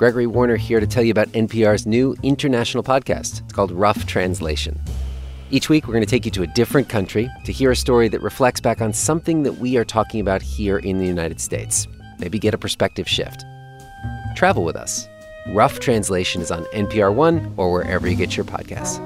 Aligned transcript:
Gregory 0.00 0.26
Warner 0.26 0.56
here 0.56 0.80
to 0.80 0.86
tell 0.86 1.02
you 1.02 1.10
about 1.10 1.28
NPR's 1.32 1.86
new 1.86 2.16
international 2.22 2.82
podcast. 2.82 3.42
It's 3.42 3.52
called 3.52 3.70
Rough 3.70 4.06
Translation. 4.06 4.80
Each 5.50 5.68
week, 5.68 5.86
we're 5.86 5.92
going 5.92 6.02
to 6.02 6.10
take 6.10 6.24
you 6.24 6.30
to 6.30 6.42
a 6.42 6.46
different 6.46 6.88
country 6.88 7.28
to 7.44 7.52
hear 7.52 7.70
a 7.70 7.76
story 7.76 8.08
that 8.08 8.22
reflects 8.22 8.62
back 8.62 8.80
on 8.80 8.94
something 8.94 9.42
that 9.42 9.58
we 9.58 9.76
are 9.76 9.84
talking 9.84 10.22
about 10.22 10.40
here 10.40 10.78
in 10.78 10.96
the 10.96 11.04
United 11.04 11.38
States. 11.38 11.86
Maybe 12.18 12.38
get 12.38 12.54
a 12.54 12.56
perspective 12.56 13.06
shift. 13.06 13.44
Travel 14.36 14.64
with 14.64 14.74
us. 14.74 15.06
Rough 15.48 15.80
Translation 15.80 16.40
is 16.40 16.50
on 16.50 16.64
NPR 16.72 17.14
One 17.14 17.52
or 17.58 17.70
wherever 17.70 18.08
you 18.08 18.16
get 18.16 18.38
your 18.38 18.46
podcasts. 18.46 19.00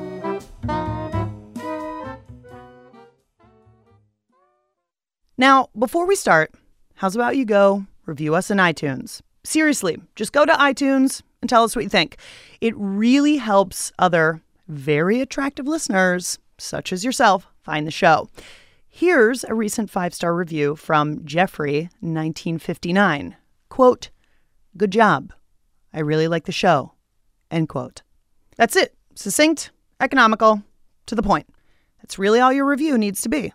Now, 5.36 5.70
before 5.76 6.06
we 6.06 6.14
start, 6.14 6.54
how's 6.94 7.16
about 7.16 7.36
you 7.36 7.44
go 7.44 7.84
review 8.06 8.36
us 8.36 8.48
in 8.48 8.58
iTunes? 8.58 9.22
Seriously, 9.44 9.98
just 10.16 10.32
go 10.32 10.44
to 10.44 10.52
iTunes 10.52 11.22
and 11.40 11.48
tell 11.48 11.64
us 11.64 11.76
what 11.76 11.84
you 11.84 11.90
think. 11.90 12.16
It 12.60 12.74
really 12.76 13.36
helps 13.36 13.92
other 13.98 14.42
very 14.68 15.20
attractive 15.20 15.68
listeners, 15.68 16.38
such 16.56 16.92
as 16.92 17.04
yourself, 17.04 17.46
find 17.62 17.86
the 17.86 17.90
show. 17.90 18.30
Here's 18.88 19.44
a 19.44 19.54
recent 19.54 19.90
five 19.90 20.14
star 20.14 20.34
review 20.34 20.76
from 20.76 21.24
Jeffrey, 21.26 21.90
1959. 22.00 23.36
Quote, 23.68 24.10
Good 24.76 24.90
job. 24.90 25.32
I 25.92 26.00
really 26.00 26.26
like 26.26 26.46
the 26.46 26.52
show. 26.52 26.92
End 27.50 27.68
quote. 27.68 28.02
That's 28.56 28.76
it. 28.76 28.94
Succinct, 29.14 29.70
economical, 30.00 30.62
to 31.06 31.14
the 31.14 31.22
point. 31.22 31.48
That's 32.00 32.18
really 32.18 32.40
all 32.40 32.52
your 32.52 32.66
review 32.66 32.98
needs 32.98 33.20
to 33.22 33.28
be. 33.28 33.52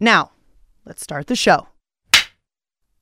Now, 0.00 0.32
let's 0.84 1.02
start 1.02 1.26
the 1.28 1.36
show. 1.36 1.68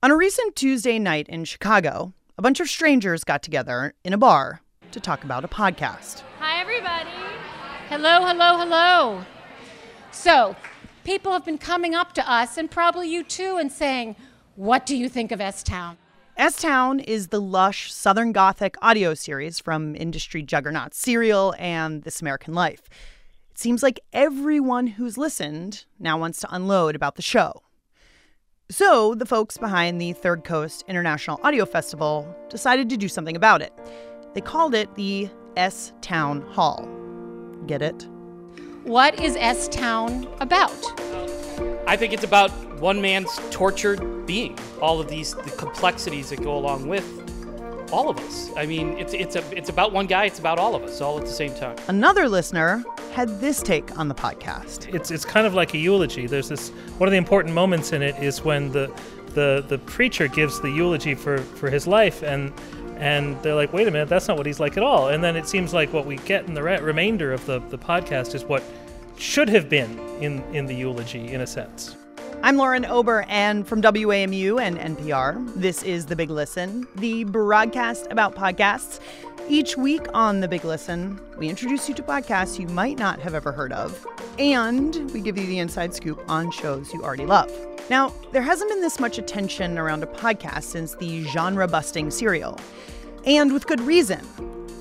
On 0.04 0.10
a 0.10 0.16
recent 0.16 0.54
Tuesday 0.54 0.98
night 0.98 1.30
in 1.30 1.46
Chicago, 1.46 2.12
a 2.36 2.42
bunch 2.42 2.60
of 2.60 2.68
strangers 2.68 3.24
got 3.24 3.42
together 3.42 3.94
in 4.04 4.12
a 4.12 4.18
bar 4.18 4.60
to 4.90 5.00
talk 5.00 5.24
about 5.24 5.46
a 5.46 5.48
podcast. 5.48 6.22
Hi, 6.41 6.60
everybody. 6.60 7.08
Hello, 7.88 8.22
hello, 8.27 8.58
hello. 8.58 9.25
So, 10.10 10.56
people 11.05 11.32
have 11.32 11.47
been 11.47 11.56
coming 11.56 11.94
up 11.94 12.12
to 12.16 12.30
us, 12.30 12.58
and 12.58 12.70
probably 12.70 13.08
you 13.08 13.25
too, 13.25 13.56
and 13.56 13.72
saying, 13.72 14.14
What 14.56 14.84
do 14.84 14.94
you 14.94 15.08
think 15.08 15.32
of 15.32 15.41
S 15.41 15.62
Town? 15.62 15.97
S 16.36 16.60
Town 16.60 17.00
is 17.00 17.28
the 17.28 17.41
lush 17.41 17.91
Southern 17.91 18.32
Gothic 18.32 18.77
audio 18.82 19.14
series 19.14 19.58
from 19.58 19.97
industry 19.97 20.42
juggernauts 20.42 20.98
Serial 20.98 21.55
and 21.58 22.02
This 22.02 22.20
American 22.20 22.52
Life. 22.52 22.91
It 23.52 23.58
seems 23.58 23.82
like 23.82 24.00
everyone 24.12 24.86
who's 24.86 25.16
listened 25.16 25.86
now 25.98 26.19
wants 26.19 26.41
to 26.41 26.55
unload 26.55 26.94
about 26.94 27.16
the 27.16 27.22
show. 27.22 27.62
So, 28.70 29.14
the 29.14 29.26
folks 29.26 29.58
behind 29.58 30.00
the 30.00 30.14
Third 30.14 30.42
Coast 30.42 30.84
International 30.88 31.38
Audio 31.42 31.66
Festival 31.66 32.34
decided 32.48 32.88
to 32.88 32.96
do 32.96 33.08
something 33.08 33.36
about 33.36 33.60
it. 33.60 33.74
They 34.32 34.40
called 34.40 34.74
it 34.74 34.94
the 34.94 35.28
S 35.54 35.92
Town 36.00 36.40
Hall. 36.52 36.88
Get 37.66 37.82
it? 37.82 38.08
What 38.84 39.20
is 39.20 39.36
S 39.36 39.68
Town 39.68 40.26
about? 40.40 40.72
I 41.86 41.94
think 41.94 42.14
it's 42.14 42.24
about 42.24 42.50
one 42.80 43.02
man's 43.02 43.38
tortured 43.50 44.24
being, 44.24 44.58
all 44.80 44.98
of 44.98 45.08
these 45.08 45.34
the 45.34 45.50
complexities 45.58 46.30
that 46.30 46.42
go 46.42 46.56
along 46.56 46.88
with 46.88 47.04
all 47.92 48.08
of 48.08 48.18
us. 48.18 48.50
I 48.56 48.64
mean, 48.64 48.96
it's 48.96 49.12
it's 49.12 49.36
a 49.36 49.44
it's 49.56 49.68
about 49.68 49.92
one 49.92 50.06
guy, 50.06 50.24
it's 50.24 50.38
about 50.38 50.58
all 50.58 50.74
of 50.74 50.82
us, 50.84 51.02
all 51.02 51.18
at 51.18 51.26
the 51.26 51.32
same 51.32 51.54
time. 51.54 51.76
Another 51.88 52.30
listener 52.30 52.82
had 53.14 53.40
this 53.40 53.62
take 53.62 53.96
on 53.96 54.08
the 54.08 54.14
podcast. 54.14 54.92
It's 54.92 55.12
it's 55.12 55.24
kind 55.24 55.46
of 55.46 55.54
like 55.54 55.72
a 55.72 55.78
eulogy. 55.78 56.26
There's 56.26 56.48
this 56.48 56.70
one 56.98 57.06
of 57.06 57.12
the 57.12 57.16
important 57.16 57.54
moments 57.54 57.92
in 57.92 58.02
it 58.02 58.20
is 58.20 58.42
when 58.42 58.72
the 58.72 58.92
the 59.34 59.64
the 59.68 59.78
preacher 59.78 60.26
gives 60.26 60.60
the 60.60 60.70
eulogy 60.70 61.14
for 61.14 61.38
for 61.38 61.70
his 61.70 61.86
life 61.86 62.24
and 62.24 62.52
and 62.96 63.40
they're 63.42 63.54
like, 63.54 63.72
wait 63.72 63.86
a 63.86 63.90
minute, 63.90 64.08
that's 64.08 64.26
not 64.26 64.36
what 64.36 64.46
he's 64.46 64.60
like 64.60 64.76
at 64.76 64.82
all. 64.82 65.08
And 65.08 65.22
then 65.22 65.36
it 65.36 65.48
seems 65.48 65.72
like 65.72 65.92
what 65.92 66.06
we 66.06 66.16
get 66.18 66.46
in 66.46 66.54
the 66.54 66.62
re- 66.62 66.80
remainder 66.80 67.32
of 67.32 67.44
the, 67.46 67.58
the 67.70 67.78
podcast 67.78 68.34
is 68.34 68.44
what 68.44 68.62
should 69.16 69.48
have 69.48 69.68
been 69.68 69.98
in, 70.20 70.42
in 70.54 70.66
the 70.66 70.74
eulogy, 70.74 71.32
in 71.32 71.41
a 71.41 71.47
sense. 71.47 71.97
I'm 72.44 72.56
Lauren 72.56 72.84
Ober, 72.84 73.24
and 73.28 73.66
from 73.66 73.80
WAMU 73.80 74.60
and 74.60 74.78
NPR, 74.78 75.54
this 75.54 75.82
is 75.82 76.04
The 76.04 76.14
Big 76.14 76.30
Listen, 76.30 76.86
the 76.97 77.24
broadcast 77.24 78.06
about 78.10 78.34
podcasts. 78.36 79.00
Each 79.49 79.77
week 79.77 80.06
on 80.15 80.41
The 80.41 80.49
Big 80.49 80.65
Listen, 80.65 81.21
we 81.37 81.50
introduce 81.50 81.87
you 81.87 81.94
to 81.97 82.03
podcasts 82.03 82.59
you 82.59 82.66
might 82.69 82.99
not 82.99 83.21
have 83.21 83.34
ever 83.34 83.53
heard 83.53 83.72
of, 83.72 84.06
and 84.38 85.10
we 85.12 85.21
give 85.21 85.37
you 85.37 85.47
the 85.47 85.59
inside 85.59 85.94
scoop 85.94 86.19
on 86.28 86.50
shows 86.50 86.93
you 86.94 87.03
already 87.03 87.27
love. 87.27 87.53
Now, 87.91 88.15
there 88.33 88.41
hasn't 88.41 88.71
been 88.71 88.81
this 88.81 88.99
much 88.99 89.19
attention 89.19 89.77
around 89.77 90.03
a 90.03 90.06
podcast 90.06 90.62
since 90.62 90.94
the 90.94 91.25
genre 91.25 91.69
busting 91.69 92.10
serial, 92.10 92.59
and 93.27 93.53
with 93.53 93.66
good 93.66 93.83
reason. 93.83 94.21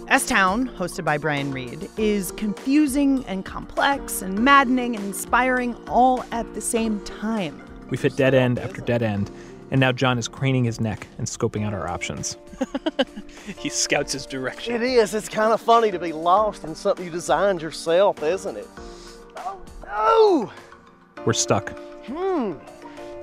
S 0.07 0.25
Town, 0.25 0.69
hosted 0.69 1.03
by 1.03 1.17
Brian 1.17 1.51
Reed, 1.51 1.89
is 1.97 2.31
confusing 2.31 3.25
and 3.25 3.43
complex 3.43 4.21
and 4.21 4.39
maddening 4.39 4.95
and 4.95 5.03
inspiring 5.03 5.75
all 5.87 6.23
at 6.31 6.51
the 6.53 6.61
same 6.61 7.01
time. 7.01 7.61
We've 7.89 8.01
hit 8.01 8.15
dead 8.15 8.33
end 8.33 8.59
after 8.59 8.79
dead 8.79 9.03
end, 9.03 9.29
and 9.71 9.81
now 9.81 9.91
John 9.91 10.17
is 10.17 10.29
craning 10.29 10.63
his 10.63 10.79
neck 10.79 11.05
and 11.17 11.27
scoping 11.27 11.65
out 11.65 11.73
our 11.73 11.89
options. 11.89 12.37
he 13.57 13.69
scouts 13.69 14.13
his 14.13 14.25
direction. 14.25 14.75
It 14.75 14.81
is. 14.81 15.13
It's 15.13 15.29
kind 15.29 15.53
of 15.53 15.61
funny 15.61 15.91
to 15.91 15.99
be 15.99 16.13
lost 16.13 16.63
in 16.63 16.75
something 16.75 17.05
you 17.05 17.11
designed 17.11 17.61
yourself, 17.61 18.21
isn't 18.23 18.57
it? 18.57 18.67
Oh, 19.37 19.61
no! 19.85 21.23
We're 21.25 21.33
stuck. 21.33 21.77
Hmm. 22.07 22.53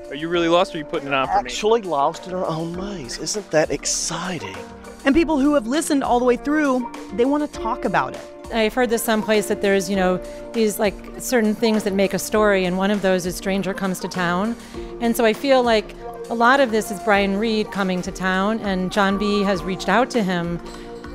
Are 0.09 0.17
you 0.17 0.29
really 0.29 0.49
lost 0.49 0.75
or 0.75 0.79
are 0.79 0.79
you 0.79 0.85
putting 0.85 1.09
it 1.09 1.15
on 1.15 1.27
for 1.29 1.35
me? 1.35 1.39
Actually 1.39 1.83
lost 1.83 2.27
in 2.27 2.35
our 2.35 2.45
own 2.45 2.77
maze. 2.77 3.19
Isn't 3.19 3.49
that 3.53 3.71
exciting? 3.71 4.57
And 5.05 5.15
people 5.15 5.39
who 5.39 5.55
have 5.55 5.67
listened 5.67 6.03
all 6.03 6.19
the 6.19 6.25
way 6.25 6.37
through, 6.37 6.91
they 7.15 7.25
want 7.25 7.51
to 7.51 7.61
talk 7.61 7.85
about 7.85 8.15
it. 8.15 8.31
I've 8.53 8.75
heard 8.75 8.91
this 8.91 9.03
someplace 9.03 9.47
that 9.47 9.63
there's, 9.63 9.89
you 9.89 9.97
know, 9.97 10.17
these 10.53 10.79
like 10.79 10.95
certain 11.19 11.55
things 11.55 11.85
that 11.85 11.95
make 11.95 12.15
a 12.15 12.19
story, 12.19 12.65
and 12.65 12.77
one 12.77 12.91
of 12.91 13.03
those 13.03 13.25
is 13.27 13.37
Stranger 13.37 13.73
Comes 13.73 14.01
to 14.01 14.09
Town. 14.09 14.57
And 15.01 15.17
so 15.17 15.25
I 15.25 15.33
feel 15.33 15.63
like 15.63 15.95
a 16.31 16.35
lot 16.35 16.61
of 16.61 16.71
this 16.71 16.91
is 16.93 17.01
Brian 17.01 17.39
Reed 17.39 17.71
coming 17.73 18.03
to 18.03 18.13
town, 18.13 18.61
and 18.61 18.93
John 18.93 19.19
B. 19.19 19.43
has 19.43 19.65
reached 19.65 19.89
out 19.89 20.11
to 20.11 20.23
him 20.23 20.61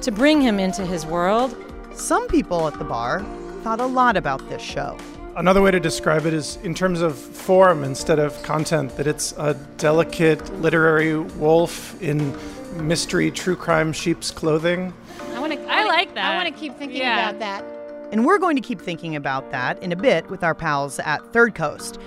to 0.01 0.11
bring 0.11 0.41
him 0.41 0.59
into 0.59 0.85
his 0.85 1.05
world. 1.05 1.55
Some 1.93 2.27
people 2.27 2.67
at 2.67 2.77
the 2.77 2.83
bar 2.83 3.23
thought 3.63 3.79
a 3.79 3.85
lot 3.85 4.17
about 4.17 4.47
this 4.49 4.61
show. 4.61 4.97
Another 5.37 5.61
way 5.61 5.71
to 5.71 5.79
describe 5.79 6.25
it 6.25 6.33
is 6.33 6.57
in 6.63 6.73
terms 6.73 7.01
of 7.01 7.17
form 7.17 7.83
instead 7.85 8.19
of 8.19 8.41
content, 8.43 8.95
that 8.97 9.07
it's 9.07 9.33
a 9.37 9.53
delicate 9.77 10.53
literary 10.61 11.17
wolf 11.17 12.01
in 12.01 12.37
mystery 12.85 13.31
true 13.31 13.55
crime 13.55 13.93
sheep's 13.93 14.31
clothing. 14.31 14.93
I 15.33 15.39
want 15.39 15.53
to. 15.53 15.61
I 15.67 15.85
like 15.85 16.13
that. 16.15 16.33
I 16.33 16.35
want 16.35 16.53
to 16.53 16.59
keep 16.59 16.75
thinking 16.77 16.97
Yeah. 16.97 17.29
about 17.29 17.39
that. 17.39 17.65
And 18.11 18.25
we're 18.25 18.37
going 18.37 18.55
to 18.57 18.61
keep 18.61 18.79
thinking 18.81 19.15
about 19.15 19.49
that 19.51 19.81
in 19.81 19.91
a 19.91 19.95
bit 19.95 20.29
with 20.29 20.43
our 20.43 20.53
pals 20.53 20.99
at 20.99 21.25
Third 21.33 21.55
Coast. 21.55 21.99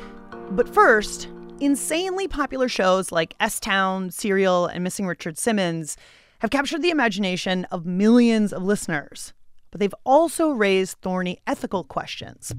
But 0.50 0.72
first, 0.72 1.28
insanely 1.60 2.28
popular 2.28 2.68
shows 2.68 3.10
like 3.12 3.34
S 3.40 3.58
Town, 3.60 4.10
Serial, 4.10 4.66
and 4.66 4.84
Missing 4.84 5.06
Richard 5.06 5.38
Simmons 5.38 5.96
have 6.40 6.50
captured 6.50 6.82
the 6.82 6.90
imagination 6.90 7.64
of 7.66 7.84
millions 7.86 8.52
of 8.52 8.62
listeners. 8.62 9.32
But 9.70 9.80
they've 9.80 9.94
also 10.06 10.50
raised 10.52 10.96
thorny 11.02 11.40
ethical 11.46 11.84
questions. 11.84 12.54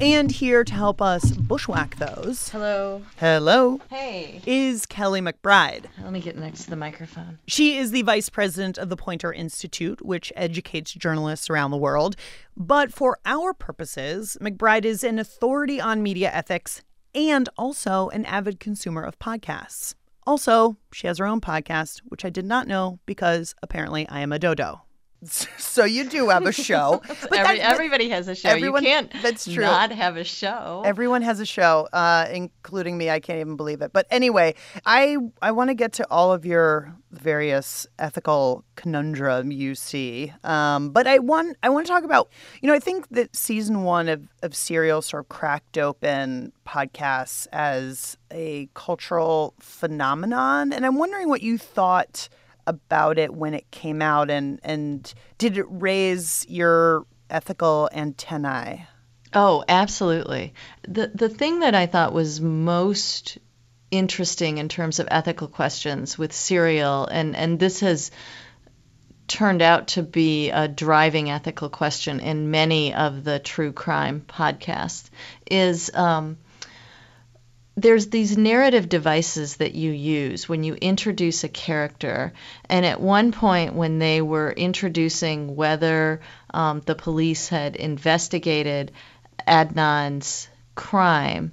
And 0.00 0.30
here 0.30 0.64
to 0.64 0.72
help 0.72 1.02
us 1.02 1.32
bushwhack 1.32 1.96
those, 1.96 2.48
Hello. 2.48 3.02
hello, 3.16 3.80
Hey. 3.90 4.40
is 4.46 4.86
Kelly 4.86 5.20
McBride. 5.20 5.84
Let 6.02 6.12
me 6.12 6.20
get 6.20 6.38
next 6.38 6.64
to 6.64 6.70
the 6.70 6.76
microphone. 6.76 7.38
She 7.46 7.76
is 7.76 7.90
the 7.90 8.00
vice 8.02 8.30
president 8.30 8.78
of 8.78 8.88
the 8.88 8.96
Poynter 8.96 9.30
Institute, 9.30 10.02
which 10.02 10.32
educates 10.34 10.94
journalists 10.94 11.50
around 11.50 11.72
the 11.72 11.76
world. 11.76 12.16
But 12.56 12.90
for 12.94 13.18
our 13.26 13.52
purposes, 13.52 14.38
McBride 14.40 14.86
is 14.86 15.04
an 15.04 15.18
authority 15.18 15.78
on 15.78 16.02
media 16.02 16.30
ethics 16.32 16.80
and 17.14 17.48
also 17.56 18.08
an 18.10 18.24
avid 18.26 18.60
consumer 18.60 19.02
of 19.02 19.18
podcasts. 19.18 19.94
Also, 20.26 20.76
she 20.92 21.06
has 21.06 21.18
her 21.18 21.26
own 21.26 21.40
podcast, 21.40 22.00
which 22.08 22.24
I 22.24 22.30
did 22.30 22.44
not 22.44 22.66
know 22.66 23.00
because 23.06 23.54
apparently 23.62 24.08
I 24.08 24.20
am 24.20 24.32
a 24.32 24.38
dodo. 24.38 24.82
So 25.70 25.84
you 25.84 26.08
do 26.08 26.28
have 26.30 26.46
a 26.46 26.52
show. 26.52 27.00
But 27.30 27.32
Every, 27.38 27.58
that- 27.58 27.72
everybody 27.72 28.08
has 28.10 28.26
a 28.28 28.34
show. 28.34 28.48
everyone- 28.48 28.82
you 28.82 28.88
can't 28.88 29.12
that's 29.22 29.44
true. 29.44 29.62
not 29.62 29.92
have 29.92 30.16
a 30.16 30.24
show. 30.24 30.82
Everyone 30.84 31.22
has 31.22 31.38
a 31.40 31.46
show, 31.46 31.88
uh, 31.92 32.26
including 32.32 32.98
me. 32.98 33.08
I 33.10 33.20
can't 33.20 33.38
even 33.38 33.56
believe 33.56 33.80
it. 33.82 33.92
But 33.92 34.06
anyway, 34.10 34.54
I 34.84 35.16
I 35.40 35.52
want 35.52 35.70
to 35.70 35.74
get 35.74 35.92
to 35.94 36.06
all 36.10 36.32
of 36.32 36.44
your 36.44 36.92
various 37.12 37.86
ethical 37.98 38.64
conundrum 38.76 39.50
you 39.52 39.74
see. 39.74 40.32
Um, 40.44 40.90
but 40.90 41.06
I 41.06 41.18
want 41.18 41.56
I 41.62 41.68
want 41.68 41.86
to 41.86 41.92
talk 41.92 42.04
about 42.04 42.28
you 42.62 42.68
know 42.68 42.74
I 42.74 42.80
think 42.80 43.08
that 43.10 43.34
season 43.36 43.84
one 43.84 44.08
of 44.08 44.26
of 44.42 44.54
Serial 44.54 45.02
sort 45.02 45.24
of 45.24 45.28
cracked 45.28 45.78
open 45.78 46.52
podcasts 46.66 47.46
as 47.52 48.16
a 48.32 48.68
cultural 48.74 49.54
phenomenon, 49.60 50.72
and 50.72 50.84
I'm 50.86 50.96
wondering 50.96 51.28
what 51.28 51.42
you 51.42 51.58
thought 51.58 52.28
about 52.70 53.18
it 53.18 53.34
when 53.34 53.52
it 53.52 53.70
came 53.70 54.00
out, 54.00 54.30
and 54.30 54.60
and 54.62 55.12
did 55.36 55.58
it 55.58 55.66
raise 55.68 56.46
your 56.48 57.04
ethical 57.28 57.90
antennae? 57.92 58.86
Oh, 59.34 59.64
absolutely. 59.68 60.54
The 60.88 61.10
the 61.14 61.28
thing 61.28 61.60
that 61.60 61.74
I 61.74 61.86
thought 61.86 62.12
was 62.12 62.40
most 62.40 63.38
interesting 63.90 64.58
in 64.58 64.68
terms 64.68 65.00
of 65.00 65.08
ethical 65.10 65.48
questions 65.48 66.16
with 66.16 66.32
serial 66.32 67.06
and 67.06 67.34
and 67.34 67.58
this 67.58 67.80
has 67.80 68.12
turned 69.26 69.62
out 69.62 69.88
to 69.88 70.02
be 70.02 70.50
a 70.50 70.68
driving 70.68 71.30
ethical 71.30 71.68
question 71.68 72.20
in 72.20 72.50
many 72.50 72.94
of 72.94 73.24
the 73.24 73.38
true 73.38 73.72
crime 73.72 74.24
podcasts 74.28 75.08
is 75.48 75.90
um, 75.94 76.36
there's 77.76 78.08
these 78.08 78.36
narrative 78.36 78.88
devices 78.88 79.56
that 79.56 79.74
you 79.74 79.90
use 79.90 80.48
when 80.48 80.64
you 80.64 80.74
introduce 80.74 81.44
a 81.44 81.48
character. 81.48 82.32
And 82.68 82.84
at 82.84 83.00
one 83.00 83.32
point, 83.32 83.74
when 83.74 83.98
they 83.98 84.20
were 84.20 84.50
introducing 84.50 85.56
whether 85.56 86.20
um, 86.52 86.82
the 86.84 86.94
police 86.94 87.48
had 87.48 87.76
investigated 87.76 88.92
Adnan's 89.46 90.48
crime, 90.74 91.52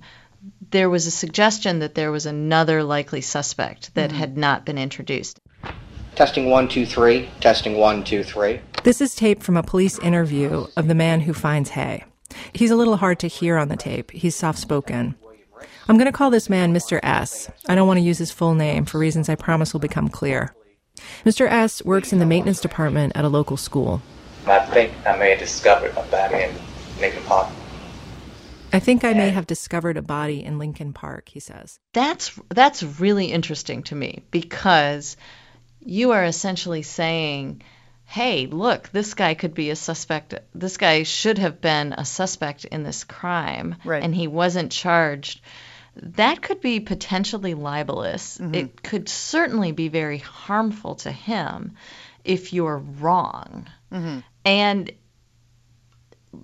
there 0.71 0.89
was 0.89 1.07
a 1.07 1.11
suggestion 1.11 1.79
that 1.79 1.95
there 1.95 2.11
was 2.11 2.25
another 2.25 2.83
likely 2.83 3.21
suspect 3.21 3.93
that 3.95 4.09
Mhm. 4.11 4.15
had 4.15 4.37
not 4.37 4.65
been 4.65 4.77
introduced. 4.77 5.39
Testing 6.15 6.49
one, 6.49 6.67
two, 6.67 6.85
three. 6.85 7.29
Testing 7.39 7.77
one, 7.77 8.03
two, 8.03 8.23
three. 8.23 8.59
This 8.83 9.01
is 9.01 9.15
tape 9.15 9.43
from 9.43 9.55
a 9.55 9.63
police 9.63 9.99
interview 9.99 10.65
of 10.75 10.87
the 10.87 10.95
man 10.95 11.21
who 11.21 11.33
finds 11.33 11.71
Hae. 11.71 12.03
He's 12.53 12.71
a 12.71 12.75
little 12.75 12.97
hard 12.97 13.19
to 13.19 13.27
hear 13.27 13.57
on 13.57 13.69
the 13.69 13.77
tape. 13.77 14.11
He's 14.11 14.35
soft 14.35 14.59
spoken. 14.59 15.15
I'm 15.89 15.97
going 15.97 16.05
to 16.07 16.11
call 16.11 16.29
this 16.29 16.49
man 16.49 16.73
Mr. 16.73 16.99
S. 17.01 17.49
I 17.67 17.75
don't 17.75 17.87
want 17.87 17.97
to 17.97 18.05
use 18.05 18.17
his 18.17 18.31
full 18.31 18.53
name 18.53 18.85
for 18.85 18.97
reasons 18.99 19.29
I 19.29 19.35
promise 19.35 19.71
will 19.73 19.79
become 19.79 20.09
clear. 20.09 20.53
Mr. 21.25 21.49
S 21.49 21.83
works 21.85 22.11
in 22.11 22.19
the 22.19 22.25
maintenance 22.25 22.59
department 22.59 23.13
at 23.15 23.23
a 23.23 23.29
local 23.29 23.55
school. 23.55 24.01
I 24.45 24.59
think 24.65 24.91
I 25.05 25.17
may 25.17 25.29
have 25.31 25.39
discovered 25.39 25.91
a 25.95 26.03
body 26.03 26.43
in 26.43 26.55
Lincoln 26.99 27.23
Park. 27.23 27.47
I 28.73 28.79
think 28.79 29.05
I 29.05 29.13
may 29.13 29.29
have 29.29 29.47
discovered 29.47 29.95
a 29.95 30.01
body 30.01 30.43
in 30.43 30.59
Lincoln 30.59 30.91
Park, 30.91 31.29
he 31.29 31.39
says. 31.39 31.79
That's 31.93 32.37
that's 32.49 32.83
really 32.83 33.27
interesting 33.27 33.83
to 33.83 33.95
me 33.95 34.23
because 34.29 35.15
you 35.79 36.11
are 36.11 36.25
essentially 36.25 36.81
saying, 36.81 37.61
"Hey, 38.03 38.45
look, 38.47 38.89
this 38.89 39.13
guy 39.13 39.35
could 39.35 39.53
be 39.53 39.69
a 39.69 39.75
suspect. 39.75 40.33
This 40.53 40.75
guy 40.75 41.03
should 41.03 41.37
have 41.37 41.61
been 41.61 41.93
a 41.93 42.03
suspect 42.03 42.65
in 42.65 42.83
this 42.83 43.05
crime, 43.05 43.75
Right. 43.85 44.03
and 44.03 44.13
he 44.13 44.27
wasn't 44.27 44.71
charged." 44.73 45.39
That 46.01 46.41
could 46.41 46.61
be 46.61 46.79
potentially 46.79 47.53
libelous. 47.53 48.39
It 48.39 48.81
could 48.83 49.09
certainly 49.09 49.71
be 49.71 49.88
very 49.89 50.17
harmful 50.19 50.95
to 50.95 51.11
him 51.11 51.75
if 52.23 52.53
you're 52.53 52.77
wrong. 52.77 53.67
Mm-hmm. 53.91 54.19
And 54.45 54.91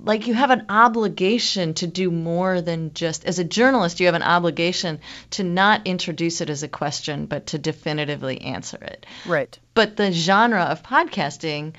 like 0.01 0.27
you 0.27 0.33
have 0.33 0.49
an 0.49 0.65
obligation 0.69 1.73
to 1.75 1.87
do 1.87 2.09
more 2.09 2.61
than 2.61 2.93
just 2.93 3.25
as 3.25 3.37
a 3.37 3.43
journalist 3.43 3.99
you 3.99 4.07
have 4.07 4.15
an 4.15 4.23
obligation 4.23 4.99
to 5.31 5.43
not 5.43 5.85
introduce 5.85 6.41
it 6.41 6.49
as 6.49 6.63
a 6.63 6.67
question 6.67 7.25
but 7.27 7.47
to 7.47 7.59
definitively 7.59 8.41
answer 8.41 8.77
it 8.77 9.05
Right. 9.27 9.57
but 9.75 9.95
the 9.95 10.11
genre 10.11 10.63
of 10.63 10.81
podcasting 10.83 11.73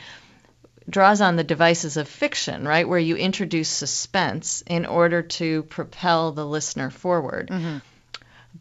draws 0.89 1.21
on 1.21 1.37
the 1.37 1.45
devices 1.45 1.97
of 1.97 2.07
fiction 2.09 2.67
right 2.69 2.89
where 2.89 2.99
you 2.99 3.17
introduce 3.17 3.69
suspense 3.69 4.63
in 4.67 4.85
order 4.87 5.23
to 5.23 5.63
propel 5.65 6.33
the 6.33 6.47
listener 6.47 6.91
forward. 6.91 7.49
Mm-hmm. 7.49 7.79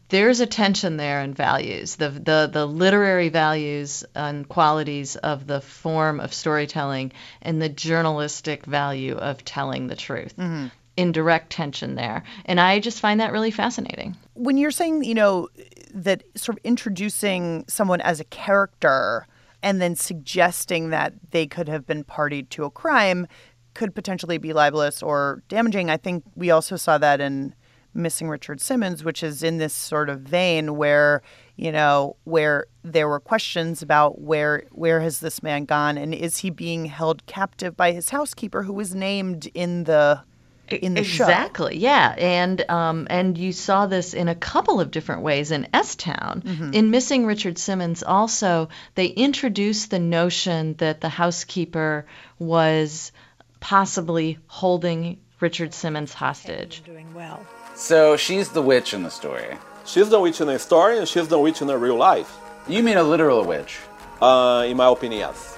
there's 0.10 0.40
a 0.40 0.46
tension 0.48 0.98
there 0.98 1.22
in 1.22 1.34
values. 1.34 1.96
The, 1.98 2.10
the 2.10 2.50
the 2.52 2.66
literary 2.66 3.30
values 3.30 4.04
and 4.16 4.48
qualities 4.48 5.16
of 5.16 5.46
the 5.48 5.62
form 5.62 6.20
of 6.20 6.34
storytelling 6.34 7.12
and 7.42 7.62
the 7.62 7.70
journalistic 7.70 8.66
value 8.66 9.16
of 9.16 9.44
telling 9.46 9.88
the 9.88 9.96
truth. 9.96 10.36
Mhm. 10.38 10.72
in 10.96 11.12
direct 11.12 11.50
tension 11.52 11.96
there. 11.96 12.24
And 12.46 12.60
i 12.60 12.80
just 12.80 13.00
find 13.00 13.20
that 13.20 13.32
really 13.32 13.50
fascinating. 13.52 14.16
When 14.36 14.58
you're 14.58 14.70
saying, 14.80 15.04
you 15.04 15.16
know, 15.16 15.50
that 15.96 16.24
sort 16.36 16.58
of 16.58 16.64
introducing 16.64 17.66
someone 17.68 18.00
as 18.02 18.20
a 18.20 18.24
character 18.26 19.26
and 19.64 19.82
then 19.82 19.96
suggesting 19.96 20.90
that 20.90 21.14
they 21.32 21.48
could 21.48 21.68
have 21.68 21.88
been 21.88 22.04
party 22.04 22.44
to 22.44 22.66
a 22.66 22.70
crime 22.70 23.26
could 23.74 23.96
potentially 23.96 24.38
be 24.38 24.54
libelous 24.54 25.02
or 25.02 25.42
damaging, 25.48 25.90
I 25.90 25.98
think 25.98 26.24
we 26.36 26.52
also 26.52 26.76
saw 26.76 27.00
that 27.00 27.20
in 27.20 27.56
Missing 27.96 28.30
Richard 28.30 28.60
Simmons, 28.60 29.04
which 29.04 29.24
is 29.24 29.44
in 29.44 29.58
this 29.58 29.74
sort 29.74 30.10
of 30.10 30.22
vein 30.22 30.78
where, 30.78 31.22
you 31.56 31.72
know, 31.72 32.16
where 32.24 32.66
there 32.84 33.08
were 33.08 33.20
questions 33.20 33.82
about 33.82 34.22
where 34.22 34.64
where 34.72 35.00
has 35.02 35.20
this 35.20 35.44
man 35.44 35.66
gone 35.66 35.98
and 35.98 36.14
is 36.14 36.38
he 36.38 36.50
being 36.50 36.86
held 36.86 37.26
captive 37.28 37.78
by 37.78 37.92
his 37.92 38.10
housekeeper 38.10 38.64
who 38.64 38.74
was 38.74 38.96
named 38.96 39.50
in 39.54 39.84
the 39.86 40.24
in 40.70 40.94
the 40.96 41.04
show. 41.04 41.26
exactly 41.26 41.78
yeah 41.78 42.16
and 42.18 42.64
um, 42.70 43.06
and 43.10 43.38
you 43.38 43.52
saw 43.52 43.86
this 43.86 44.14
in 44.14 44.28
a 44.28 44.36
couple 44.36 44.80
of 44.80 44.90
different 44.92 45.22
ways 45.22 45.52
in 45.52 45.68
s 45.74 45.96
town 45.96 46.42
Mhm. 46.46 46.74
in 46.74 46.90
missing 46.90 47.26
richard 47.26 47.58
simmons 47.58 48.02
also 48.02 48.70
they 48.96 49.08
introduced 49.08 49.92
the 49.92 50.00
notion 50.00 50.74
that 50.78 51.02
the 51.02 51.10
housekeeper 51.10 52.06
was 52.40 53.12
possibly 53.60 54.38
holding 54.48 55.18
richard 55.42 55.74
simmons 55.74 56.14
hostage 56.14 56.82
doing 56.86 57.14
well 57.14 57.46
So 57.76 58.18
she's 58.18 58.50
the 58.50 58.62
witch 58.62 58.94
in 58.94 59.02
the 59.04 59.10
story. 59.10 59.58
She's 59.86 60.10
the 60.10 60.20
witch 60.20 60.40
in 60.42 60.48
the 60.48 60.60
story, 60.60 60.98
and 61.00 61.08
she's 61.08 61.28
the 61.28 61.40
witch 61.40 61.60
in 61.62 61.68
the 61.68 61.78
real 61.78 61.98
life. 61.98 62.32
You 62.68 62.84
mean 62.84 62.98
a 62.98 63.04
literal 63.04 63.44
witch? 63.44 63.80
Uh, 64.22 64.64
in 64.70 64.78
my 64.78 64.88
opinion, 64.88 65.20
yes. 65.26 65.58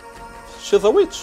She's 0.64 0.84
a 0.84 0.90
witch. 0.90 1.18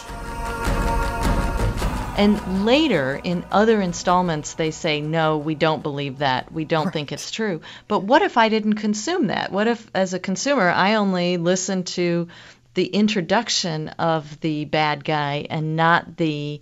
And 2.18 2.64
later, 2.66 3.20
in 3.22 3.44
other 3.50 3.80
installments, 3.80 4.54
they 4.54 4.70
say, 4.70 5.00
no, 5.00 5.38
we 5.38 5.54
don't 5.54 5.82
believe 5.82 6.18
that. 6.18 6.52
We 6.52 6.64
don't 6.64 6.92
think 6.92 7.10
it's 7.10 7.30
true. 7.30 7.62
But 7.88 8.00
what 8.00 8.22
if 8.22 8.36
I 8.36 8.48
didn't 8.48 8.74
consume 8.74 9.28
that? 9.28 9.50
What 9.50 9.66
if, 9.66 9.90
as 9.94 10.12
a 10.12 10.18
consumer, 10.18 10.68
I 10.68 10.94
only 10.94 11.38
listened 11.38 11.86
to 11.88 12.28
the 12.74 12.86
introduction 12.86 13.88
of 13.88 14.40
the 14.40 14.64
bad 14.66 15.04
guy 15.04 15.46
and 15.48 15.76
not 15.76 16.16
the 16.16 16.60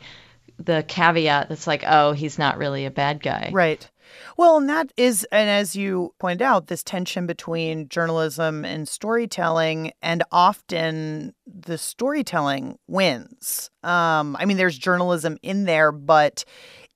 the 0.58 0.84
caveat 0.86 1.48
that's 1.48 1.66
like, 1.66 1.84
oh, 1.86 2.12
he's 2.12 2.38
not 2.38 2.58
really 2.58 2.84
a 2.84 2.90
bad 2.90 3.22
guy. 3.22 3.48
Right. 3.50 3.88
Well, 4.36 4.56
and 4.56 4.68
that 4.68 4.92
is, 4.96 5.26
and 5.32 5.50
as 5.50 5.76
you 5.76 6.14
pointed 6.18 6.42
out, 6.42 6.66
this 6.66 6.82
tension 6.82 7.26
between 7.26 7.88
journalism 7.88 8.64
and 8.64 8.88
storytelling, 8.88 9.92
and 10.02 10.22
often 10.32 11.34
the 11.46 11.78
storytelling 11.78 12.78
wins. 12.86 13.70
Um, 13.82 14.36
I 14.38 14.44
mean, 14.44 14.56
there's 14.56 14.78
journalism 14.78 15.38
in 15.42 15.64
there, 15.64 15.92
but 15.92 16.44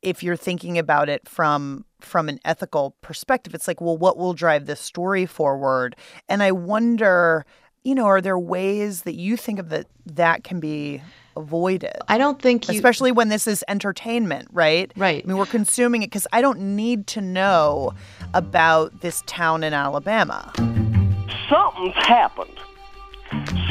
if 0.02 0.22
you're 0.22 0.36
thinking 0.36 0.78
about 0.78 1.08
it 1.08 1.28
from 1.28 1.84
from 2.00 2.28
an 2.28 2.38
ethical 2.44 2.94
perspective, 3.00 3.54
it's 3.54 3.66
like, 3.66 3.80
well, 3.80 3.96
what 3.96 4.18
will 4.18 4.34
drive 4.34 4.66
this 4.66 4.80
story 4.80 5.24
forward? 5.24 5.96
And 6.28 6.42
I 6.42 6.52
wonder, 6.52 7.46
you 7.82 7.94
know, 7.94 8.04
are 8.04 8.20
there 8.20 8.38
ways 8.38 9.02
that 9.02 9.14
you 9.14 9.38
think 9.38 9.58
of 9.58 9.70
that 9.70 9.86
that 10.04 10.44
can 10.44 10.60
be 10.60 11.02
avoided? 11.36 11.92
I 12.08 12.18
don't 12.18 12.40
think 12.40 12.68
you, 12.68 12.74
especially 12.74 13.12
when 13.12 13.28
this 13.28 13.46
is 13.46 13.64
entertainment, 13.68 14.48
right? 14.52 14.92
Right. 14.96 15.22
I 15.24 15.28
mean, 15.28 15.36
we're 15.36 15.46
consuming 15.46 16.02
it 16.02 16.06
because 16.06 16.26
I 16.32 16.40
don't 16.40 16.60
need 16.76 17.06
to 17.08 17.20
know 17.20 17.92
about 18.34 19.00
this 19.00 19.22
town 19.26 19.62
in 19.64 19.72
Alabama. 19.72 20.52
Something's 21.48 21.94
happened. 21.96 22.50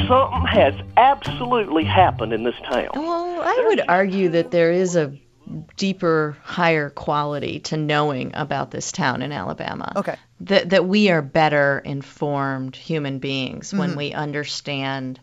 Something 0.08 0.46
has 0.48 0.74
absolutely 0.96 1.84
happened 1.84 2.32
in 2.32 2.44
this 2.44 2.54
town. 2.70 2.88
Well, 2.94 3.40
I 3.42 3.64
would 3.68 3.80
argue 3.88 4.28
that 4.30 4.50
there 4.50 4.70
is 4.70 4.96
a 4.96 5.12
deeper, 5.76 6.36
higher 6.42 6.90
quality 6.90 7.60
to 7.60 7.76
knowing 7.76 8.30
about 8.34 8.70
this 8.70 8.92
town 8.92 9.22
in 9.22 9.32
Alabama. 9.32 9.92
Okay. 9.96 10.16
That 10.40 10.70
that 10.70 10.86
we 10.86 11.10
are 11.10 11.22
better 11.22 11.80
informed 11.84 12.76
human 12.76 13.18
beings 13.18 13.72
when 13.72 13.92
Mhm. 13.92 13.96
we 13.96 14.12
understand 14.12 15.20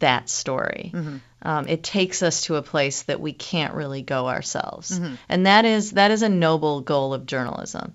that 0.00 0.28
story. 0.28 0.90
Mhm. 0.94 1.20
Um, 1.44 1.68
it 1.68 1.82
takes 1.82 2.22
us 2.22 2.42
to 2.42 2.56
a 2.56 2.62
place 2.62 3.02
that 3.02 3.20
we 3.20 3.32
can't 3.32 3.74
really 3.74 4.02
go 4.02 4.28
ourselves, 4.28 4.98
Mhm. 4.98 5.18
and 5.28 5.46
that 5.46 5.64
is 5.64 5.92
that 5.92 6.10
is 6.10 6.22
a 6.22 6.28
noble 6.28 6.80
goal 6.80 7.12
of 7.12 7.26
journalism. 7.26 7.92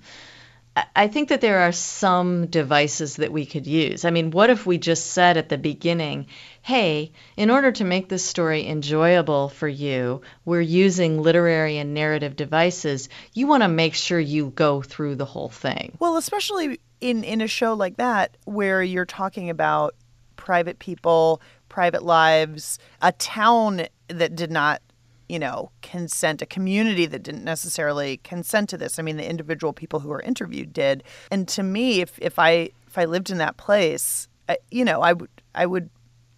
I- 0.75 0.83
I 0.95 1.07
think 1.07 1.29
that 1.29 1.41
there 1.41 1.61
are 1.61 1.71
some 1.71 2.45
devices 2.45 3.15
that 3.15 3.31
we 3.31 3.45
could 3.47 3.65
use. 3.65 4.05
I 4.05 4.11
mean, 4.11 4.29
what 4.29 4.51
if 4.51 4.65
we 4.67 4.77
just 4.77 5.07
said 5.07 5.35
at 5.35 5.49
the 5.49 5.57
beginning, 5.57 6.27
hey, 6.61 7.11
in 7.35 7.49
order 7.49 7.71
to 7.71 7.83
make 7.83 8.07
this 8.07 8.23
story 8.23 8.67
enjoyable 8.67 9.49
for 9.49 9.67
you, 9.67 10.21
we're 10.45 10.61
using 10.61 11.21
literary 11.23 11.79
and 11.79 11.95
narrative 11.95 12.35
devices. 12.35 13.09
You 13.33 13.47
want 13.47 13.63
to 13.63 13.67
make 13.67 13.95
sure 13.95 14.19
you 14.19 14.51
go 14.55 14.81
through 14.83 15.15
the 15.15 15.25
whole 15.25 15.49
thing. 15.49 15.97
Well, 15.99 16.17
especially 16.17 16.79
in 17.01 17.23
in 17.23 17.41
a 17.41 17.47
show 17.47 17.73
like 17.73 17.97
that 17.97 18.37
where 18.45 18.83
you're 18.83 19.05
talking 19.05 19.49
about 19.49 19.95
private 20.35 20.77
people, 20.79 21.41
private 21.69 22.03
lives, 22.03 22.79
a 23.01 23.11
town 23.13 23.87
that 24.07 24.35
did 24.35 24.51
not, 24.51 24.81
you 25.27 25.39
know, 25.39 25.71
consent, 25.81 26.41
a 26.41 26.45
community 26.45 27.05
that 27.05 27.23
didn't 27.23 27.43
necessarily 27.43 28.17
consent 28.17 28.69
to 28.69 28.77
this. 28.77 28.99
I 28.99 29.03
mean, 29.03 29.17
the 29.17 29.29
individual 29.29 29.71
people 29.73 29.99
who 29.99 30.09
were 30.09 30.21
interviewed 30.21 30.73
did. 30.73 31.03
And 31.31 31.47
to 31.49 31.63
me, 31.63 32.01
if 32.01 32.17
if 32.19 32.39
I 32.39 32.71
if 32.87 32.97
I 32.97 33.05
lived 33.05 33.29
in 33.29 33.37
that 33.37 33.55
place, 33.57 34.27
I, 34.47 34.57
you 34.71 34.83
know, 34.83 35.01
I 35.01 35.13
would 35.13 35.29
I 35.53 35.65
would 35.65 35.89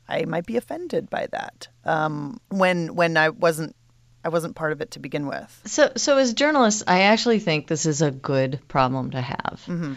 I 0.09 0.25
might 0.25 0.45
be 0.45 0.57
offended 0.57 1.09
by 1.09 1.27
that. 1.31 1.69
Um, 1.85 2.39
when 2.49 2.93
when 2.95 3.15
I 3.15 3.29
wasn't 3.29 3.75
I 4.23 4.29
wasn't 4.29 4.55
part 4.55 4.71
of 4.71 4.81
it 4.81 4.91
to 4.91 4.99
begin 4.99 5.25
with. 5.25 5.61
So, 5.65 5.93
so 5.95 6.17
as 6.17 6.33
journalists, 6.33 6.83
I 6.85 7.01
actually 7.03 7.39
think 7.39 7.67
this 7.67 7.85
is 7.87 8.01
a 8.03 8.11
good 8.11 8.59
problem 8.67 9.11
to 9.11 9.21
have. 9.21 9.63
Mhm. 9.65 9.95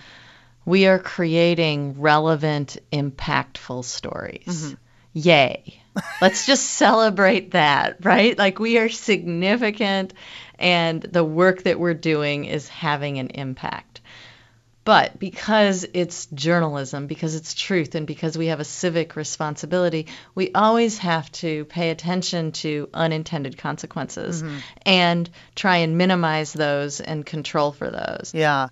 We 0.64 0.86
are 0.86 0.98
creating 0.98 2.00
relevant, 2.00 2.78
impactful 2.90 3.84
stories. 3.84 4.46
Mhm. 4.46 4.76
Yay. 5.14 5.82
Let's 6.20 6.46
just 6.46 6.64
celebrate 6.72 7.52
that, 7.52 8.04
right? 8.04 8.38
Like 8.38 8.58
we 8.58 8.78
are 8.78 8.90
significant 8.90 10.12
and 10.58 11.02
the 11.02 11.24
work 11.24 11.64
that 11.64 11.80
we're 11.80 11.94
doing 11.94 12.44
is 12.44 12.68
having 12.68 13.18
an 13.18 13.28
impact. 13.28 13.93
But 14.84 15.18
because 15.18 15.86
it's 15.94 16.26
journalism, 16.34 17.06
because 17.06 17.34
it's 17.34 17.54
truth, 17.54 17.94
and 17.94 18.06
because 18.06 18.36
we 18.36 18.48
have 18.48 18.60
a 18.60 18.64
civic 18.64 19.16
responsibility, 19.16 20.06
we 20.34 20.52
always 20.52 20.98
have 20.98 21.32
to 21.32 21.64
pay 21.66 21.88
attention 21.90 22.52
to 22.52 22.88
unintended 22.92 23.56
consequences 23.56 24.42
Mhm. 24.42 24.60
and 24.84 25.30
try 25.54 25.78
and 25.78 25.96
minimize 25.96 26.52
those 26.52 27.00
and 27.00 27.24
control 27.24 27.72
for 27.72 27.90
those. 27.90 28.32
Yeah. 28.34 28.68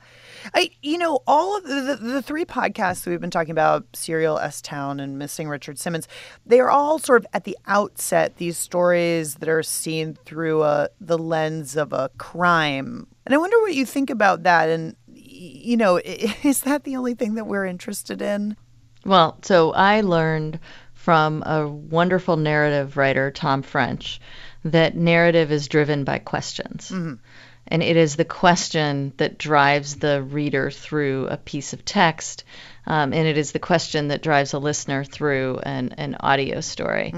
I, 0.54 0.70
you 0.82 0.98
know, 0.98 1.20
all 1.26 1.56
of 1.56 1.62
the, 1.64 1.80
the, 1.80 1.96
the 2.14 2.22
three 2.22 2.44
podcasts 2.44 3.04
that 3.04 3.10
we've 3.10 3.20
been 3.20 3.30
talking 3.30 3.52
about, 3.52 3.86
Serial, 3.94 4.38
S 4.38 4.60
Town, 4.60 5.00
and 5.00 5.18
Missing 5.18 5.48
Richard 5.48 5.78
Simmons, 5.78 6.08
they 6.44 6.60
are 6.60 6.68
all 6.70 6.98
sort 6.98 7.22
of 7.22 7.26
at 7.32 7.44
the 7.44 7.56
outset 7.66 8.36
these 8.36 8.58
stories 8.58 9.36
that 9.36 9.48
are 9.48 9.62
seen 9.62 10.18
through 10.26 10.62
a, 10.64 10.88
the 11.00 11.16
lens 11.16 11.76
of 11.76 11.92
a 11.92 12.10
crime. 12.18 13.06
And 13.24 13.32
I 13.32 13.38
wonder 13.38 13.58
what 13.60 13.74
you 13.74 13.86
think 13.86 14.10
about 14.10 14.42
that. 14.42 14.68
And, 14.68 14.96
you 15.42 15.76
know, 15.76 15.96
is 16.42 16.62
that 16.62 16.84
the 16.84 16.96
only 16.96 17.14
thing 17.14 17.34
that 17.34 17.46
we're 17.46 17.66
interested 17.66 18.22
in? 18.22 18.56
Well, 19.04 19.38
so 19.42 19.72
I 19.72 20.02
learned 20.02 20.60
from 20.94 21.42
a 21.44 21.66
wonderful 21.66 22.36
narrative 22.36 22.96
writer, 22.96 23.30
Tom 23.30 23.62
French, 23.62 24.20
that 24.64 24.96
narrative 24.96 25.50
is 25.50 25.66
driven 25.66 26.04
by 26.04 26.18
questions. 26.18 26.90
Mhm. 26.90 27.18
And 27.66 27.82
it 27.82 27.96
is 27.96 28.16
the 28.16 28.24
question 28.24 29.12
that 29.16 29.38
drives 29.38 29.96
the 29.96 30.22
reader 30.22 30.70
through 30.70 31.28
a 31.28 31.36
piece 31.36 31.72
of 31.72 31.84
text. 31.84 32.44
Um, 32.86 33.12
and 33.12 33.26
it 33.26 33.38
is 33.38 33.52
the 33.52 33.58
question 33.60 34.08
that 34.08 34.22
drives 34.22 34.52
a 34.52 34.58
listener 34.58 35.04
through 35.04 35.60
an, 35.62 35.94
an 35.96 36.16
audio 36.20 36.60
story. 36.60 37.14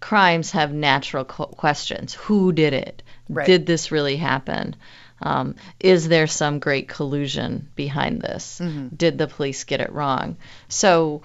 Crimes 0.00 0.52
have 0.52 0.72
natural 0.72 1.24
questions. 1.24 2.14
Who 2.14 2.52
did 2.52 2.72
it? 2.72 3.02
Right. 3.28 3.46
Did 3.46 3.66
this 3.66 3.90
really 3.90 4.16
happen? 4.16 4.76
Um, 5.20 5.56
is 5.80 6.08
there 6.08 6.26
some 6.26 6.58
great 6.58 6.88
collusion 6.88 7.68
behind 7.74 8.20
this? 8.22 8.60
Mhm. 8.62 8.96
Did 8.96 9.18
the 9.18 9.26
police 9.26 9.64
get 9.64 9.80
it 9.80 9.92
wrong? 9.92 10.36
So 10.68 11.22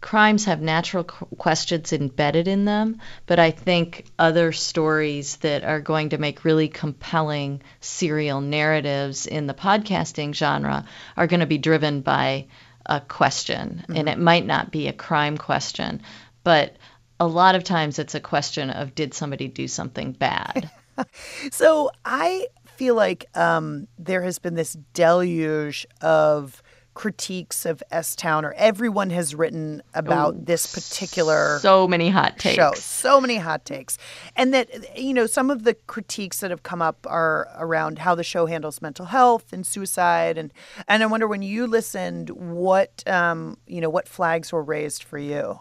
crimes 0.00 0.46
have 0.46 0.60
natural 0.60 1.04
qu- 1.04 1.26
questions 1.36 1.92
embedded 1.92 2.48
in 2.48 2.64
them, 2.64 3.00
but 3.26 3.38
I 3.38 3.52
think 3.52 4.04
other 4.18 4.50
stories 4.52 5.36
that 5.38 5.62
are 5.64 5.80
going 5.80 6.08
to 6.10 6.18
make 6.18 6.44
really 6.44 6.68
compelling 6.68 7.62
serial 7.80 8.40
narratives 8.40 9.26
in 9.26 9.46
the 9.46 9.54
podcasting 9.54 10.34
genre 10.34 10.84
are 11.16 11.26
going 11.28 11.40
to 11.40 11.46
be 11.46 11.58
driven 11.58 12.00
by 12.00 12.46
a 12.84 13.00
question. 13.00 13.84
And 13.88 14.08
Mhm. 14.08 14.12
it 14.12 14.18
might 14.18 14.44
not 14.44 14.72
be 14.72 14.88
a 14.88 14.92
crime 14.92 15.38
question, 15.38 16.02
but 16.42 16.74
a 17.20 17.26
lot 17.26 17.54
of 17.54 17.62
times 17.62 18.00
it's 18.00 18.16
a 18.16 18.20
question 18.20 18.70
of 18.70 18.96
did 18.96 19.14
somebody 19.14 19.46
do 19.46 19.68
something 19.68 20.12
bad? 20.12 20.68
So 21.52 21.90
I 22.04 22.48
feel 22.82 22.96
like 22.96 23.26
um, 23.36 23.86
there 23.96 24.22
has 24.22 24.40
been 24.40 24.54
this 24.54 24.76
deluge 24.92 25.86
of 26.00 26.62
critiques 26.94 27.64
of 27.64 27.80
S 27.92 28.16
Town, 28.16 28.44
or 28.44 28.52
everyone 28.54 29.10
has 29.10 29.34
written 29.36 29.82
about 29.94 30.34
Oh, 30.34 30.38
this 30.42 30.66
particular 30.74 31.58
so 31.60 31.86
many 31.86 32.10
hot 32.10 32.42
show. 32.42 32.70
takes. 32.70 32.84
So 32.84 33.20
many 33.20 33.36
hot 33.36 33.64
takes, 33.64 33.98
and 34.34 34.52
that 34.52 34.98
you 34.98 35.14
know 35.14 35.26
some 35.26 35.48
of 35.50 35.62
the 35.62 35.74
critiques 35.86 36.40
that 36.40 36.50
have 36.50 36.64
come 36.64 36.82
up 36.82 37.06
are 37.08 37.48
around 37.56 37.98
how 38.00 38.14
the 38.16 38.24
show 38.24 38.46
handles 38.46 38.82
mental 38.82 39.06
health 39.06 39.52
and 39.52 39.64
suicide, 39.64 40.36
and 40.36 40.52
and 40.88 41.02
I 41.04 41.06
wonder 41.06 41.28
when 41.28 41.42
you 41.42 41.68
listened, 41.68 42.30
what 42.30 43.02
um, 43.08 43.56
you 43.66 43.80
know 43.80 43.90
what 43.90 44.08
flags 44.08 44.52
were 44.52 44.62
raised 44.64 45.04
for 45.04 45.18
you. 45.18 45.60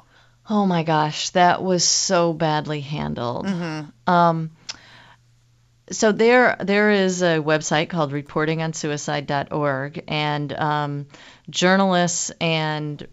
Oh 0.49 0.65
my 0.65 0.81
gosh, 0.83 1.29
that 1.29 1.61
was 1.63 1.83
so 1.83 2.33
badly 2.33 2.81
handled. 2.81 3.45
Um, 4.07 4.49
so 5.91 6.11
there, 6.11 6.55
there 6.59 6.91
is 6.91 7.21
a 7.21 7.37
website 7.39 7.89
called 7.89 8.11
reportingonsuicide.org, 8.11 10.03
and 10.07 10.53
um, 10.53 11.07
journalists 11.49 12.31
and 12.41 13.07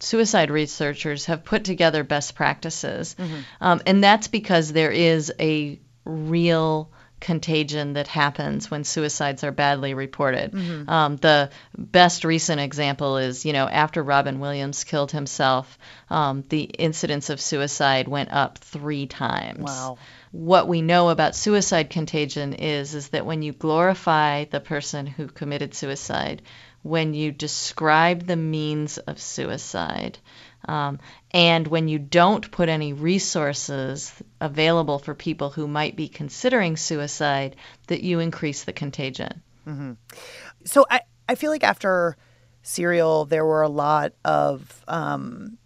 suicide 0.00 0.50
researchers 0.50 1.26
have 1.26 1.44
put 1.44 1.64
together 1.64 2.04
best 2.04 2.34
practices, 2.34 3.14
Mhm. 3.18 3.44
um, 3.60 3.80
and 3.86 4.02
that's 4.02 4.28
because 4.28 4.72
there 4.72 4.90
is 4.90 5.32
a 5.38 5.78
real 6.04 6.90
contagion 7.20 7.92
that 7.92 8.08
happens 8.08 8.68
when 8.68 8.82
suicides 8.82 9.44
are 9.44 9.52
badly 9.52 9.94
reported. 9.94 10.50
Mhm. 10.50 10.88
Um, 10.88 11.16
the 11.18 11.50
best 11.78 12.24
recent 12.24 12.60
example 12.60 13.16
is, 13.18 13.44
you 13.46 13.52
know, 13.52 13.68
after 13.68 14.02
Robin 14.02 14.40
Williams 14.40 14.82
killed 14.82 15.12
himself, 15.12 15.78
um, 16.10 16.42
the 16.48 16.62
incidence 16.62 17.30
of 17.30 17.40
suicide 17.40 18.08
went 18.08 18.32
up 18.32 18.58
three 18.58 19.06
times. 19.06 19.60
Wow. 19.62 19.98
What 20.32 20.66
we 20.66 20.82
know 20.82 21.10
about 21.10 21.36
suicide 21.36 21.90
contagion 21.90 22.54
is 22.54 22.94
is 22.94 23.08
that 23.08 23.26
when 23.26 23.42
you 23.42 23.52
glorify 23.52 24.44
the 24.44 24.60
person 24.60 25.06
who 25.06 25.26
committed 25.28 25.74
suicide, 25.74 26.42
when 26.82 27.14
you 27.14 27.30
describe 27.32 28.26
the 28.26 28.36
means 28.36 28.98
of 28.98 29.20
suicide, 29.20 30.18
um, 30.66 30.98
and 31.32 31.66
when 31.66 31.86
you 31.86 31.98
don't 31.98 32.50
put 32.50 32.68
any 32.68 32.92
resources 32.92 34.12
available 34.40 34.98
for 34.98 35.14
people 35.14 35.50
who 35.50 35.68
might 35.68 35.96
be 35.96 36.08
considering 36.08 36.76
suicide, 36.76 37.56
that 37.88 38.02
you 38.02 38.18
increase 38.18 38.64
the 38.64 38.72
contagion. 38.72 39.42
hmm 39.64 39.92
So 40.64 40.86
I, 40.90 41.02
I 41.28 41.34
feel 41.34 41.50
like 41.50 41.64
after 41.64 42.16
Serial, 42.62 43.26
there 43.26 43.44
were 43.44 43.62
a 43.62 43.68
lot 43.68 44.12
of, 44.24 44.84
um, 44.88 45.58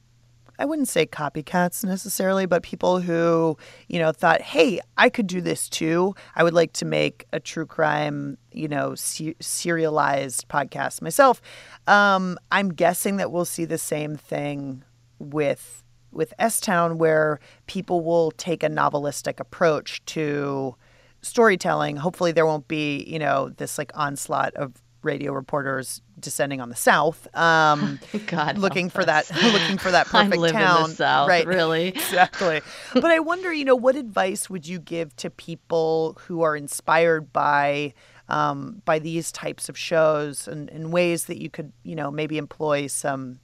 I 0.58 0.64
wouldn't 0.64 0.88
say 0.88 1.06
copycats 1.06 1.84
necessarily, 1.84 2.46
but 2.46 2.62
people 2.62 3.00
who, 3.00 3.56
you 3.88 3.98
know, 3.98 4.12
thought, 4.12 4.40
hey, 4.40 4.80
I 4.96 5.08
could 5.08 5.26
do 5.26 5.40
this 5.40 5.68
too. 5.68 6.14
I 6.34 6.44
would 6.44 6.54
like 6.54 6.72
to 6.74 6.84
make 6.84 7.26
a 7.32 7.40
true 7.40 7.66
crime, 7.66 8.38
you 8.52 8.68
know, 8.68 8.94
se- 8.94 9.36
serialized 9.40 10.48
podcast 10.48 11.02
myself. 11.02 11.40
Um, 11.86 12.38
I'm 12.50 12.70
guessing 12.70 13.16
that 13.16 13.30
we'll 13.32 13.44
see 13.44 13.64
the 13.64 13.78
same 13.78 14.16
thing 14.16 14.82
with 15.18 15.82
with 16.12 16.32
S 16.38 16.60
Town, 16.60 16.96
where 16.96 17.40
people 17.66 18.02
will 18.02 18.30
take 18.32 18.62
a 18.62 18.68
novelistic 18.68 19.38
approach 19.38 20.02
to 20.06 20.74
storytelling. 21.20 21.96
Hopefully, 21.96 22.32
there 22.32 22.46
won't 22.46 22.68
be, 22.68 23.04
you 23.06 23.18
know, 23.18 23.50
this 23.50 23.76
like 23.76 23.92
onslaught 23.94 24.54
of 24.54 24.72
radio 25.06 25.32
reporters 25.32 26.02
descending 26.20 26.60
on 26.60 26.68
the 26.68 26.76
South, 26.76 27.26
um, 27.34 27.98
God 28.26 28.58
looking 28.58 28.90
for 28.90 29.04
that, 29.04 29.30
looking 29.42 29.78
for 29.78 29.90
that 29.90 30.06
perfect 30.08 30.36
live 30.36 30.50
in 30.50 30.56
the 30.56 30.64
town. 30.64 30.90
South, 30.90 31.28
right? 31.28 31.46
really. 31.46 31.88
exactly. 31.88 32.60
but 32.92 33.06
I 33.06 33.20
wonder, 33.20 33.52
you 33.52 33.64
know, 33.64 33.76
what 33.76 33.96
advice 33.96 34.50
would 34.50 34.66
you 34.66 34.78
give 34.78 35.14
to 35.16 35.30
people 35.30 36.18
who 36.26 36.42
are 36.42 36.56
inspired 36.56 37.32
by 37.32 37.94
um, 38.28 38.82
by 38.84 38.98
these 38.98 39.30
types 39.30 39.68
of 39.68 39.78
shows 39.78 40.48
and, 40.48 40.68
and 40.70 40.92
ways 40.92 41.26
that 41.26 41.40
you 41.40 41.48
could, 41.48 41.72
you 41.84 41.94
know, 41.94 42.10
maybe 42.10 42.38
employ 42.38 42.88
some 42.88 43.38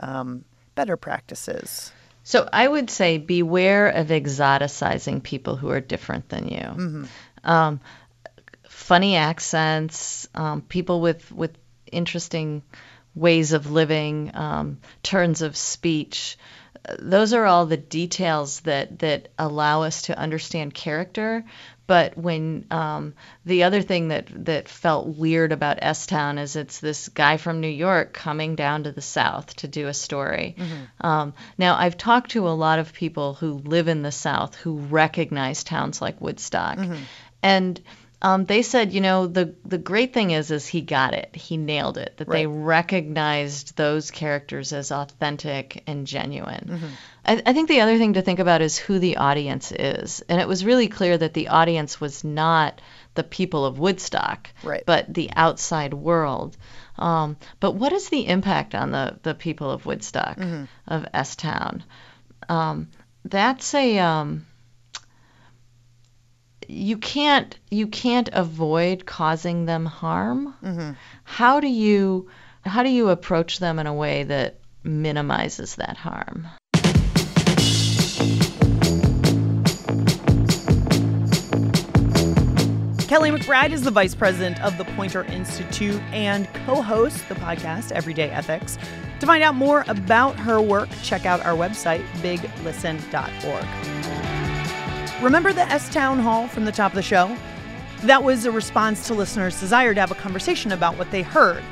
um, 0.00 0.44
better 0.74 0.96
practices? 0.96 1.92
So 2.24 2.48
I 2.52 2.66
would 2.66 2.90
say 2.90 3.18
beware 3.18 3.88
of 3.88 4.08
exoticizing 4.08 5.22
people 5.22 5.56
who 5.56 5.70
are 5.70 5.80
different 5.80 6.30
than 6.30 6.48
you. 6.48 6.58
Mhm. 6.58 7.08
Um, 7.44 7.80
funny 8.84 9.16
accents, 9.16 10.28
um, 10.34 10.60
people 10.60 11.00
with 11.00 11.32
with 11.32 11.56
interesting 11.90 12.62
ways 13.14 13.52
of 13.52 13.70
living, 13.70 14.30
um, 14.34 14.78
turns 15.02 15.40
of 15.42 15.56
speech. 15.56 16.36
Those 16.98 17.32
are 17.32 17.46
all 17.46 17.64
the 17.64 17.78
details 17.78 18.60
that 18.60 18.98
that 18.98 19.28
allow 19.38 19.84
us 19.84 20.02
to 20.02 20.18
understand 20.18 20.74
character. 20.74 21.44
But 21.86 22.16
when 22.18 22.66
um, 22.70 23.14
the 23.46 23.64
other 23.64 23.80
thing 23.80 24.08
that 24.08 24.28
that 24.44 24.68
felt 24.68 25.06
weird 25.06 25.52
about 25.52 25.78
S 25.80 26.06
Town 26.06 26.36
is 26.36 26.56
it's 26.56 26.80
this 26.80 27.08
guy 27.08 27.38
from 27.38 27.60
New 27.60 27.68
York 27.68 28.12
coming 28.12 28.54
down 28.54 28.84
to 28.84 28.92
the 28.92 29.02
South 29.02 29.56
to 29.56 29.68
do 29.68 29.88
a 29.88 29.94
story. 29.94 30.56
Um, 31.00 31.32
now, 31.56 31.76
I've 31.76 31.96
talked 31.96 32.32
to 32.32 32.48
a 32.48 32.50
lot 32.66 32.78
of 32.80 32.92
people 32.92 33.32
who 33.34 33.52
live 33.64 33.88
in 33.88 34.02
the 34.02 34.12
South 34.12 34.54
who 34.56 34.76
recognize 34.78 35.64
towns 35.64 36.02
like 36.02 36.20
Woodstock, 36.20 36.78
and 37.42 37.80
um, 38.24 38.44
they 38.46 38.62
said, 38.62 38.92
you 38.92 39.00
know, 39.00 39.26
the 39.26 39.54
the 39.64 39.78
great 39.78 40.12
thing 40.14 40.30
is, 40.30 40.50
is 40.50 40.66
he 40.66 40.80
got 40.80 41.12
it, 41.14 41.34
he 41.36 41.56
nailed 41.56 41.98
it, 41.98 42.16
that 42.16 42.28
they 42.28 42.46
recognized 42.46 43.76
those 43.76 44.10
characters 44.10 44.72
as 44.72 44.90
authentic 44.92 45.82
and 45.86 46.06
genuine. 46.06 46.80
I, 47.26 47.42
I 47.46 47.52
think 47.52 47.68
the 47.68 47.80
other 47.82 47.98
thing 47.98 48.14
to 48.14 48.22
think 48.22 48.38
about 48.38 48.62
is 48.62 48.78
who 48.78 48.98
the 48.98 49.16
audience 49.18 49.72
is, 49.72 50.22
and 50.28 50.40
it 50.40 50.48
was 50.48 50.64
really 50.64 50.88
clear 50.88 51.16
that 51.18 51.34
the 51.34 51.48
audience 51.48 52.00
was 52.00 52.24
not 52.24 52.80
the 53.14 53.22
people 53.24 53.64
of 53.64 53.78
Woodstock, 53.78 54.48
Right. 54.62 54.82
but 54.86 55.12
the 55.12 55.30
outside 55.36 55.94
world. 55.94 56.56
Um, 56.98 57.36
but 57.60 57.72
what 57.72 57.92
is 57.92 58.08
the 58.08 58.26
impact 58.26 58.74
on 58.74 58.90
the, 58.90 59.18
the 59.22 59.34
people 59.34 59.70
of 59.70 59.84
Woodstock, 59.86 60.38
Mhm. 60.38 60.68
of 60.88 61.06
S 61.12 61.36
Town? 61.36 61.84
Um, 62.48 62.88
that's 63.24 63.74
a 63.74 63.98
um, 63.98 64.46
you 66.68 66.98
can't 66.98 67.58
you 67.70 67.86
can't 67.86 68.28
avoid 68.32 69.06
causing 69.06 69.66
them 69.66 69.86
harm. 69.86 70.54
Mm-hmm. 70.62 70.92
How 71.24 71.60
do 71.60 71.68
you 71.68 72.28
how 72.64 72.82
do 72.82 72.88
you 72.88 73.10
approach 73.10 73.58
them 73.58 73.78
in 73.78 73.86
a 73.86 73.94
way 73.94 74.24
that 74.24 74.60
minimizes 74.82 75.76
that 75.76 75.96
harm? 75.96 76.48
Kelly 83.06 83.30
McBride 83.30 83.70
is 83.70 83.82
the 83.82 83.92
vice 83.92 84.14
president 84.14 84.60
of 84.60 84.76
the 84.76 84.84
Poynter 84.96 85.22
Institute 85.24 86.02
and 86.10 86.48
co 86.66 86.82
hosts 86.82 87.22
the 87.28 87.36
podcast 87.36 87.92
Everyday 87.92 88.30
Ethics. 88.30 88.76
To 89.20 89.26
find 89.26 89.44
out 89.44 89.54
more 89.54 89.84
about 89.86 90.36
her 90.40 90.60
work, 90.60 90.88
check 91.02 91.24
out 91.24 91.44
our 91.44 91.54
website, 91.54 92.04
biglisten.org. 92.22 94.43
Remember 95.22 95.52
the 95.52 95.62
S 95.62 95.88
Town 95.90 96.18
Hall 96.18 96.48
from 96.48 96.64
the 96.64 96.72
top 96.72 96.92
of 96.92 96.96
the 96.96 97.02
show? 97.02 97.34
That 98.02 98.22
was 98.22 98.44
a 98.44 98.52
response 98.52 99.06
to 99.06 99.14
listeners' 99.14 99.58
desire 99.58 99.94
to 99.94 100.00
have 100.00 100.10
a 100.10 100.16
conversation 100.16 100.72
about 100.72 100.98
what 100.98 101.10
they 101.10 101.22
heard 101.22 101.62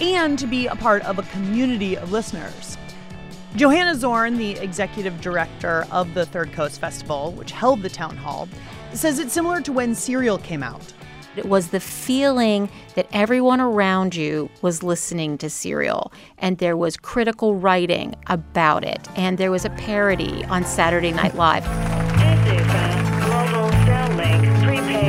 and 0.00 0.38
to 0.38 0.46
be 0.46 0.66
a 0.66 0.74
part 0.74 1.02
of 1.02 1.18
a 1.18 1.22
community 1.24 1.96
of 1.96 2.10
listeners. 2.10 2.78
Johanna 3.54 3.94
Zorn, 3.94 4.38
the 4.38 4.52
executive 4.52 5.20
director 5.20 5.86
of 5.90 6.14
the 6.14 6.26
Third 6.26 6.52
Coast 6.52 6.80
Festival, 6.80 7.32
which 7.32 7.52
held 7.52 7.82
the 7.82 7.88
town 7.88 8.16
hall, 8.16 8.48
says 8.92 9.18
it's 9.18 9.32
similar 9.32 9.60
to 9.60 9.72
when 9.72 9.94
Serial 9.94 10.38
came 10.38 10.62
out. 10.62 10.92
It 11.36 11.46
was 11.46 11.68
the 11.68 11.80
feeling 11.80 12.70
that 12.94 13.08
everyone 13.12 13.60
around 13.60 14.16
you 14.16 14.50
was 14.62 14.82
listening 14.82 15.36
to 15.38 15.50
Serial, 15.50 16.12
and 16.38 16.58
there 16.58 16.78
was 16.78 16.96
critical 16.96 17.54
writing 17.56 18.14
about 18.26 18.84
it, 18.84 19.06
and 19.16 19.36
there 19.36 19.50
was 19.50 19.66
a 19.66 19.70
parody 19.70 20.44
on 20.46 20.64
Saturday 20.64 21.12
Night 21.12 21.34
Live. 21.34 21.64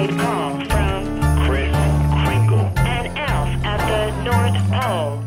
Prepaid 0.08 0.20
call 0.20 0.52
from 0.68 1.20
Chris 1.46 1.76
Kringle, 2.26 2.72
an 2.78 3.18
elf 3.18 3.66
at 3.66 3.80
the 3.88 4.24
North 4.24 4.72
Pole. 4.72 5.24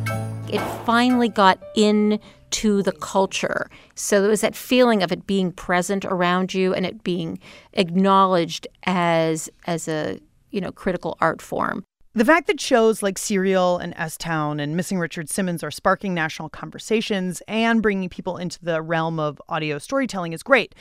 It 0.53 0.61
finally 0.85 1.29
got 1.29 1.63
into 1.77 2.83
the 2.83 2.93
culture. 2.93 3.71
So 3.95 4.21
there 4.21 4.31
was 4.31 4.41
that 4.41 4.57
feeling 4.57 5.03
of 5.03 5.13
it 5.13 5.27
being 5.27 5.53
present 5.53 6.05
around 6.05 6.55
you 6.55 6.75
and 6.75 6.87
it 6.87 7.05
being 7.05 7.39
acknowledged 7.75 8.67
as 8.85 9.51
as 9.67 9.89
a 9.89 10.19
you 10.51 10.61
know 10.61 10.73
critical 10.73 11.17
art 11.21 11.43
form. 11.43 11.85
The 12.13 12.25
fact 12.25 12.49
that 12.49 12.61
shows 12.61 13.05
like 13.05 13.19
Serial 13.19 13.79
and 13.79 13.95
S 13.97 14.17
Town 14.17 14.59
and 14.59 14.77
Missing 14.77 14.99
Richard 14.99 15.29
Simmons 15.29 15.63
are 15.63 15.71
sparking 15.71 16.13
national 16.13 16.49
conversations 16.49 17.41
and 17.47 17.83
bringing 17.83 18.09
people 18.09 18.37
into 18.37 18.59
the 18.65 18.83
realm 18.83 19.21
of 19.21 19.41
audio 19.49 19.79
storytelling 19.79 20.33
is 20.33 20.43
great. 20.43 20.75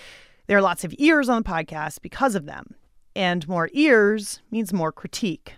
There 0.48 0.58
are 0.58 0.62
lots 0.62 0.84
of 0.84 0.96
ears 0.98 1.30
on 1.30 1.44
the 1.44 1.50
podcast 1.50 2.02
because 2.02 2.34
of 2.34 2.48
them. 2.48 2.74
And 3.16 3.48
more 3.48 3.70
ears 3.74 4.40
means 4.52 4.72
more 4.74 4.92
critique. 4.92 5.54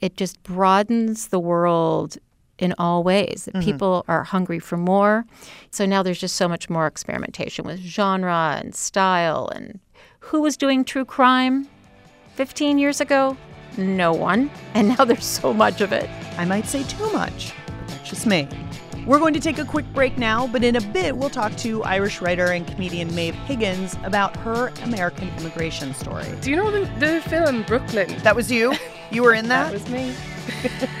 It 0.00 0.16
just 0.16 0.42
broadens 0.42 1.28
the 1.28 1.40
world 1.40 2.18
in 2.58 2.74
all 2.78 3.02
ways. 3.04 3.48
Mhm. 3.54 3.62
People 3.64 4.04
are 4.08 4.24
hungry 4.24 4.58
for 4.58 4.76
more. 4.76 5.24
So 5.70 5.86
now 5.86 6.02
there's 6.02 6.20
just 6.20 6.36
so 6.36 6.48
much 6.48 6.68
more 6.68 6.86
experimentation 6.86 7.64
with 7.64 7.80
genre 7.80 8.60
and 8.60 8.74
style. 8.74 9.48
And 9.54 9.78
who 10.20 10.40
was 10.40 10.56
doing 10.56 10.84
true 10.84 11.04
crime 11.04 11.68
15 12.34 12.78
years 12.78 13.00
ago? 13.00 13.36
No 13.76 14.12
one. 14.12 14.50
And 14.74 14.88
now 14.88 15.04
there's 15.04 15.24
so 15.24 15.52
much 15.54 15.80
of 15.80 15.92
it. 15.92 16.10
I 16.36 16.44
might 16.44 16.66
say 16.66 16.82
too 16.84 17.10
much, 17.12 17.52
but 17.66 17.88
that's 17.88 18.10
just 18.10 18.26
me. 18.26 18.48
We're 19.08 19.18
going 19.18 19.32
to 19.32 19.40
take 19.40 19.58
a 19.58 19.64
quick 19.64 19.90
break 19.94 20.18
now, 20.18 20.46
but 20.48 20.62
in 20.62 20.76
a 20.76 20.82
bit, 20.82 21.16
we'll 21.16 21.30
talk 21.30 21.56
to 21.56 21.82
Irish 21.82 22.20
writer 22.20 22.48
and 22.48 22.66
comedian 22.66 23.14
Maeve 23.14 23.34
Higgins 23.34 23.96
about 24.04 24.36
her 24.36 24.70
American 24.82 25.30
immigration 25.38 25.94
story. 25.94 26.26
Do 26.42 26.50
you 26.50 26.56
know 26.56 26.70
the, 26.70 26.80
the 27.00 27.22
film 27.22 27.62
Brooklyn? 27.62 28.14
That 28.18 28.36
was 28.36 28.52
you? 28.52 28.74
You 29.10 29.22
were 29.22 29.32
in 29.32 29.48
that? 29.48 29.72
that 29.72 29.72
was 29.72 29.88
me. 29.88 30.14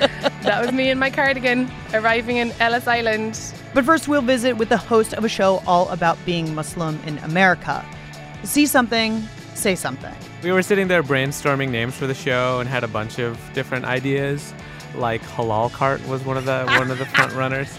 that 0.42 0.64
was 0.64 0.72
me 0.72 0.88
in 0.88 0.98
my 0.98 1.10
cardigan 1.10 1.70
arriving 1.92 2.38
in 2.38 2.50
Ellis 2.60 2.86
Island. 2.86 3.38
But 3.74 3.84
first, 3.84 4.08
we'll 4.08 4.22
visit 4.22 4.56
with 4.56 4.70
the 4.70 4.78
host 4.78 5.12
of 5.12 5.22
a 5.22 5.28
show 5.28 5.62
all 5.66 5.86
about 5.90 6.16
being 6.24 6.54
Muslim 6.54 6.98
in 7.04 7.18
America. 7.18 7.84
See 8.42 8.64
something, 8.64 9.22
say 9.52 9.74
something. 9.74 10.14
We 10.42 10.52
were 10.52 10.62
sitting 10.62 10.88
there 10.88 11.02
brainstorming 11.02 11.68
names 11.68 11.94
for 11.94 12.06
the 12.06 12.14
show 12.14 12.60
and 12.60 12.70
had 12.70 12.84
a 12.84 12.88
bunch 12.88 13.18
of 13.18 13.38
different 13.52 13.84
ideas. 13.84 14.54
Like 14.94 15.20
Halal 15.20 15.70
Cart 15.70 16.06
was 16.08 16.24
one 16.24 16.38
of 16.38 16.46
the 16.46 16.64
one 16.64 16.90
of 16.90 16.98
the 16.98 17.04
front 17.14 17.34
runners. 17.34 17.78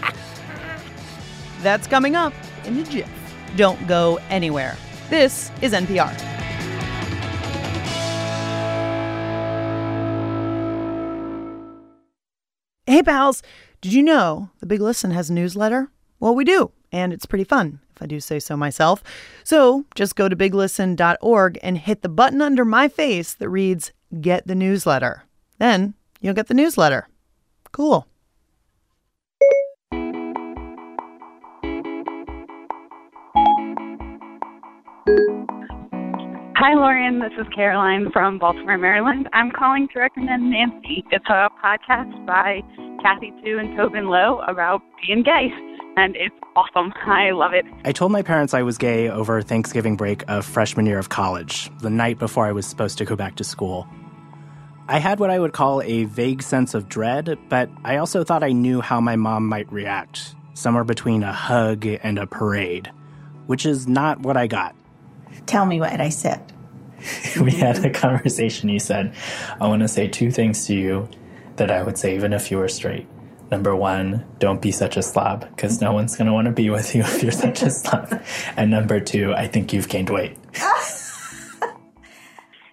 That's 1.62 1.86
coming 1.86 2.16
up 2.16 2.32
in 2.64 2.78
a 2.78 2.84
jiff. 2.84 3.10
Don't 3.56 3.86
go 3.86 4.18
anywhere. 4.28 4.76
This 5.08 5.50
is 5.60 5.72
NPR. 5.72 6.10
Hey, 12.86 13.02
pals, 13.02 13.42
did 13.80 13.92
you 13.92 14.02
know 14.02 14.50
the 14.58 14.66
Big 14.66 14.80
Listen 14.80 15.12
has 15.12 15.30
a 15.30 15.32
newsletter? 15.32 15.90
Well, 16.18 16.34
we 16.34 16.44
do, 16.44 16.72
and 16.90 17.12
it's 17.12 17.24
pretty 17.24 17.44
fun, 17.44 17.80
if 17.94 18.02
I 18.02 18.06
do 18.06 18.20
say 18.20 18.40
so 18.40 18.56
myself. 18.56 19.02
So 19.44 19.86
just 19.94 20.16
go 20.16 20.28
to 20.28 20.36
biglisten.org 20.36 21.58
and 21.62 21.78
hit 21.78 22.02
the 22.02 22.08
button 22.08 22.42
under 22.42 22.64
my 22.64 22.88
face 22.88 23.32
that 23.34 23.48
reads 23.48 23.92
Get 24.20 24.46
the 24.46 24.54
Newsletter. 24.54 25.22
Then 25.58 25.94
you'll 26.20 26.34
get 26.34 26.48
the 26.48 26.54
newsletter. 26.54 27.08
Cool. 27.72 28.06
Hi, 36.62 36.74
Lauren. 36.74 37.20
This 37.20 37.32
is 37.40 37.46
Caroline 37.54 38.10
from 38.12 38.38
Baltimore, 38.38 38.76
Maryland. 38.76 39.30
I'm 39.32 39.50
calling 39.50 39.88
to 39.94 39.98
recommend 39.98 40.50
Nancy. 40.50 41.02
It's 41.10 41.24
a 41.30 41.48
podcast 41.64 42.26
by 42.26 42.60
Kathy 43.02 43.32
Tu 43.42 43.56
and 43.56 43.74
Tobin 43.78 44.10
Low 44.10 44.40
about 44.46 44.82
being 45.00 45.22
gay, 45.22 45.48
and 45.96 46.14
it's 46.16 46.34
awesome. 46.54 46.92
I 47.06 47.30
love 47.30 47.54
it. 47.54 47.64
I 47.86 47.92
told 47.92 48.12
my 48.12 48.20
parents 48.20 48.52
I 48.52 48.60
was 48.60 48.76
gay 48.76 49.08
over 49.08 49.40
Thanksgiving 49.40 49.96
break 49.96 50.22
of 50.28 50.44
freshman 50.44 50.84
year 50.84 50.98
of 50.98 51.08
college, 51.08 51.70
the 51.78 51.88
night 51.88 52.18
before 52.18 52.44
I 52.44 52.52
was 52.52 52.66
supposed 52.66 52.98
to 52.98 53.06
go 53.06 53.16
back 53.16 53.36
to 53.36 53.44
school. 53.44 53.88
I 54.86 54.98
had 54.98 55.18
what 55.18 55.30
I 55.30 55.38
would 55.38 55.54
call 55.54 55.80
a 55.80 56.04
vague 56.04 56.42
sense 56.42 56.74
of 56.74 56.90
dread, 56.90 57.38
but 57.48 57.70
I 57.86 57.96
also 57.96 58.22
thought 58.22 58.44
I 58.44 58.52
knew 58.52 58.82
how 58.82 59.00
my 59.00 59.16
mom 59.16 59.48
might 59.48 59.72
react, 59.72 60.34
somewhere 60.52 60.84
between 60.84 61.22
a 61.22 61.32
hug 61.32 61.86
and 61.86 62.18
a 62.18 62.26
parade, 62.26 62.92
which 63.46 63.64
is 63.64 63.88
not 63.88 64.20
what 64.20 64.36
I 64.36 64.46
got. 64.46 64.76
Tell 65.46 65.66
me 65.66 65.80
what 65.80 66.00
I 66.00 66.08
said. 66.08 66.52
we 67.40 67.52
had 67.52 67.84
a 67.84 67.90
conversation. 67.90 68.68
You 68.68 68.78
said, 68.78 69.14
I 69.60 69.66
want 69.66 69.82
to 69.82 69.88
say 69.88 70.08
two 70.08 70.30
things 70.30 70.66
to 70.66 70.74
you 70.74 71.08
that 71.56 71.70
I 71.70 71.82
would 71.82 71.98
say 71.98 72.14
even 72.14 72.32
if 72.32 72.50
you 72.50 72.58
were 72.58 72.68
straight. 72.68 73.06
Number 73.50 73.74
one, 73.74 74.24
don't 74.38 74.62
be 74.62 74.70
such 74.70 74.96
a 74.96 75.02
slob 75.02 75.40
because 75.50 75.80
no 75.80 75.92
one's 75.92 76.16
going 76.16 76.26
to 76.26 76.32
want 76.32 76.46
to 76.46 76.52
be 76.52 76.70
with 76.70 76.94
you 76.94 77.02
if 77.04 77.22
you're 77.22 77.32
such 77.32 77.62
a 77.62 77.70
slob. 77.70 78.22
And 78.56 78.70
number 78.70 79.00
two, 79.00 79.32
I 79.34 79.46
think 79.48 79.72
you've 79.72 79.88
gained 79.88 80.10
weight. 80.10 80.36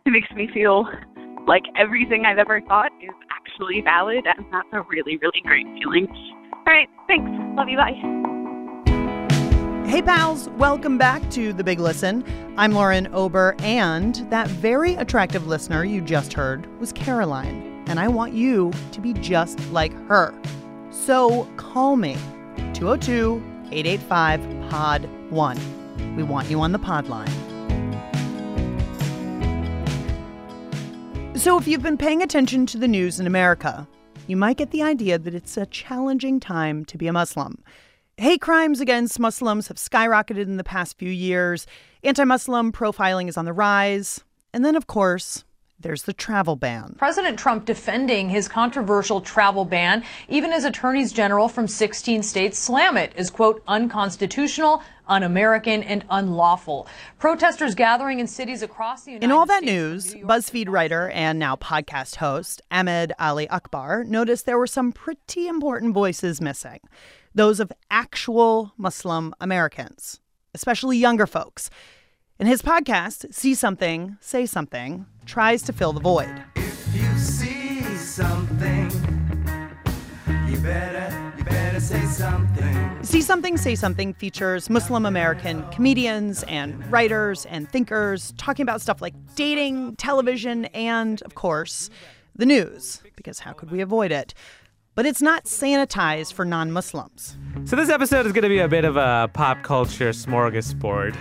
It 0.05 0.11
makes 0.11 0.31
me 0.31 0.49
feel 0.53 0.87
like 1.47 1.63
everything 1.75 2.23
I've 2.25 2.37
ever 2.37 2.61
thought 2.61 2.93
is 3.01 3.09
actually 3.29 3.81
valid, 3.81 4.25
and 4.25 4.45
that's 4.53 4.69
a 4.71 4.81
really, 4.83 5.17
really 5.17 5.41
great 5.43 5.65
feeling. 5.77 6.07
All 6.53 6.63
right, 6.65 6.87
thanks. 7.07 7.29
Love 7.57 7.67
you. 7.67 7.75
Bye. 7.75 8.26
Hey, 9.87 10.01
pals, 10.01 10.49
welcome 10.57 10.97
back 10.97 11.31
to 11.31 11.53
The 11.53 11.63
Big 11.63 11.79
Listen. 11.79 12.21
I'm 12.57 12.73
Lauren 12.73 13.07
Ober, 13.13 13.55
and 13.59 14.15
that 14.29 14.49
very 14.49 14.95
attractive 14.95 15.47
listener 15.47 15.85
you 15.85 16.01
just 16.01 16.33
heard 16.33 16.67
was 16.81 16.91
Caroline, 16.91 17.85
and 17.87 17.97
I 17.97 18.09
want 18.09 18.33
you 18.33 18.73
to 18.91 18.99
be 18.99 19.13
just 19.13 19.57
like 19.71 19.93
her. 20.09 20.37
So 20.91 21.45
call 21.55 21.95
me 21.95 22.17
202 22.73 23.41
885 23.71 24.69
POD 24.69 25.09
1. 25.29 26.15
We 26.17 26.23
want 26.23 26.49
you 26.49 26.59
on 26.59 26.73
the 26.73 26.79
pod 26.79 27.07
line. 27.07 27.31
So, 31.37 31.57
if 31.57 31.65
you've 31.65 31.81
been 31.81 31.97
paying 31.97 32.21
attention 32.21 32.65
to 32.65 32.77
the 32.77 32.89
news 32.89 33.21
in 33.21 33.25
America, 33.25 33.87
you 34.27 34.35
might 34.35 34.57
get 34.57 34.71
the 34.71 34.83
idea 34.83 35.17
that 35.17 35.33
it's 35.33 35.55
a 35.55 35.65
challenging 35.65 36.41
time 36.41 36.83
to 36.85 36.97
be 36.97 37.07
a 37.07 37.13
Muslim. 37.13 37.63
Hate 38.19 38.41
crimes 38.41 38.81
against 38.81 39.19
Muslims 39.19 39.67
have 39.67 39.77
skyrocketed 39.77 40.41
in 40.41 40.57
the 40.57 40.63
past 40.63 40.97
few 40.97 41.11
years. 41.11 41.67
Anti 42.03 42.23
Muslim 42.23 42.71
profiling 42.71 43.29
is 43.29 43.37
on 43.37 43.45
the 43.45 43.53
rise. 43.53 44.21
And 44.51 44.65
then, 44.65 44.75
of 44.75 44.87
course, 44.87 45.43
there's 45.79 46.01
the 46.01 46.13
travel 46.13 46.55
ban. 46.55 46.95
President 46.97 47.37
Trump 47.37 47.65
defending 47.65 48.27
his 48.27 48.47
controversial 48.47 49.21
travel 49.21 49.65
ban, 49.65 50.03
even 50.29 50.51
as 50.51 50.65
attorneys 50.65 51.13
general 51.13 51.47
from 51.47 51.67
16 51.67 52.23
states 52.23 52.57
slam 52.57 52.97
it 52.97 53.13
as, 53.15 53.29
quote, 53.29 53.61
unconstitutional, 53.67 54.81
un 55.07 55.21
American, 55.21 55.83
and 55.83 56.03
unlawful. 56.09 56.87
Protesters 57.19 57.75
gathering 57.75 58.19
in 58.19 58.25
cities 58.25 58.63
across 58.63 59.03
the 59.03 59.11
United 59.11 59.25
States. 59.25 59.31
In 59.31 59.37
all 59.37 59.45
that 59.45 59.63
news, 59.63 60.15
BuzzFeed 60.15 60.69
writer 60.69 61.09
and 61.09 61.37
now 61.37 61.55
podcast 61.55 62.15
host 62.15 62.63
Ahmed 62.71 63.13
Ali 63.19 63.47
Akbar 63.47 64.03
noticed 64.05 64.47
there 64.47 64.57
were 64.57 64.65
some 64.65 64.91
pretty 64.91 65.47
important 65.47 65.93
voices 65.93 66.41
missing 66.41 66.79
those 67.37 67.59
of 67.59 67.71
actual 67.91 68.73
Muslim 68.77 69.31
Americans, 69.39 70.19
especially 70.55 70.97
younger 70.97 71.27
folks. 71.27 71.69
And 72.39 72.47
his 72.47 72.63
podcast, 72.63 73.31
See 73.31 73.53
Something, 73.53 74.17
Say 74.21 74.47
Something, 74.47 75.05
tries 75.25 75.61
to 75.63 75.73
fill 75.73 75.93
the 75.93 75.99
void. 75.99 76.43
you 76.93 77.17
see 77.19 77.81
something, 77.97 78.89
you 80.47 80.57
better, 80.57 81.33
you 81.37 81.43
better 81.43 81.79
say 81.79 82.03
something. 82.05 83.03
See 83.03 83.21
Something, 83.21 83.57
Say 83.57 83.75
Something 83.75 84.15
features 84.15 84.67
Muslim 84.67 85.05
American 85.05 85.63
comedians 85.69 86.41
and 86.43 86.91
writers 86.91 87.45
and 87.45 87.69
thinkers 87.69 88.33
talking 88.39 88.63
about 88.63 88.81
stuff 88.81 88.99
like 88.99 89.13
dating, 89.35 89.95
television, 89.97 90.65
and, 90.65 91.21
of 91.21 91.35
course, 91.35 91.91
the 92.35 92.47
news, 92.47 93.03
because 93.15 93.39
how 93.39 93.53
could 93.53 93.69
we 93.69 93.81
avoid 93.81 94.11
it? 94.11 94.33
But 94.97 95.05
it's 95.05 95.21
not 95.21 95.43
sanitized 95.43 96.33
for 96.33 96.43
non 96.43 96.71
Muslims. 96.71 97.37
So 97.65 97.75
this 97.75 97.87
episode 97.87 98.25
is 98.25 98.31
going 98.31 98.41
to 98.41 98.49
be 98.49 98.57
a 98.57 98.67
bit 98.67 98.83
of 98.83 98.97
a 98.97 99.29
pop 99.31 99.61
culture 99.61 100.09
smorgasbord. 100.09 101.15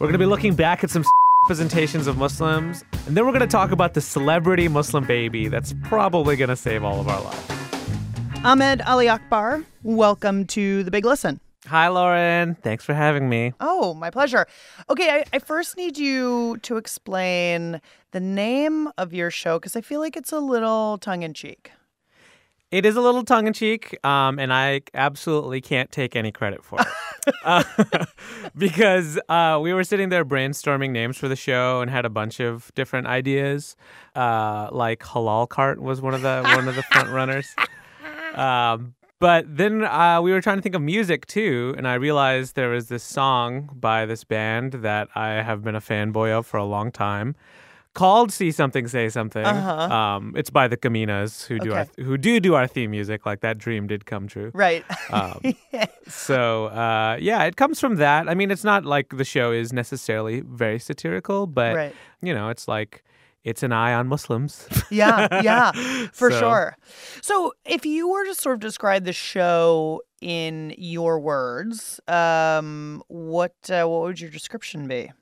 We're 0.00 0.06
going 0.08 0.14
to 0.14 0.18
be 0.18 0.26
looking 0.26 0.56
back 0.56 0.82
at 0.82 0.90
some 0.90 1.04
representations 1.44 2.08
of 2.08 2.18
Muslims, 2.18 2.82
and 3.06 3.16
then 3.16 3.24
we're 3.24 3.30
going 3.30 3.42
to 3.42 3.46
talk 3.46 3.70
about 3.70 3.94
the 3.94 4.00
celebrity 4.00 4.66
Muslim 4.66 5.06
baby 5.06 5.46
that's 5.46 5.76
probably 5.84 6.34
going 6.34 6.48
to 6.48 6.56
save 6.56 6.82
all 6.82 6.98
of 6.98 7.06
our 7.06 7.22
lives. 7.22 7.50
Ahmed 8.42 8.82
Ali 8.82 9.08
Akbar, 9.08 9.62
welcome 9.84 10.44
to 10.48 10.82
The 10.82 10.90
Big 10.90 11.04
Listen. 11.04 11.38
Hi, 11.68 11.86
Lauren. 11.86 12.56
Thanks 12.56 12.84
for 12.84 12.94
having 12.94 13.28
me. 13.28 13.52
Oh, 13.60 13.94
my 13.94 14.10
pleasure. 14.10 14.44
Okay, 14.90 15.10
I, 15.10 15.24
I 15.32 15.38
first 15.38 15.76
need 15.76 15.96
you 15.98 16.56
to 16.62 16.78
explain 16.78 17.80
the 18.10 18.18
name 18.18 18.88
of 18.98 19.14
your 19.14 19.30
show 19.30 19.60
because 19.60 19.76
I 19.76 19.82
feel 19.82 20.00
like 20.00 20.16
it's 20.16 20.32
a 20.32 20.40
little 20.40 20.98
tongue 20.98 21.22
in 21.22 21.32
cheek. 21.32 21.70
It 22.74 22.84
is 22.84 22.96
a 22.96 23.00
little 23.00 23.22
tongue 23.22 23.46
in 23.46 23.52
cheek, 23.52 24.04
um, 24.04 24.40
and 24.40 24.52
I 24.52 24.80
absolutely 24.94 25.60
can't 25.60 25.92
take 25.92 26.16
any 26.16 26.32
credit 26.32 26.64
for 26.64 26.80
it. 26.80 27.34
uh, 27.44 27.62
because 28.58 29.16
uh, 29.28 29.60
we 29.62 29.72
were 29.72 29.84
sitting 29.84 30.08
there 30.08 30.24
brainstorming 30.24 30.90
names 30.90 31.16
for 31.16 31.28
the 31.28 31.36
show 31.36 31.82
and 31.82 31.88
had 31.88 32.04
a 32.04 32.10
bunch 32.10 32.40
of 32.40 32.74
different 32.74 33.06
ideas. 33.06 33.76
Uh, 34.16 34.70
like 34.72 35.04
Halal 35.04 35.48
Cart 35.48 35.80
was 35.80 36.02
one 36.02 36.14
of 36.14 36.22
the 36.22 36.42
one 36.42 36.66
of 36.66 36.74
the 36.74 36.82
front 36.82 37.10
runners. 37.10 37.46
Um, 38.34 38.96
but 39.20 39.44
then 39.56 39.84
uh, 39.84 40.20
we 40.20 40.32
were 40.32 40.40
trying 40.40 40.56
to 40.56 40.62
think 40.62 40.74
of 40.74 40.82
music 40.82 41.26
too, 41.26 41.76
and 41.78 41.86
I 41.86 41.94
realized 41.94 42.56
there 42.56 42.70
was 42.70 42.88
this 42.88 43.04
song 43.04 43.70
by 43.72 44.04
this 44.04 44.24
band 44.24 44.72
that 44.82 45.06
I 45.14 45.42
have 45.42 45.62
been 45.62 45.76
a 45.76 45.80
fanboy 45.80 46.36
of 46.36 46.44
for 46.44 46.56
a 46.56 46.64
long 46.64 46.90
time, 46.90 47.36
called 47.94 48.32
"See 48.32 48.50
Something, 48.52 48.86
Say 48.88 49.08
Something." 49.08 49.44
Uh-huh. 49.44 49.94
Um, 49.94 50.34
it's 50.36 50.50
by 50.50 50.68
the 50.68 50.76
Kominas 50.76 51.46
who 51.46 51.58
do 51.58 51.72
our, 51.72 51.86
who 51.96 52.18
do 52.18 52.38
do 52.40 52.54
our 52.54 52.66
theme 52.66 52.90
music. 52.90 53.24
Like 53.26 53.40
that 53.40 53.56
dream 53.58 53.86
did 53.86 54.04
come 54.06 54.26
true. 54.28 54.50
Right. 54.54 54.84
Um, 55.10 55.54
so 56.08 56.66
uh, 56.66 57.16
yeah, 57.20 57.44
it 57.44 57.56
comes 57.56 57.78
from 57.80 57.96
that. 57.96 58.28
I 58.28 58.34
mean, 58.34 58.50
it's 58.50 58.64
not 58.64 58.84
like 58.84 59.16
the 59.16 59.24
show 59.24 59.52
is 59.52 59.72
necessarily 59.72 60.40
very 60.40 60.78
satirical, 60.78 61.46
but 61.46 61.74
Right. 61.76 61.94
you 62.22 62.34
know, 62.34 62.48
it's 62.48 62.66
like 62.68 63.04
it's 63.44 63.62
an 63.62 63.72
eye 63.72 63.92
on 63.94 64.08
Muslims. 64.08 64.66
yeah, 64.90 65.42
yeah, 65.42 65.72
for 66.12 66.30
So- 66.30 66.40
sure. 66.40 66.76
So, 67.20 67.52
if 67.66 67.84
you 67.86 68.08
were 68.08 68.24
to 68.24 68.34
sort 68.34 68.54
of 68.54 68.60
describe 68.60 69.04
the 69.04 69.12
show 69.12 70.00
in 70.22 70.74
your 70.78 71.20
words, 71.20 72.00
um, 72.08 73.02
what 73.08 73.54
uh, 73.70 73.84
what 73.84 74.00
would 74.02 74.20
your 74.20 74.30
description 74.30 74.88
be? 74.88 75.12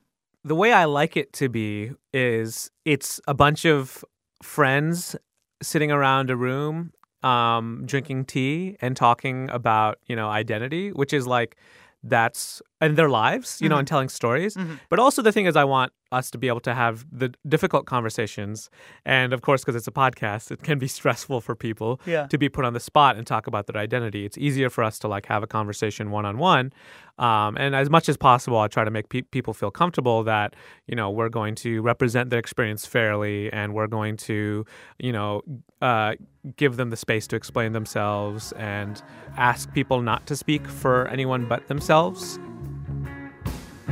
The 0.44 0.54
way 0.54 0.72
I 0.72 0.84
like 0.86 1.16
it 1.16 1.32
to 1.34 1.48
be 1.48 1.92
is 2.12 2.70
it's 2.84 3.20
a 3.28 3.34
bunch 3.34 3.64
of 3.64 4.04
friends 4.42 5.14
sitting 5.62 5.92
around 5.92 6.30
a 6.30 6.36
room, 6.36 6.92
um, 7.22 7.82
drinking 7.86 8.24
tea 8.24 8.76
and 8.80 8.96
talking 8.96 9.48
about, 9.50 9.98
you 10.06 10.16
know, 10.16 10.28
identity, 10.28 10.90
which 10.92 11.12
is 11.12 11.26
like 11.26 11.56
that's 12.02 12.60
and 12.80 12.96
their 12.96 13.08
lives, 13.08 13.60
you 13.60 13.68
know, 13.68 13.76
Mhm. 13.76 13.80
and 13.80 13.88
telling 13.88 14.08
stories. 14.08 14.56
Mhm. 14.56 14.80
But 14.88 14.98
also 14.98 15.22
the 15.22 15.30
thing 15.30 15.46
is 15.46 15.54
I 15.54 15.62
want 15.64 15.92
us 16.12 16.30
to 16.30 16.38
be 16.38 16.46
able 16.48 16.60
to 16.60 16.74
have 16.74 17.04
the 17.10 17.32
difficult 17.48 17.86
conversations. 17.86 18.70
And 19.04 19.32
of 19.32 19.42
course, 19.42 19.62
because 19.62 19.74
it's 19.74 19.88
a 19.88 19.92
podcast, 19.92 20.50
it 20.50 20.62
can 20.62 20.78
be 20.78 20.86
stressful 20.98 21.40
for 21.40 21.54
people 21.56 22.00
Yeah. 22.06 22.26
to 22.28 22.38
be 22.38 22.48
put 22.48 22.64
on 22.64 22.72
the 22.74 22.80
spot 22.80 23.16
and 23.16 23.26
talk 23.26 23.46
about 23.46 23.66
their 23.66 23.80
identity. 23.80 24.24
It's 24.24 24.38
easier 24.38 24.70
for 24.70 24.84
us 24.84 24.98
to 25.00 25.08
like 25.08 25.26
have 25.26 25.42
a 25.42 25.46
conversation 25.46 26.10
one 26.10 26.24
on 26.24 26.38
one. 26.38 26.72
Um, 27.18 27.56
and 27.56 27.74
as 27.76 27.90
much 27.90 28.08
as 28.08 28.16
possible, 28.16 28.58
I 28.58 28.68
try 28.68 28.84
to 28.84 28.90
make 28.90 29.08
pe- 29.08 29.22
people 29.22 29.52
feel 29.54 29.70
comfortable 29.70 30.22
that, 30.24 30.54
you 30.86 30.96
know, 30.96 31.10
we're 31.10 31.28
going 31.28 31.54
to 31.56 31.80
represent 31.82 32.30
their 32.30 32.38
experience 32.38 32.86
fairly 32.86 33.52
and 33.52 33.74
we're 33.74 33.86
going 33.86 34.16
to, 34.18 34.64
you 34.98 35.12
know, 35.12 35.42
uh, 35.82 36.14
give 36.56 36.76
them 36.76 36.90
the 36.90 36.96
space 36.96 37.26
to 37.28 37.36
explain 37.36 37.72
themselves 37.72 38.52
and 38.52 39.02
ask 39.36 39.72
people 39.72 40.00
not 40.00 40.26
to 40.26 40.36
speak 40.36 40.66
for 40.66 41.06
anyone 41.08 41.46
but 41.46 41.68
themselves. 41.68 42.38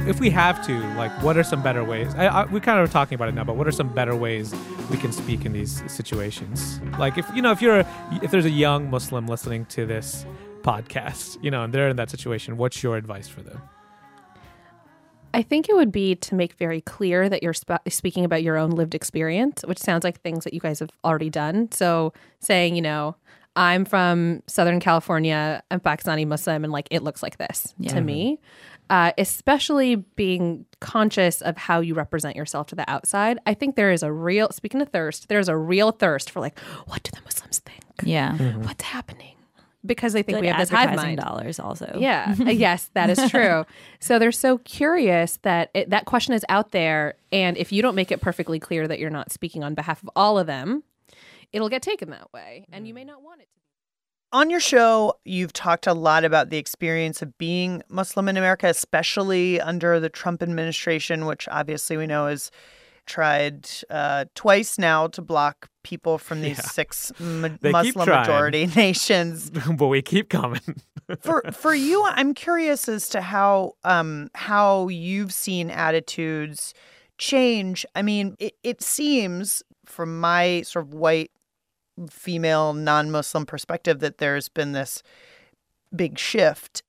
If 0.09 0.19
we 0.19 0.31
have 0.31 0.65
to, 0.67 0.79
like, 0.95 1.13
what 1.23 1.37
are 1.37 1.43
some 1.45 1.63
better 1.63 1.85
ways? 1.85 2.15
I, 2.17 2.27
I, 2.27 2.45
we 2.47 2.59
kind 2.59 2.81
of 2.81 2.89
are 2.89 2.93
talking 2.93 3.15
about 3.15 3.29
it 3.29 3.35
now, 3.35 3.45
but 3.45 3.57
what 3.57 3.69
are 3.69 3.73
some 3.73 3.89
better 3.95 4.17
ways 4.17 4.53
we 4.91 4.97
can 4.97 5.13
speak 5.13 5.45
in 5.45 5.53
these 5.53 5.83
situations? 5.93 6.81
Like, 6.99 7.17
if 7.19 7.27
you 7.35 7.43
know, 7.43 7.53
if 7.53 7.63
you're, 7.63 7.81
a, 7.81 7.87
if 8.23 8.31
there's 8.31 8.45
a 8.47 8.51
young 8.51 8.91
Muslim 8.91 9.27
listening 9.27 9.67
to 9.67 9.87
this 9.87 10.25
podcast, 10.63 11.43
you 11.45 11.51
know, 11.51 11.63
and 11.65 11.73
they're 11.73 11.89
in 11.89 11.97
that 11.97 12.11
situation, 12.11 12.57
what's 12.57 12.83
your 12.83 12.97
advice 12.97 13.29
for 13.29 13.43
them? 13.43 13.61
I 15.33 15.43
think 15.43 15.69
it 15.69 15.77
would 15.77 15.93
be 15.93 16.17
to 16.17 16.35
make 16.35 16.55
very 16.55 16.81
clear 16.81 17.29
that 17.29 17.43
you're 17.43 17.55
sp- 17.55 17.87
speaking 17.89 18.25
about 18.25 18.43
your 18.43 18.57
own 18.57 18.71
lived 18.71 18.97
experience, 18.97 19.63
which 19.65 19.79
sounds 19.79 20.03
like 20.03 20.21
things 20.23 20.43
that 20.45 20.55
you 20.55 20.61
guys 20.61 20.81
have 20.81 20.91
already 21.05 21.31
done. 21.31 21.71
So 21.71 22.13
saying, 22.41 22.75
you 22.75 22.83
know, 22.83 23.15
I'm 23.55 23.85
from 23.85 24.43
Southern 24.49 24.81
California, 24.81 25.63
I'm 25.71 25.79
Pakistani 25.79 26.27
Muslim, 26.27 26.65
and 26.65 26.73
like 26.73 26.89
it 26.91 27.03
looks 27.05 27.23
like 27.23 27.37
this 27.39 27.75
Yeah. 27.79 27.95
to 27.95 28.01
me. 28.01 28.41
Uh, 28.91 29.13
especially 29.19 29.95
being 29.95 30.67
conscious 30.81 31.41
of 31.43 31.57
how 31.57 31.79
you 31.81 31.95
represent 31.95 32.35
yourself 32.35 32.67
to 32.67 32.75
the 32.75 32.85
outside. 32.91 33.39
I 33.47 33.55
think 33.55 33.77
there 33.77 33.93
is 33.93 34.03
a 34.03 34.11
real, 34.13 34.51
speaking 34.51 34.83
of 34.83 34.89
thirst, 34.89 35.29
there's 35.29 35.49
a 35.49 35.57
real 35.57 35.93
thirst 35.93 36.29
for 36.29 36.41
like, 36.41 36.59
what 36.89 37.01
do 37.05 37.13
the 37.13 37.23
Muslims 37.25 37.61
think? 37.61 37.85
Yeah. 38.03 38.37
Mm-hmm. 38.37 38.63
What's 38.63 38.83
happening? 38.83 39.37
Because 39.87 40.13
they 40.13 40.23
think 40.25 40.35
Like 40.37 40.43
we 40.43 40.49
have 40.49 40.59
this 40.59 40.71
hive 40.71 40.97
mind. 40.97 41.21
dollars 41.21 41.61
also. 41.61 41.97
Yeah. 42.01 42.35
Uh, 42.41 42.51
yes, 42.51 42.91
that 42.95 43.09
is 43.11 43.31
true. 43.31 43.65
so 44.01 44.19
they're 44.19 44.33
so 44.33 44.59
curious 44.59 45.39
that 45.43 45.71
it, 45.73 45.91
that 45.91 46.05
question 46.05 46.35
is 46.35 46.45
out 46.49 46.73
there, 46.73 47.15
and 47.31 47.57
if 47.57 47.71
you 47.71 47.83
don't 47.83 47.95
make 47.95 48.11
it 48.11 48.21
perfectly 48.21 48.59
clear 48.59 48.89
that 48.89 48.99
you're 48.99 49.09
not 49.09 49.31
speaking 49.31 49.63
on 49.63 49.75
behalf 49.75 50.03
of 50.03 50.11
all 50.17 50.37
of 50.37 50.47
them, 50.49 50.83
it'll 51.53 51.69
get 51.69 51.81
taken 51.83 52.11
that 52.11 52.33
way, 52.33 52.67
and 52.73 52.89
you 52.89 52.93
may 52.95 53.05
not 53.05 53.23
want 53.23 53.41
it. 53.41 53.49
On 54.33 54.49
your 54.49 54.61
show, 54.61 55.15
you've 55.25 55.53
talked 55.53 55.87
a 55.89 55.93
lot 55.93 56.25
about 56.25 56.51
the 56.51 56.57
experience 56.57 57.21
of 57.21 57.37
being 57.37 57.83
Muslim 57.89 58.29
in 58.29 58.37
America, 58.37 58.69
especially 58.69 59.61
under 59.61 59.99
the 59.99 60.09
Trump 60.09 60.41
administration, 60.43 61.27
which 61.27 61.49
obviously 61.51 61.97
we 61.97 62.07
know 62.07 62.29
has 62.29 62.51
tried 63.07 63.69
uh, 63.91 64.27
twice 64.37 64.79
now 64.79 65.09
to 65.09 65.21
block 65.21 65.69
people 65.83 66.17
from 66.17 66.43
these 66.43 66.59
Yeah. 66.59 66.63
six 66.63 67.11
keep 67.17 67.63
Muslim 67.73 68.09
majority 68.09 68.67
nations. 68.77 69.51
but 69.51 69.89
we 69.89 70.01
keep 70.01 70.29
coming. 70.29 70.61
for 71.23 71.43
for 71.51 71.75
you, 71.75 72.05
I'm 72.07 72.33
curious 72.35 72.89
as 72.89 73.09
to 73.09 73.21
how 73.21 73.73
um 73.83 74.31
how 74.37 74.87
you've 74.89 75.33
seen 75.33 75.71
attitudes 75.71 76.73
change. 77.19 77.85
I 77.97 78.03
mean, 78.03 78.37
it, 78.39 78.55
it 78.63 78.81
seems 78.81 79.65
from 79.87 80.21
my 80.21 80.63
sort 80.63 80.85
of 80.87 80.95
white 80.95 81.33
female 82.09 82.73
non-Muslim 82.73 83.47
perspective 83.47 84.01
that 84.01 84.19
there's 84.19 84.49
been 84.49 84.73
this 84.73 85.03
big 85.95 86.19
shift. 86.19 86.83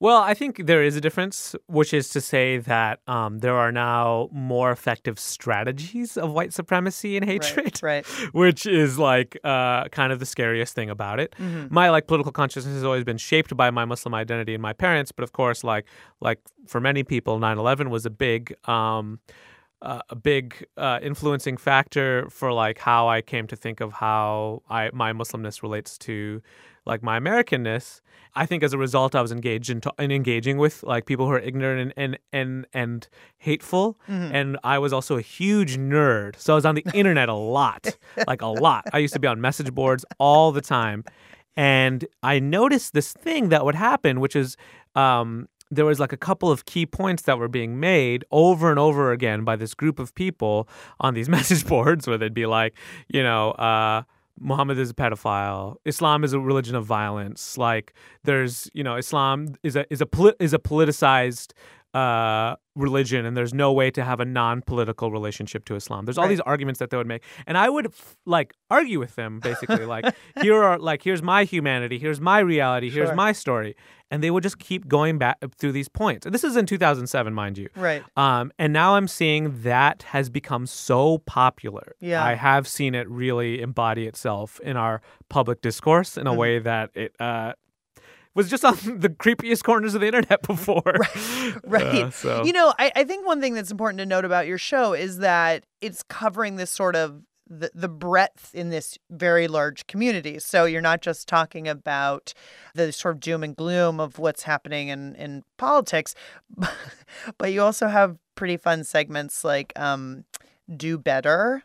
Well, 0.00 0.18
I 0.18 0.32
think 0.32 0.66
there 0.66 0.82
is 0.84 0.94
a 0.94 1.00
difference, 1.00 1.56
which 1.66 1.92
is 1.92 2.08
to 2.10 2.20
say 2.20 2.58
that 2.58 3.00
um, 3.08 3.40
there 3.40 3.56
are 3.56 3.72
now 3.72 4.28
more 4.30 4.70
effective 4.70 5.18
strategies 5.18 6.16
of 6.16 6.30
white 6.30 6.52
supremacy 6.52 7.16
and 7.16 7.26
hatred, 7.26 7.82
right. 7.82 8.06
which 8.32 8.64
is 8.64 8.96
like 8.96 9.36
uh, 9.42 9.88
kind 9.88 10.12
of 10.12 10.20
the 10.20 10.26
scariest 10.26 10.72
thing 10.76 10.88
about 10.88 11.18
it. 11.18 11.34
Mhm. 11.38 11.72
My 11.72 11.90
like 11.90 12.06
political 12.06 12.30
consciousness 12.30 12.74
has 12.74 12.84
always 12.84 13.02
been 13.02 13.18
shaped 13.18 13.56
by 13.56 13.72
my 13.72 13.84
Muslim 13.84 14.14
identity 14.14 14.54
and 14.54 14.62
my 14.62 14.72
parents, 14.72 15.10
but 15.10 15.24
of 15.24 15.32
course, 15.32 15.64
like 15.64 15.84
like 16.20 16.38
for 16.68 16.80
many 16.80 17.02
people, 17.02 17.40
9/11 17.40 17.90
was 17.90 18.06
a 18.06 18.10
big. 18.10 18.54
Um, 18.68 19.18
uh, 19.82 20.00
a 20.10 20.16
big 20.16 20.66
uh, 20.76 20.98
influencing 21.02 21.56
factor 21.56 22.28
for 22.30 22.52
like 22.52 22.78
how 22.78 23.08
I 23.08 23.22
came 23.22 23.46
to 23.46 23.56
think 23.56 23.80
of 23.80 23.92
how 23.92 24.62
I 24.68 24.90
my 24.92 25.12
Muslimness 25.12 25.62
relates 25.62 25.96
to 25.98 26.42
like 26.86 27.02
my 27.02 27.18
Americanness. 27.20 28.00
I 28.34 28.46
think 28.46 28.62
as 28.62 28.72
a 28.72 28.78
result, 28.78 29.14
I 29.14 29.22
was 29.22 29.32
engaged 29.32 29.70
in, 29.70 29.80
in 29.98 30.10
engaging 30.10 30.58
with 30.58 30.82
like 30.82 31.06
people 31.06 31.26
who 31.26 31.32
are 31.32 31.38
ignorant 31.40 31.80
and 31.80 31.92
and 31.96 32.18
and, 32.32 32.66
and 32.72 33.08
hateful, 33.38 33.98
Mhm. 34.08 34.30
and 34.32 34.58
I 34.64 34.78
was 34.78 34.92
also 34.92 35.16
a 35.16 35.20
huge 35.22 35.76
nerd, 35.76 36.36
so 36.36 36.54
I 36.54 36.56
was 36.56 36.66
on 36.66 36.74
the 36.74 36.84
internet 36.94 37.28
a 37.28 37.34
lot, 37.34 37.96
like 38.26 38.42
a 38.42 38.46
lot. 38.46 38.84
I 38.92 38.98
used 38.98 39.14
to 39.14 39.20
be 39.20 39.28
on 39.28 39.40
message 39.40 39.72
boards 39.74 40.04
all 40.18 40.50
the 40.52 40.60
time, 40.60 41.04
and 41.56 42.04
I 42.22 42.38
noticed 42.40 42.94
this 42.94 43.12
thing 43.12 43.48
that 43.50 43.64
would 43.64 43.74
happen, 43.76 44.18
which 44.20 44.34
is. 44.36 44.56
Um, 44.94 45.48
there 45.70 45.84
was 45.84 46.00
like 46.00 46.12
a 46.12 46.16
couple 46.16 46.50
of 46.50 46.64
key 46.64 46.86
points 46.86 47.22
that 47.22 47.38
were 47.38 47.48
being 47.48 47.78
made 47.78 48.24
over 48.30 48.70
and 48.70 48.78
over 48.78 49.12
again 49.12 49.44
by 49.44 49.56
this 49.56 49.74
group 49.74 49.98
of 49.98 50.14
people 50.14 50.68
on 51.00 51.14
these 51.14 51.28
message 51.36 51.66
boards 51.66 52.06
where 52.06 52.18
they'd 52.18 52.34
be 52.34 52.46
like, 52.46 52.74
you 53.08 53.22
know, 53.22 53.52
uh, 53.52 54.02
Muhammad 54.40 54.78
is 54.78 54.90
a 54.90 54.94
pedophile. 54.94 55.76
Islam 55.84 56.24
is 56.24 56.32
a 56.32 56.40
religion 56.40 56.76
of 56.76 56.84
violence. 56.84 57.58
Like 57.58 57.92
there's, 58.24 58.70
you 58.72 58.84
know, 58.84 58.96
Islam 58.96 59.54
is 59.62 59.76
a 59.76 59.92
is 59.92 60.00
a 60.00 60.08
is 60.38 60.54
a 60.54 60.58
politicized 60.58 61.52
uh, 61.94 62.56
religion, 62.78 63.26
and 63.26 63.36
there's 63.36 63.52
no 63.52 63.72
way 63.72 63.90
to 63.90 64.02
have 64.04 64.20
a 64.20 64.24
non-political 64.24 65.10
relationship 65.10 65.64
to 65.66 65.74
Islam. 65.74 66.04
There's 66.06 66.16
all 66.18 66.24
Right. 66.24 66.30
these 66.30 66.40
arguments 66.40 66.78
that 66.78 66.90
they 66.90 66.96
would 66.96 67.06
make, 67.06 67.22
and 67.46 67.58
I 67.58 67.68
would 67.68 67.92
like 68.24 68.54
argue 68.70 68.98
with 68.98 69.14
them 69.16 69.40
basically, 69.40 69.84
like 69.84 70.04
here 70.40 70.62
are 70.62 70.78
like 70.78 71.02
here's 71.02 71.22
my 71.22 71.44
humanity, 71.44 71.98
here's 71.98 72.20
my 72.20 72.38
reality, 72.38 72.88
here's 72.90 73.08
Sure. 73.08 73.14
my 73.16 73.32
story, 73.32 73.74
and 74.10 74.22
they 74.22 74.30
would 74.30 74.42
just 74.42 74.58
keep 74.58 74.88
going 74.88 75.18
back 75.18 75.36
through 75.58 75.72
these 75.72 75.88
points. 75.88 76.24
And 76.24 76.34
this 76.34 76.44
is 76.44 76.56
in 76.56 76.64
2007, 76.66 77.34
mind 77.34 77.58
you. 77.58 77.68
Right. 77.76 78.02
Um, 78.16 78.52
and 78.58 78.72
now 78.72 78.94
I'm 78.94 79.08
seeing 79.08 79.62
that 79.62 80.02
has 80.04 80.30
become 80.30 80.66
so 80.66 81.18
popular. 81.18 81.94
Yeah. 82.00 82.24
I 82.24 82.34
have 82.34 82.66
seen 82.66 82.94
it 82.94 83.08
really 83.10 83.60
embody 83.60 84.06
itself 84.06 84.60
in 84.60 84.76
our 84.76 85.02
public 85.28 85.60
discourse 85.60 86.16
in 86.16 86.26
a 86.26 86.32
Mhm. 86.32 86.36
way 86.36 86.58
that 86.60 86.90
it 86.94 87.14
uh, 87.20 87.52
was 88.34 88.48
just 88.50 88.64
on 88.64 88.74
the 89.00 89.08
creepiest 89.08 89.62
corners 89.64 89.94
of 89.94 90.00
the 90.00 90.06
internet 90.06 90.42
before. 90.46 90.82
Right. 91.64 92.04
Uh, 92.04 92.10
so 92.10 92.44
You 92.44 92.52
know, 92.52 92.72
I, 92.78 92.92
I 92.94 93.04
think 93.04 93.26
one 93.26 93.40
thing 93.40 93.54
that's 93.54 93.70
important 93.70 93.98
to 93.98 94.06
note 94.06 94.24
about 94.24 94.46
your 94.46 94.58
show 94.58 94.92
is 94.92 95.18
that 95.18 95.64
it's 95.80 96.02
covering 96.02 96.56
this 96.56 96.70
sort 96.70 96.94
of 96.96 97.22
the, 97.48 97.70
the 97.74 97.88
breadth 97.88 98.54
in 98.54 98.68
this 98.70 98.98
very 99.10 99.48
large 99.48 99.86
community. 99.86 100.38
So 100.38 100.66
you're 100.66 100.82
not 100.82 101.00
just 101.00 101.26
talking 101.28 101.66
about 101.66 102.34
the 102.74 102.92
sort 102.92 103.14
of 103.16 103.20
doom 103.20 103.42
and 103.42 103.56
gloom 103.56 104.00
of 104.00 104.18
what's 104.18 104.42
happening 104.42 104.88
in, 104.88 105.14
in 105.16 105.42
politics, 105.56 106.14
but 107.38 107.52
you 107.52 107.62
also 107.62 107.88
have 107.88 108.18
pretty 108.34 108.56
fun 108.58 108.84
segments 108.84 109.44
like 109.44 109.72
um, 109.76 110.24
Do 110.74 110.98
Better. 110.98 111.64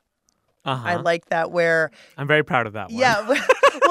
uh-huh. 0.66 0.88
I 0.88 0.96
like 0.96 1.26
that 1.26 1.52
where 1.52 1.92
I'm 2.18 2.28
very 2.28 2.44
proud 2.44 2.66
of 2.68 2.74
that 2.74 2.90
one. 2.90 3.00
yeah, 3.00 3.22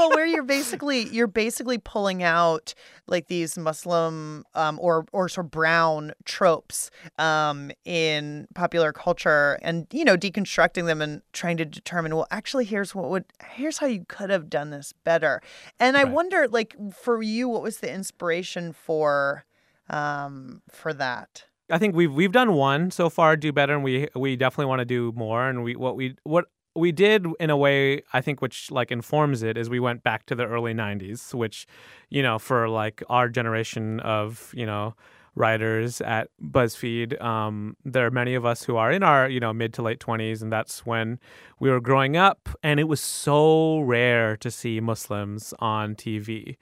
well, 0.02 0.16
where 0.16 0.26
you're 0.26 0.42
basically 0.42 1.08
you're 1.08 1.26
basically 1.26 1.78
pulling 1.78 2.22
out 2.22 2.74
like 3.06 3.28
these 3.28 3.56
Muslim 3.56 4.44
um, 4.54 4.78
or 4.80 5.06
or 5.12 5.28
sort 5.28 5.46
of 5.46 5.50
brown 5.50 6.12
tropes 6.24 6.90
um, 7.18 7.70
in 7.84 8.48
popular 8.54 8.92
culture, 8.92 9.58
and 9.62 9.86
you 9.92 10.04
know 10.04 10.16
deconstructing 10.16 10.86
them 10.86 11.00
and 11.00 11.22
trying 11.32 11.56
to 11.56 11.64
determine 11.64 12.14
well, 12.14 12.26
actually, 12.30 12.64
here's 12.64 12.94
what 12.94 13.10
would 13.10 13.24
here's 13.52 13.78
how 13.78 13.86
you 13.86 14.04
could 14.08 14.30
have 14.30 14.50
done 14.50 14.70
this 14.70 14.92
better. 15.04 15.40
And 15.78 15.96
I 15.96 16.04
wonder, 16.04 16.48
like 16.48 16.74
for 16.92 17.22
you, 17.22 17.48
what 17.48 17.62
was 17.62 17.78
the 17.78 17.92
inspiration 17.92 18.72
for 18.72 19.44
um, 19.88 20.62
for 20.70 20.92
that? 20.94 21.44
I 21.70 21.78
think 21.78 21.94
we've 21.94 22.12
we've 22.12 22.32
done 22.32 22.54
one 22.54 22.90
so 22.90 23.08
far, 23.08 23.36
do 23.36 23.52
better, 23.52 23.74
and 23.74 23.84
we 23.84 24.08
we 24.14 24.36
definitely 24.36 24.66
want 24.66 24.80
to 24.80 24.84
do 24.84 25.12
more. 25.14 25.48
And 25.48 25.62
we 25.62 25.76
what 25.76 25.96
we 25.96 26.16
what 26.24 26.46
we 26.74 26.92
did 26.92 27.26
in 27.38 27.50
a 27.50 27.56
way 27.56 28.02
I 28.12 28.20
think 28.20 28.40
which 28.40 28.70
like 28.70 28.90
informs 28.90 29.42
it 29.42 29.56
is 29.56 29.68
we 29.68 29.80
went 29.80 30.02
back 30.02 30.26
to 30.26 30.34
the 30.34 30.46
early 30.46 30.74
'90s, 30.74 31.34
which 31.34 31.66
you 32.08 32.22
know 32.22 32.38
for 32.38 32.68
like 32.68 33.02
our 33.08 33.28
generation 33.28 34.00
of 34.00 34.52
you 34.56 34.66
know 34.66 34.94
writers 35.34 36.02
at 36.02 36.28
BuzzFeed, 36.42 37.20
um, 37.22 37.74
there 37.86 38.04
are 38.06 38.10
many 38.10 38.34
of 38.34 38.44
us 38.44 38.64
who 38.64 38.76
are 38.76 38.92
in 38.92 39.02
our 39.02 39.28
you 39.28 39.40
know 39.40 39.52
mid 39.52 39.72
to 39.74 39.82
late 39.82 39.98
20s, 40.00 40.42
and 40.42 40.52
that's 40.52 40.84
when 40.84 41.18
we 41.60 41.70
were 41.70 41.80
growing 41.80 42.16
up, 42.16 42.48
and 42.62 42.78
it 42.80 42.84
was 42.84 43.00
so 43.00 43.80
rare 43.80 44.36
to 44.38 44.50
see 44.50 44.80
Muslims 44.80 45.54
on 45.58 45.94
TV. 45.94 46.56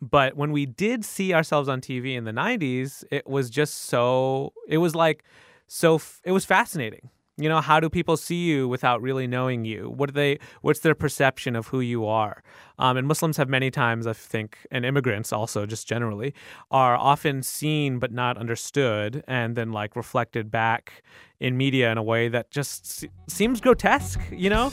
But 0.00 0.36
when 0.36 0.52
we 0.52 0.66
did 0.66 1.04
see 1.04 1.32
ourselves 1.32 1.68
on 1.68 1.80
TV 1.80 2.16
in 2.16 2.24
the 2.24 2.32
90s, 2.32 3.04
it 3.10 3.26
was 3.26 3.48
just 3.48 3.84
so, 3.84 4.52
it 4.68 4.78
was 4.78 4.94
like, 4.94 5.24
so, 5.68 5.94
f- 5.94 6.20
it 6.22 6.32
was 6.32 6.44
fascinating. 6.44 7.08
You 7.38 7.50
know, 7.50 7.60
how 7.60 7.80
do 7.80 7.90
people 7.90 8.16
see 8.16 8.46
you 8.46 8.66
without 8.66 9.02
really 9.02 9.26
knowing 9.26 9.66
you? 9.66 9.90
What 9.90 10.06
do 10.06 10.12
they, 10.14 10.38
what's 10.62 10.80
their 10.80 10.94
perception 10.94 11.54
of 11.54 11.66
who 11.66 11.80
you 11.80 12.06
are? 12.06 12.42
Um, 12.78 12.96
and 12.96 13.06
Muslims 13.06 13.36
have 13.36 13.46
many 13.46 13.70
times, 13.70 14.06
I 14.06 14.14
think, 14.14 14.56
and 14.70 14.86
immigrants 14.86 15.34
also, 15.34 15.66
just 15.66 15.86
generally, 15.86 16.32
are 16.70 16.96
often 16.96 17.42
seen 17.42 17.98
but 17.98 18.10
not 18.10 18.38
understood 18.38 19.22
and 19.28 19.54
then 19.54 19.70
like 19.70 19.96
reflected 19.96 20.50
back 20.50 21.02
in 21.38 21.58
media 21.58 21.92
in 21.92 21.98
a 21.98 22.02
way 22.02 22.28
that 22.28 22.50
just 22.50 22.86
se- 22.86 23.10
seems 23.28 23.60
grotesque, 23.60 24.20
you 24.30 24.48
know? 24.48 24.72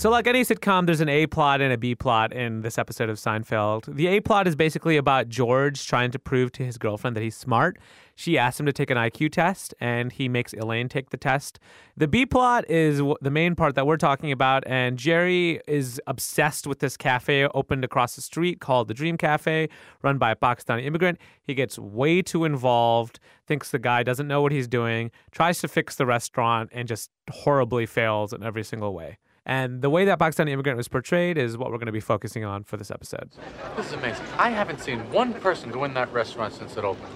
So, 0.00 0.08
like 0.08 0.26
any 0.26 0.40
sitcom, 0.44 0.86
there's 0.86 1.02
an 1.02 1.10
A 1.10 1.26
plot 1.26 1.60
and 1.60 1.74
a 1.74 1.76
B 1.76 1.94
plot 1.94 2.32
in 2.32 2.62
this 2.62 2.78
episode 2.78 3.10
of 3.10 3.18
Seinfeld. 3.18 3.94
The 3.94 4.06
A 4.06 4.20
plot 4.20 4.48
is 4.48 4.56
basically 4.56 4.96
about 4.96 5.28
George 5.28 5.86
trying 5.86 6.10
to 6.12 6.18
prove 6.18 6.52
to 6.52 6.64
his 6.64 6.78
girlfriend 6.78 7.14
that 7.16 7.22
he's 7.22 7.36
smart. 7.36 7.78
She 8.14 8.38
asks 8.38 8.58
him 8.58 8.64
to 8.64 8.72
take 8.72 8.88
an 8.88 8.96
IQ 8.96 9.30
test, 9.32 9.74
and 9.78 10.10
he 10.10 10.26
makes 10.26 10.54
Elaine 10.54 10.88
take 10.88 11.10
the 11.10 11.18
test. 11.18 11.58
The 11.98 12.08
B 12.08 12.24
plot 12.24 12.64
is 12.70 13.02
the 13.20 13.30
main 13.30 13.54
part 13.54 13.74
that 13.74 13.86
we're 13.86 13.98
talking 13.98 14.32
about, 14.32 14.64
and 14.66 14.96
Jerry 14.96 15.60
is 15.68 16.00
obsessed 16.06 16.66
with 16.66 16.78
this 16.78 16.96
cafe 16.96 17.46
opened 17.48 17.84
across 17.84 18.16
the 18.16 18.22
street 18.22 18.58
called 18.58 18.88
the 18.88 18.94
Dream 18.94 19.18
Cafe, 19.18 19.68
run 20.00 20.16
by 20.16 20.30
a 20.30 20.36
Pakistani 20.36 20.86
immigrant. 20.86 21.18
He 21.42 21.52
gets 21.52 21.78
way 21.78 22.22
too 22.22 22.46
involved, 22.46 23.20
thinks 23.46 23.70
the 23.70 23.78
guy 23.78 24.02
doesn't 24.02 24.28
know 24.28 24.40
what 24.40 24.52
he's 24.52 24.66
doing, 24.66 25.10
tries 25.30 25.60
to 25.60 25.68
fix 25.68 25.96
the 25.96 26.06
restaurant, 26.06 26.70
and 26.72 26.88
just 26.88 27.10
horribly 27.30 27.84
fails 27.84 28.32
in 28.32 28.42
every 28.42 28.64
single 28.64 28.94
way. 28.94 29.18
And 29.46 29.82
the 29.82 29.90
way 29.90 30.04
that 30.04 30.18
Pakistani 30.18 30.50
immigrant 30.50 30.76
was 30.76 30.88
portrayed 30.88 31.38
is 31.38 31.56
what 31.56 31.70
we're 31.70 31.78
going 31.78 31.86
to 31.86 31.92
be 31.92 32.00
focusing 32.00 32.44
on 32.44 32.62
for 32.64 32.76
this 32.76 32.90
episode. 32.90 33.30
This 33.76 33.86
is 33.86 33.92
amazing. 33.94 34.24
I 34.38 34.50
haven't 34.50 34.80
seen 34.80 34.98
one 35.10 35.32
person 35.34 35.70
go 35.70 35.84
in 35.84 35.94
that 35.94 36.12
restaurant 36.12 36.54
since 36.54 36.76
it 36.76 36.84
opened. 36.84 37.12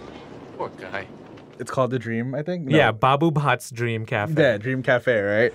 Poor 0.56 0.70
guy. 0.70 1.06
It's 1.58 1.70
called 1.70 1.90
the 1.90 1.98
Dream, 1.98 2.34
I 2.34 2.42
think. 2.42 2.70
Yeah, 2.70 2.92
Babu 2.92 3.30
Bhatt's 3.30 3.70
Dream 3.70 4.06
Cafe. 4.06 4.34
Yeah, 4.36 4.56
Dream 4.56 4.82
Cafe, 4.82 5.20
right? 5.20 5.52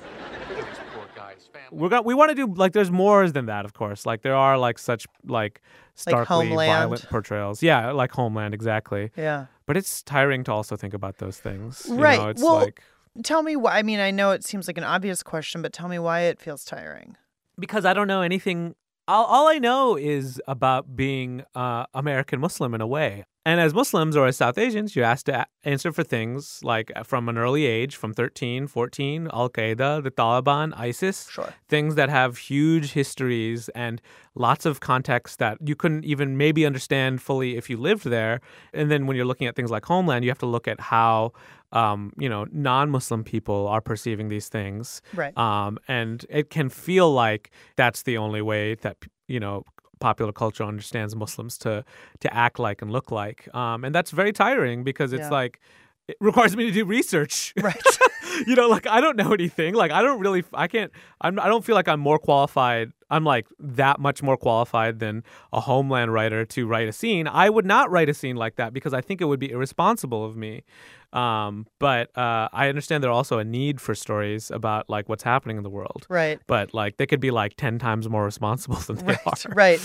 We're 1.71 1.89
got, 1.89 2.03
we 2.03 2.15
want 2.15 2.29
to 2.29 2.35
do 2.35 2.51
like 2.51 2.73
there's 2.73 2.89
more 2.89 3.29
than 3.29 3.45
that, 3.45 3.63
of 3.63 3.73
course. 3.73 4.05
Like 4.05 4.23
there 4.23 4.35
are 4.35 4.57
like 4.57 4.79
such 4.79 5.05
like 5.25 5.61
starkly 5.93 6.47
Homeland. 6.47 6.71
violent 6.71 7.09
portrayals. 7.09 7.61
Yeah, 7.61 7.91
like 7.91 8.11
Homeland, 8.11 8.53
exactly. 8.53 9.11
Yeah. 9.15 9.45
But 9.67 9.77
it's 9.77 10.01
tiring 10.01 10.43
to 10.45 10.51
also 10.51 10.75
think 10.75 10.95
about 10.95 11.19
those 11.19 11.37
things. 11.37 11.85
You 11.87 11.95
right. 11.95 12.19
know, 12.19 12.29
it's 12.29 12.41
well, 12.41 12.55
like 12.55 12.81
tell 13.23 13.43
me 13.43 13.55
why. 13.55 13.77
I 13.77 13.83
mean, 13.83 13.99
I 13.99 14.11
know 14.11 14.31
it 14.31 14.43
seems 14.43 14.67
like 14.67 14.77
an 14.77 14.83
obvious 14.83 15.23
question, 15.23 15.61
but 15.61 15.73
tell 15.73 15.87
me 15.87 15.99
why 15.99 16.21
it 16.21 16.39
feels 16.39 16.63
tiring. 16.65 17.15
because 17.59 17.85
I 17.85 17.93
don't 17.93 18.07
know 18.07 18.21
anything. 18.21 18.75
All, 19.07 19.25
all 19.25 19.47
I 19.47 19.57
know 19.57 19.95
is 19.97 20.41
about 20.47 20.95
being 20.95 21.43
uh, 21.55 21.85
American 21.93 22.39
Muslim 22.39 22.73
in 22.73 22.81
a 22.81 22.87
way. 22.87 23.25
And 23.45 23.59
as 23.59 23.73
Muslims 23.73 24.15
or 24.15 24.27
as 24.27 24.37
South 24.37 24.57
Asians, 24.59 24.95
you're 24.95 25.05
asked 25.05 25.25
to 25.25 25.41
a- 25.41 25.45
answer 25.63 25.91
for 25.91 26.03
things 26.03 26.59
like 26.61 26.91
uh, 26.95 27.01
from 27.03 27.27
an 27.27 27.37
early 27.37 27.65
age, 27.65 27.95
from 27.95 28.13
13, 28.13 28.67
14, 28.67 29.29
Al 29.33 29.49
Qaeda, 29.49 30.03
the 30.03 30.11
Taliban, 30.11 30.71
ISIS. 30.77 31.27
Sure. 31.31 31.51
Things 31.67 31.95
that 31.95 32.09
have 32.09 32.37
huge 32.37 32.91
histories 32.91 33.67
and 33.69 34.01
lots 34.35 34.67
of 34.67 34.81
context 34.81 35.39
that 35.39 35.57
you 35.65 35.75
couldn't 35.75 36.05
even 36.05 36.37
maybe 36.37 36.63
understand 36.65 37.21
fully 37.23 37.57
if 37.57 37.69
you 37.69 37.77
lived 37.77 38.03
there. 38.05 38.39
And 38.73 38.91
then 38.91 39.07
when 39.07 39.17
you're 39.17 39.25
looking 39.25 39.47
at 39.47 39.55
things 39.55 39.71
like 39.71 39.85
Homeland, 39.85 40.23
you 40.23 40.29
have 40.29 40.39
to 40.39 40.45
look 40.45 40.67
at 40.67 40.79
how. 40.79 41.31
Um, 41.71 42.11
you 42.17 42.27
know, 42.29 42.45
non-Muslim 42.51 43.23
people 43.23 43.67
are 43.67 43.81
perceiving 43.81 44.29
these 44.29 44.49
things, 44.49 45.01
Right. 45.13 45.37
um, 45.37 45.77
and 45.87 46.25
it 46.29 46.49
can 46.49 46.69
feel 46.69 47.11
like 47.13 47.51
that's 47.75 48.03
the 48.03 48.17
only 48.17 48.41
way 48.41 48.75
that 48.75 48.97
you 49.27 49.39
know 49.39 49.63
popular 49.99 50.31
culture 50.31 50.63
understands 50.63 51.15
Muslims 51.15 51.57
to 51.59 51.83
to 52.21 52.33
act 52.33 52.57
like 52.57 52.81
and 52.81 52.89
look 52.91 53.11
like, 53.11 53.47
um, 53.53 53.83
and 53.83 53.93
that's 53.93 54.11
very 54.11 54.31
tiring 54.33 54.83
because 54.83 55.13
it's 55.13 55.21
Yeah. 55.29 55.29
like 55.41 55.59
it 56.07 56.17
requires 56.19 56.57
me 56.57 56.65
to 56.65 56.71
do 56.71 56.85
research. 56.85 57.53
Right. 57.61 57.83
you 58.47 58.55
know, 58.55 58.67
like 58.67 58.87
I 58.87 59.01
don't 59.01 59.15
know 59.17 59.31
anything. 59.33 59.73
Like 59.75 59.91
I 59.91 60.01
don't 60.01 60.19
really, 60.19 60.43
I 60.53 60.67
can't. 60.67 60.91
I'm. 61.21 61.39
I 61.39 61.47
don't 61.47 61.63
feel 61.65 61.75
like 61.75 61.87
I'm 61.87 61.99
more 61.99 62.17
qualified. 62.17 62.91
I'm 63.11 63.23
like 63.23 63.47
that 63.59 63.99
much 63.99 64.21
more 64.23 64.37
qualified 64.37 64.99
than 64.99 65.23
a 65.51 65.59
Homeland 65.59 66.13
writer 66.13 66.45
to 66.45 66.65
write 66.67 66.87
a 66.87 66.91
scene. 66.93 67.27
I 67.27 67.49
would 67.49 67.65
not 67.65 67.91
write 67.91 68.07
a 68.09 68.13
scene 68.13 68.35
like 68.35 68.55
that 68.55 68.71
because 68.73 68.93
I 68.93 69.01
think 69.01 69.19
it 69.21 69.25
would 69.25 69.39
be 69.39 69.51
irresponsible 69.51 70.23
of 70.25 70.35
me. 70.37 70.63
Um, 71.11 71.65
but 71.79 72.15
uh, 72.17 72.49
I 72.53 72.69
understand 72.69 73.03
there's 73.03 73.11
also 73.11 73.39
a 73.39 73.43
need 73.43 73.81
for 73.81 73.95
stories 73.95 74.51
about 74.51 74.89
like 74.89 75.09
what's 75.09 75.23
happening 75.23 75.57
in 75.57 75.63
the 75.63 75.69
world. 75.69 76.05
Right. 76.09 76.39
But 76.47 76.73
like 76.73 76.97
they 76.97 77.07
could 77.07 77.19
be 77.19 77.31
like 77.31 77.55
ten 77.57 77.79
times 77.79 78.07
more 78.07 78.25
responsible 78.25 78.75
than 78.87 78.97
they 78.97 79.17
are. 79.25 79.53
right. 79.53 79.81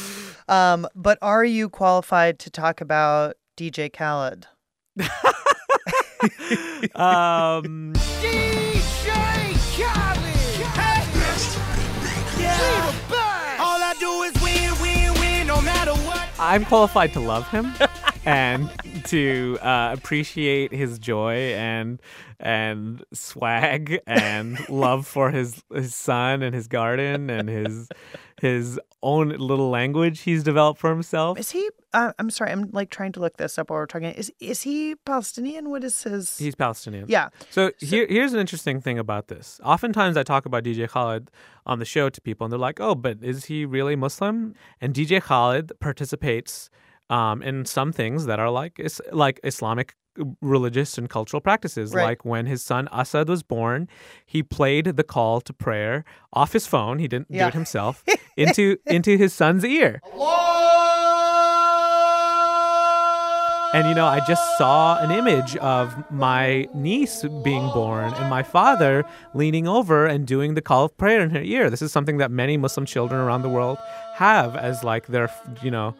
Um, 0.49 0.87
but 0.95 1.19
are 1.23 1.45
you 1.45 1.69
qualified 1.69 2.39
to 2.41 2.51
talk 2.51 2.81
about 2.81 3.37
DJ 3.57 3.93
Khaled? 3.93 4.47
um, 6.95 7.95
DJ 8.21 8.75
Khaled! 9.05 10.15
All 13.61 13.81
I 13.83 13.95
do 13.99 14.23
is 14.23 14.35
win, 14.43 14.73
win, 14.83 15.15
win, 15.21 15.47
no 15.47 15.61
matter 15.63 15.93
what. 16.07 16.29
I'm 16.39 16.65
qualified 16.65 17.13
to 17.15 17.21
love 17.21 17.49
him 17.49 17.73
and 18.27 18.71
to 19.05 19.59
uh, 19.61 19.91
appreciate 19.93 20.73
his 20.73 20.99
joy 20.99 21.35
and 21.55 22.01
and 22.41 23.05
swag 23.13 24.01
and 24.07 24.69
love 24.69 25.07
for 25.07 25.31
his 25.31 25.63
his 25.73 25.95
son 25.95 26.43
and 26.43 26.55
his 26.55 26.69
garden 26.69 27.31
and 27.31 27.49
his 27.49 27.89
his 28.41 28.81
own 29.03 29.29
little 29.29 29.71
language 29.71 30.21
he's 30.21 30.43
developed 30.43 30.81
for 30.81 30.91
himself. 30.91 31.39
Is 31.39 31.51
he? 31.51 31.69
Uh, 31.93 32.13
I'm 32.19 32.31
sorry. 32.31 32.51
I'm 32.51 32.71
like 32.73 32.91
trying 32.91 33.13
to 33.13 33.21
look 33.21 33.37
this 33.37 33.59
up 33.59 33.71
while 33.71 33.79
we're 33.79 33.87
talking. 33.87 34.11
Is 34.13 34.33
is 34.41 34.63
he 34.63 34.97
Palestinian? 35.05 35.71
What 35.71 35.85
is 35.85 36.03
his? 36.03 36.39
He's 36.39 36.55
Palestinian. 36.55 37.07
Yeah. 37.09 37.29
So, 37.51 37.71
here, 37.79 38.07
here's 38.09 38.33
an 38.33 38.41
interesting 38.41 38.81
thing 38.81 38.99
about 38.99 39.29
this. 39.29 39.61
Oftentimes, 39.65 40.17
I 40.17 40.23
talk 40.23 40.47
about 40.47 40.65
DJ 40.65 40.89
Khaled 40.89 41.31
on 41.67 41.79
the 41.79 41.85
show 41.85 42.09
to 42.09 42.21
people, 42.21 42.45
and 42.45 42.53
they're 42.53 42.59
like, 42.59 42.81
"Oh, 42.81 42.95
but 42.95 43.19
is 43.23 43.45
he 43.47 43.65
really 43.65 43.95
Muslim?" 43.95 44.55
And 44.81 44.93
DJ 44.95 45.23
Khaled 45.23 45.73
participates 45.79 46.71
um, 47.11 47.43
in 47.43 47.65
some 47.65 47.93
things 47.93 48.27
that 48.27 48.39
are 48.39 48.51
like 48.51 48.79
is, 48.79 49.01
like 49.13 49.41
Islamic 49.45 49.95
religious 50.41 50.97
and 50.97 51.09
cultural 51.09 51.41
practices. 51.41 51.93
Right. 51.93 52.05
Like 52.05 52.25
when 52.25 52.47
his 52.47 52.63
son 52.63 52.89
Asad 52.93 53.29
was 53.29 53.43
born, 53.43 53.89
he 54.25 54.43
played 54.43 54.97
the 54.97 55.05
call 55.05 55.41
to 55.43 55.53
prayer 55.53 56.05
off 56.33 56.53
his 56.53 56.67
phone. 56.67 56.99
He 56.99 57.09
didn't 57.09 57.31
do 57.31 57.39
it 57.39 57.55
himself 57.55 58.05
into 58.37 58.77
into 58.87 59.17
his 59.17 59.33
son's 59.33 59.65
ear. 59.65 60.01
And 63.75 63.89
you 63.89 63.95
know, 63.97 64.07
I 64.07 64.21
just 64.25 64.57
saw 64.57 65.01
an 65.01 65.11
image 65.11 65.57
of 65.57 65.93
my 66.09 66.69
niece 66.75 67.25
being 67.43 67.69
born 67.71 68.15
and 68.15 68.31
my 68.31 68.45
father 68.45 69.05
leaning 69.35 69.67
over 69.67 70.07
and 70.07 70.29
doing 70.29 70.55
the 70.55 70.63
call 70.63 70.85
of 70.85 70.97
prayer 70.97 71.21
in 71.21 71.31
her 71.31 71.43
ear. 71.43 71.71
This 71.71 71.83
is 71.83 71.91
something 71.91 72.19
that 72.19 72.31
many 72.31 72.57
Muslim 72.57 72.87
children 72.87 73.21
around 73.21 73.43
the 73.43 73.49
world 73.49 73.79
have 74.15 74.55
as 74.55 74.85
like 74.85 75.09
their, 75.09 75.29
you 75.61 75.73
know, 75.73 75.97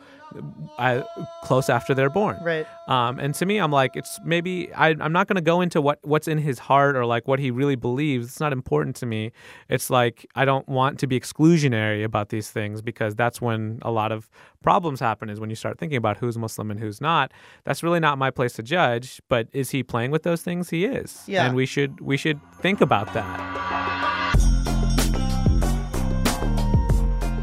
uh, 0.79 1.03
close 1.43 1.69
after 1.69 1.95
they're 1.95 2.11
born. 2.11 2.39
Right. 2.43 2.67
Um, 2.89 3.19
and 3.19 3.35
to 3.37 3.47
me, 3.47 3.59
I'm 3.59 3.71
like, 3.71 3.97
it's 3.97 4.21
maybe 4.25 4.73
I, 4.75 4.89
I'm 4.89 5.13
not 5.13 5.27
going 5.27 5.37
to 5.37 5.43
go 5.43 5.61
into 5.61 5.81
what 5.81 5.99
what's 6.03 6.29
in 6.29 6.39
his 6.39 6.59
heart 6.59 6.97
or 6.97 7.07
like 7.07 7.27
what 7.27 7.39
he 7.39 7.51
really 7.51 7.77
believes. 7.77 8.27
It's 8.27 8.41
not 8.41 8.53
important 8.53 8.97
to 8.97 9.07
me. 9.07 9.33
It's 9.69 9.91
like 9.91 10.27
I 10.35 10.45
don't 10.45 10.69
want 10.69 10.99
to 11.01 11.07
be 11.07 11.19
exclusionary 11.19 12.05
about 12.05 12.29
these 12.29 12.51
things 12.51 12.83
because 12.83 13.15
that's 13.15 13.41
when 13.41 13.79
a 13.83 13.91
lot 13.91 14.13
of 14.13 14.29
problems 14.63 15.01
happen. 15.01 15.29
Is 15.29 15.41
when 15.41 15.51
you 15.51 15.57
start 15.57 15.79
thinking 15.79 15.97
about 15.97 16.17
who's 16.19 16.37
Muslim 16.37 16.71
and 16.71 16.81
who's 16.81 17.01
not. 17.01 17.33
That's 17.65 17.83
really 17.83 18.01
not 18.01 18.19
my 18.19 18.31
place 18.31 18.53
to 18.55 18.63
judge. 18.63 19.21
But 19.29 19.49
is 19.53 19.71
he 19.71 19.83
playing 19.83 20.11
with 20.11 20.23
those 20.23 20.43
things? 20.43 20.71
He 20.71 20.85
is. 20.85 21.23
Yeah. 21.27 21.47
And 21.47 21.57
we 21.57 21.67
should 21.67 22.01
we 22.01 22.17
should 22.17 22.41
think 22.61 22.81
about 22.81 23.13
that. 23.15 24.14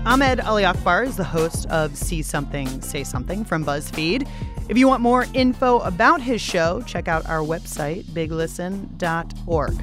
Ahmed 0.05 0.39
Ali 0.41 0.65
Akbar 0.65 1.03
is 1.03 1.15
the 1.15 1.23
host 1.23 1.67
of 1.67 1.95
See 1.95 2.21
Something, 2.23 2.81
Say 2.81 3.03
Something 3.03 3.45
from 3.45 3.63
BuzzFeed. 3.63 4.27
If 4.67 4.77
you 4.77 4.87
want 4.87 5.01
more 5.01 5.25
info 5.33 5.79
about 5.79 6.21
his 6.21 6.41
show, 6.41 6.81
check 6.87 7.07
out 7.07 7.27
our 7.29 7.39
website, 7.41 8.03
biglisten.org. 8.05 9.73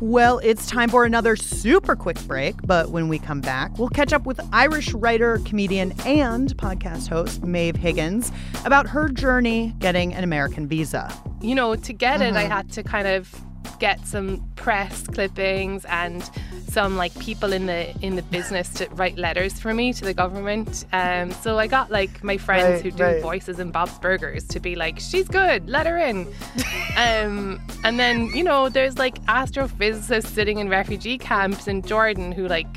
Well, 0.00 0.38
it's 0.38 0.66
time 0.66 0.88
for 0.88 1.04
another 1.04 1.36
super 1.36 1.94
quick 1.94 2.18
break, 2.26 2.56
but 2.64 2.88
when 2.90 3.08
we 3.08 3.18
come 3.18 3.40
back, 3.42 3.78
we'll 3.78 3.90
catch 3.90 4.12
up 4.14 4.24
with 4.26 4.40
Irish 4.52 4.92
writer, 4.94 5.38
comedian, 5.44 5.92
and 6.06 6.56
podcast 6.56 7.08
host 7.08 7.44
Maeve 7.44 7.76
Higgins 7.76 8.32
about 8.64 8.88
her 8.88 9.08
journey 9.10 9.74
getting 9.78 10.12
an 10.14 10.24
American 10.24 10.66
visa. 10.66 11.12
you 11.42 11.54
know, 11.54 11.74
to 11.74 11.94
get 11.94 12.20
it, 12.20 12.34
I 12.36 12.44
Mhm. 12.44 12.48
had 12.50 12.70
to 12.72 12.82
kind 12.82 13.08
of 13.08 13.34
get 13.78 14.06
some 14.06 14.46
press 14.56 15.06
clippings 15.06 15.84
and 15.86 16.30
some 16.68 16.96
like 16.96 17.16
people 17.18 17.52
in 17.52 17.66
the 17.66 17.96
in 18.00 18.14
the 18.14 18.22
business 18.22 18.68
to 18.74 18.86
write 18.90 19.16
letters 19.18 19.58
for 19.58 19.74
me 19.74 19.92
to 19.92 20.04
the 20.04 20.14
government. 20.14 20.84
Um, 20.92 21.32
so 21.32 21.58
I 21.58 21.66
got 21.66 21.90
like 21.90 22.22
my 22.22 22.36
friends 22.36 22.74
Right, 22.74 22.82
who 22.82 22.90
do 22.90 23.02
right. 23.02 23.22
voices 23.22 23.58
in 23.58 23.70
Bob's 23.70 23.98
Burgers 23.98 24.44
to 24.48 24.60
be 24.60 24.76
like, 24.76 25.00
she's 25.00 25.26
good, 25.28 25.68
let 25.68 25.86
her 25.86 25.96
in. 25.98 26.26
um, 26.96 27.60
and 27.84 27.98
then 27.98 28.26
you 28.34 28.44
know, 28.44 28.68
there's 28.68 28.98
like 28.98 29.20
astrophysicists 29.24 30.26
sitting 30.26 30.58
in 30.58 30.68
refugee 30.68 31.18
camps 31.18 31.66
in 31.66 31.82
Jordan 31.82 32.32
who 32.32 32.46
like 32.46 32.68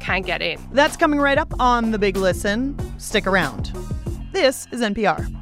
can't 0.00 0.24
get 0.26 0.42
in. 0.42 0.58
That's 0.72 0.96
coming 0.96 1.20
right 1.20 1.38
up 1.38 1.52
on 1.58 1.90
The 1.90 1.98
Big 1.98 2.16
Listen. 2.16 2.76
Stick 2.98 3.26
around. 3.26 3.72
This 4.32 4.68
is 4.70 4.80
NPR. 4.80 5.39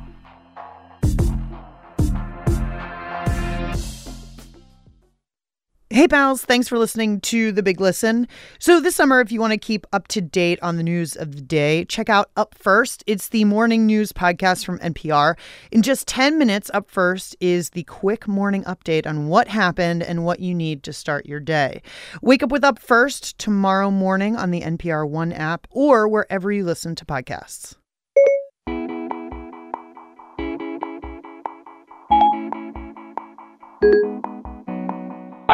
Hey, 5.91 6.07
pals, 6.07 6.45
thanks 6.45 6.69
for 6.69 6.77
listening 6.77 7.19
to 7.23 7.51
The 7.51 7.63
Big 7.63 7.81
Listen. 7.81 8.29
So, 8.59 8.79
this 8.79 8.95
summer, 8.95 9.23
if 9.23 9.33
you 9.33 9.41
want 9.41 9.55
to 9.55 9.59
keep 9.59 9.87
up 9.91 10.07
to 10.09 10.21
date 10.21 10.59
on 10.61 10.77
the 10.77 10.83
news 10.83 11.17
of 11.17 11.35
the 11.35 11.41
day, 11.41 11.87
check 11.87 12.11
out 12.11 12.31
Up 12.37 12.55
First. 12.55 13.03
It's 13.07 13.31
the 13.31 13.47
morning 13.47 13.87
news 13.87 14.13
podcast 14.13 14.67
from 14.67 14.79
NPR. 14.81 15.39
In 15.73 15.81
just 15.81 16.07
10 16.07 16.37
minutes, 16.37 16.71
Up 16.75 16.91
First 16.91 17.37
is 17.41 17.71
the 17.71 17.85
quick 17.85 18.29
morning 18.29 18.65
update 18.65 19.07
on 19.07 19.29
what 19.29 19.49
happened 19.49 20.03
and 20.03 20.27
what 20.27 20.41
you 20.41 20.55
need 20.55 20.83
to 20.83 20.93
start 20.93 21.25
your 21.25 21.41
day. 21.41 21.81
Wake 22.21 22.43
up 22.43 22.53
with 22.53 22.65
Up 22.65 22.79
First 22.79 23.39
tomorrow 23.39 23.91
morning 23.91 24.37
on 24.37 24.51
the 24.51 24.61
NPR 24.61 25.09
One 25.09 25.33
app 25.33 25.67
or 25.71 26.07
wherever 26.07 26.53
you 26.53 26.65
listen 26.65 26.97
to 26.97 27.07
podcasts. 27.07 27.77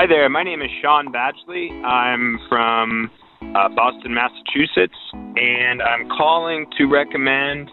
Hi 0.05 0.09
there, 0.09 0.29
my 0.29 0.43
name 0.43 0.61
is 0.61 0.69
Sean 0.83 1.11
Badgley. 1.11 1.83
I'm 1.83 2.39
from 2.51 3.11
uh, 3.41 3.71
Boston, 3.71 4.13
Massachusetts, 4.13 4.99
and 5.15 5.81
I'm 5.81 6.11
calling 6.11 6.67
to 6.77 6.85
recommend. 6.85 7.71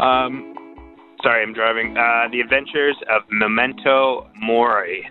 Um, 0.00 0.56
sorry, 1.22 1.42
I'm 1.42 1.52
driving. 1.52 1.98
Uh, 1.98 2.28
the 2.32 2.40
Adventures 2.40 2.96
of 3.10 3.24
Memento 3.30 4.26
Mori. 4.40 5.06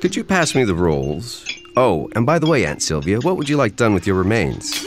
Could 0.00 0.14
you 0.14 0.22
pass 0.22 0.54
me 0.54 0.62
the 0.62 0.76
rolls? 0.76 1.44
Oh, 1.76 2.08
and 2.14 2.24
by 2.24 2.38
the 2.38 2.46
way, 2.46 2.64
Aunt 2.64 2.80
Sylvia, 2.80 3.18
what 3.18 3.36
would 3.36 3.48
you 3.48 3.56
like 3.56 3.74
done 3.74 3.94
with 3.94 4.06
your 4.06 4.14
remains? 4.14 4.80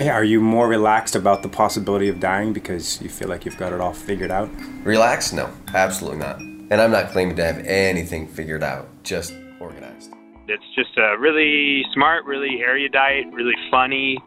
Hey, 0.00 0.08
are 0.08 0.24
you 0.24 0.40
more 0.40 0.66
relaxed 0.66 1.14
about 1.14 1.44
the 1.44 1.48
possibility 1.48 2.08
of 2.08 2.18
dying 2.18 2.52
because 2.52 3.00
you 3.00 3.08
feel 3.08 3.28
like 3.28 3.44
you've 3.44 3.56
got 3.56 3.72
it 3.72 3.80
all 3.80 3.92
figured 3.92 4.32
out? 4.32 4.50
Relax? 4.82 5.32
No, 5.32 5.48
absolutely 5.74 6.18
not. 6.18 6.59
And 6.70 6.80
I'm 6.80 6.92
not 6.92 7.10
claiming 7.10 7.34
to 7.36 7.44
have 7.44 7.58
anything 7.66 8.28
figured 8.28 8.62
out, 8.62 8.88
just 9.02 9.34
organized. 9.58 10.12
It's 10.46 10.64
just 10.74 10.96
a 10.96 11.18
really 11.18 11.82
smart, 11.92 12.24
really 12.24 12.60
erudite, 12.60 13.32
really 13.32 13.54
funny, 13.70 14.18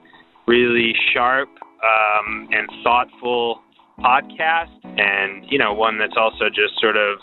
really 0.46 0.94
sharp, 1.14 1.50
um, 1.84 2.50
and 2.52 2.70
thoughtful 2.84 3.62
podcast, 4.00 4.72
and 4.84 5.46
you 5.50 5.58
know, 5.58 5.74
one 5.74 5.98
that's 5.98 6.16
also 6.18 6.50
just 6.50 6.80
sort 6.82 6.98
of 6.98 7.20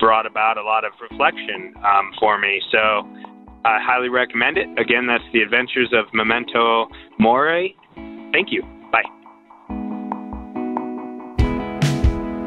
brought 0.00 0.26
about 0.26 0.58
a 0.58 0.62
lot 0.62 0.84
of 0.84 0.92
reflection 1.00 1.74
um, 1.84 2.12
for 2.18 2.38
me. 2.38 2.60
So 2.72 2.78
I 3.64 3.78
highly 3.80 4.08
recommend 4.08 4.58
it. 4.58 4.66
Again, 4.78 5.06
that's 5.06 5.24
The 5.32 5.40
Adventures 5.40 5.92
of 5.92 6.06
Memento 6.12 6.88
Mori. 7.18 7.76
Thank 8.32 8.48
you. 8.50 8.62
Bye. 8.90 9.02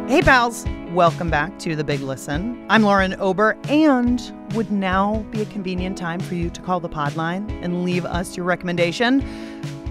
Hey, 0.09 0.21
pals. 0.21 0.65
Welcome 0.95 1.29
back 1.29 1.59
to 1.59 1.75
The 1.75 1.83
Big 1.83 1.99
Listen. 1.99 2.65
I'm 2.69 2.81
Lauren 2.81 3.17
Ober, 3.19 3.57
and 3.67 4.21
would 4.53 4.71
now 4.71 5.25
be 5.29 5.41
a 5.41 5.45
convenient 5.47 5.97
time 5.97 6.21
for 6.21 6.35
you 6.35 6.49
to 6.49 6.61
call 6.61 6.79
the 6.79 6.87
pod 6.87 7.17
line 7.17 7.51
and 7.61 7.83
leave 7.83 8.05
us 8.05 8.37
your 8.37 8.45
recommendation? 8.45 9.21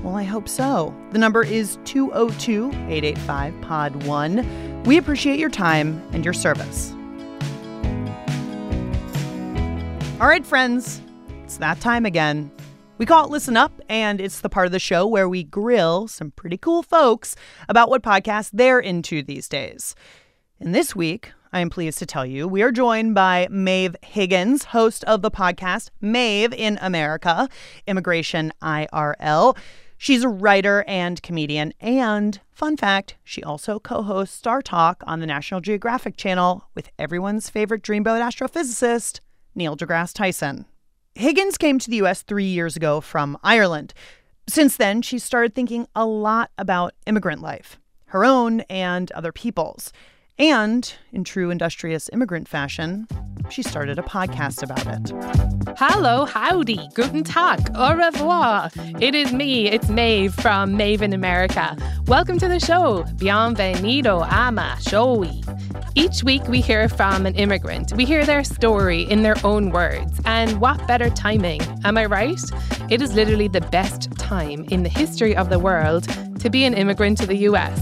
Well, 0.02 0.16
I 0.16 0.22
hope 0.22 0.48
so. 0.48 0.94
The 1.10 1.18
number 1.18 1.44
is 1.44 1.78
202 1.84 2.68
885 2.68 3.60
Pod 3.60 4.06
1. 4.06 4.84
We 4.84 4.96
appreciate 4.96 5.38
your 5.38 5.50
time 5.50 6.02
and 6.14 6.24
your 6.24 6.32
service. 6.32 6.92
All 10.22 10.26
right, 10.26 10.46
friends, 10.46 11.02
it's 11.42 11.58
that 11.58 11.82
time 11.82 12.06
again. 12.06 12.50
We 12.96 13.04
call 13.04 13.26
it 13.26 13.30
Listen 13.30 13.58
Up, 13.58 13.78
and 13.90 14.22
it's 14.22 14.40
the 14.40 14.48
part 14.48 14.64
of 14.64 14.72
the 14.72 14.78
show 14.78 15.06
where 15.06 15.28
we 15.28 15.42
grill 15.42 16.08
some 16.08 16.30
pretty 16.30 16.56
cool 16.56 16.82
folks 16.82 17.36
about 17.68 17.90
what 17.90 18.02
podcasts 18.02 18.48
they're 18.54 18.80
into 18.80 19.22
these 19.22 19.50
days. 19.50 19.94
And 20.60 20.74
this 20.74 20.94
week, 20.94 21.32
I 21.52 21.60
am 21.60 21.68
pleased 21.68 21.98
to 21.98 22.06
tell 22.06 22.24
you 22.24 22.46
we 22.46 22.62
are 22.62 22.70
joined 22.70 23.14
by 23.14 23.48
Maeve 23.50 23.96
Higgins, 24.02 24.66
host 24.66 25.02
of 25.04 25.20
the 25.20 25.30
podcast 25.30 25.90
Maeve 26.00 26.52
in 26.52 26.78
America, 26.80 27.48
Immigration 27.88 28.52
IRL. 28.62 29.56
She's 29.98 30.22
a 30.22 30.28
writer 30.28 30.84
and 30.86 31.20
comedian, 31.22 31.74
and 31.80 32.40
fun 32.52 32.76
fact, 32.76 33.16
she 33.24 33.42
also 33.42 33.80
co 33.80 34.02
hosts 34.02 34.36
Star 34.36 34.62
Talk 34.62 35.02
on 35.06 35.18
the 35.18 35.26
National 35.26 35.60
Geographic 35.60 36.16
Channel 36.16 36.64
with 36.74 36.88
everyone's 37.00 37.50
favorite 37.50 37.82
dreamboat 37.82 38.22
astrophysicist, 38.22 39.20
Neil 39.56 39.76
deGrasse 39.76 40.14
Tyson. 40.14 40.66
Higgins 41.16 41.58
came 41.58 41.80
to 41.80 41.90
the 41.90 41.96
U.S. 41.96 42.22
three 42.22 42.46
years 42.46 42.76
ago 42.76 43.00
from 43.00 43.36
Ireland. 43.42 43.92
Since 44.48 44.76
then, 44.76 45.02
she 45.02 45.18
started 45.18 45.52
thinking 45.54 45.88
a 45.96 46.06
lot 46.06 46.52
about 46.58 46.94
immigrant 47.06 47.42
life, 47.42 47.80
her 48.06 48.24
own 48.24 48.60
and 48.62 49.10
other 49.12 49.32
people's. 49.32 49.92
And 50.38 50.92
in 51.12 51.22
true 51.22 51.50
industrious 51.50 52.10
immigrant 52.12 52.48
fashion, 52.48 53.06
she 53.50 53.62
started 53.62 54.00
a 54.00 54.02
podcast 54.02 54.64
about 54.64 54.84
it. 54.84 55.76
Hello, 55.78 56.24
howdy, 56.24 56.88
guten 56.94 57.22
tag, 57.22 57.70
au 57.76 57.94
revoir. 57.94 58.68
It 59.00 59.14
is 59.14 59.32
me, 59.32 59.68
it's 59.68 59.88
Maeve 59.88 60.34
from 60.34 60.76
Maeve 60.76 61.02
in 61.02 61.12
America. 61.12 61.76
Welcome 62.08 62.40
to 62.40 62.48
the 62.48 62.58
show. 62.58 63.04
Bienvenido 63.14 64.26
a 64.28 64.50
ma 64.50 64.74
showy. 64.78 65.40
Each 65.94 66.24
week 66.24 66.42
we 66.48 66.60
hear 66.60 66.88
from 66.88 67.26
an 67.26 67.36
immigrant. 67.36 67.92
We 67.92 68.04
hear 68.04 68.26
their 68.26 68.42
story 68.42 69.02
in 69.02 69.22
their 69.22 69.36
own 69.44 69.70
words. 69.70 70.20
And 70.24 70.60
what 70.60 70.84
better 70.88 71.10
timing? 71.10 71.60
Am 71.84 71.96
I 71.96 72.06
right? 72.06 72.40
It 72.90 73.00
is 73.00 73.14
literally 73.14 73.46
the 73.46 73.60
best 73.60 74.10
time 74.18 74.64
in 74.64 74.82
the 74.82 74.88
history 74.88 75.36
of 75.36 75.48
the 75.48 75.60
world 75.60 76.08
to 76.40 76.50
be 76.50 76.64
an 76.64 76.74
immigrant 76.74 77.18
to 77.18 77.26
the 77.26 77.36
US. 77.48 77.80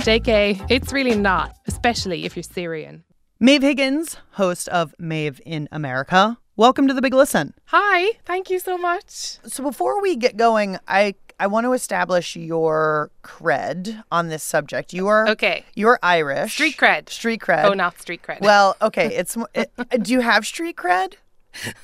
JK, 0.00 0.66
it's 0.70 0.94
really 0.94 1.14
not, 1.14 1.54
especially 1.66 1.89
if 1.90 2.36
you're 2.36 2.44
Syrian. 2.44 3.02
Maeve 3.40 3.62
Higgins, 3.62 4.16
host 4.34 4.68
of 4.68 4.94
Maeve 4.96 5.40
in 5.44 5.68
America. 5.72 6.38
Welcome 6.54 6.86
to 6.86 6.94
the 6.94 7.02
Big 7.02 7.12
Listen. 7.12 7.52
Hi, 7.64 8.12
thank 8.24 8.48
you 8.48 8.60
so 8.60 8.78
much. 8.78 9.38
So 9.44 9.64
before 9.64 10.00
we 10.00 10.14
get 10.14 10.36
going, 10.36 10.78
I 10.86 11.16
I 11.40 11.48
want 11.48 11.64
to 11.64 11.72
establish 11.72 12.36
your 12.36 13.10
cred 13.24 14.04
on 14.12 14.28
this 14.28 14.44
subject. 14.44 14.92
You 14.92 15.08
are 15.08 15.28
Okay. 15.30 15.64
You're 15.74 15.98
Irish. 16.00 16.52
Street 16.52 16.76
cred. 16.76 17.08
Street 17.08 17.40
cred. 17.40 17.64
Oh, 17.64 17.72
not 17.72 18.00
street 18.00 18.22
cred. 18.22 18.40
Well, 18.40 18.76
okay. 18.80 19.12
It's 19.12 19.36
it, 19.52 19.72
do 20.02 20.12
you 20.12 20.20
have 20.20 20.46
street 20.46 20.76
cred? 20.76 21.14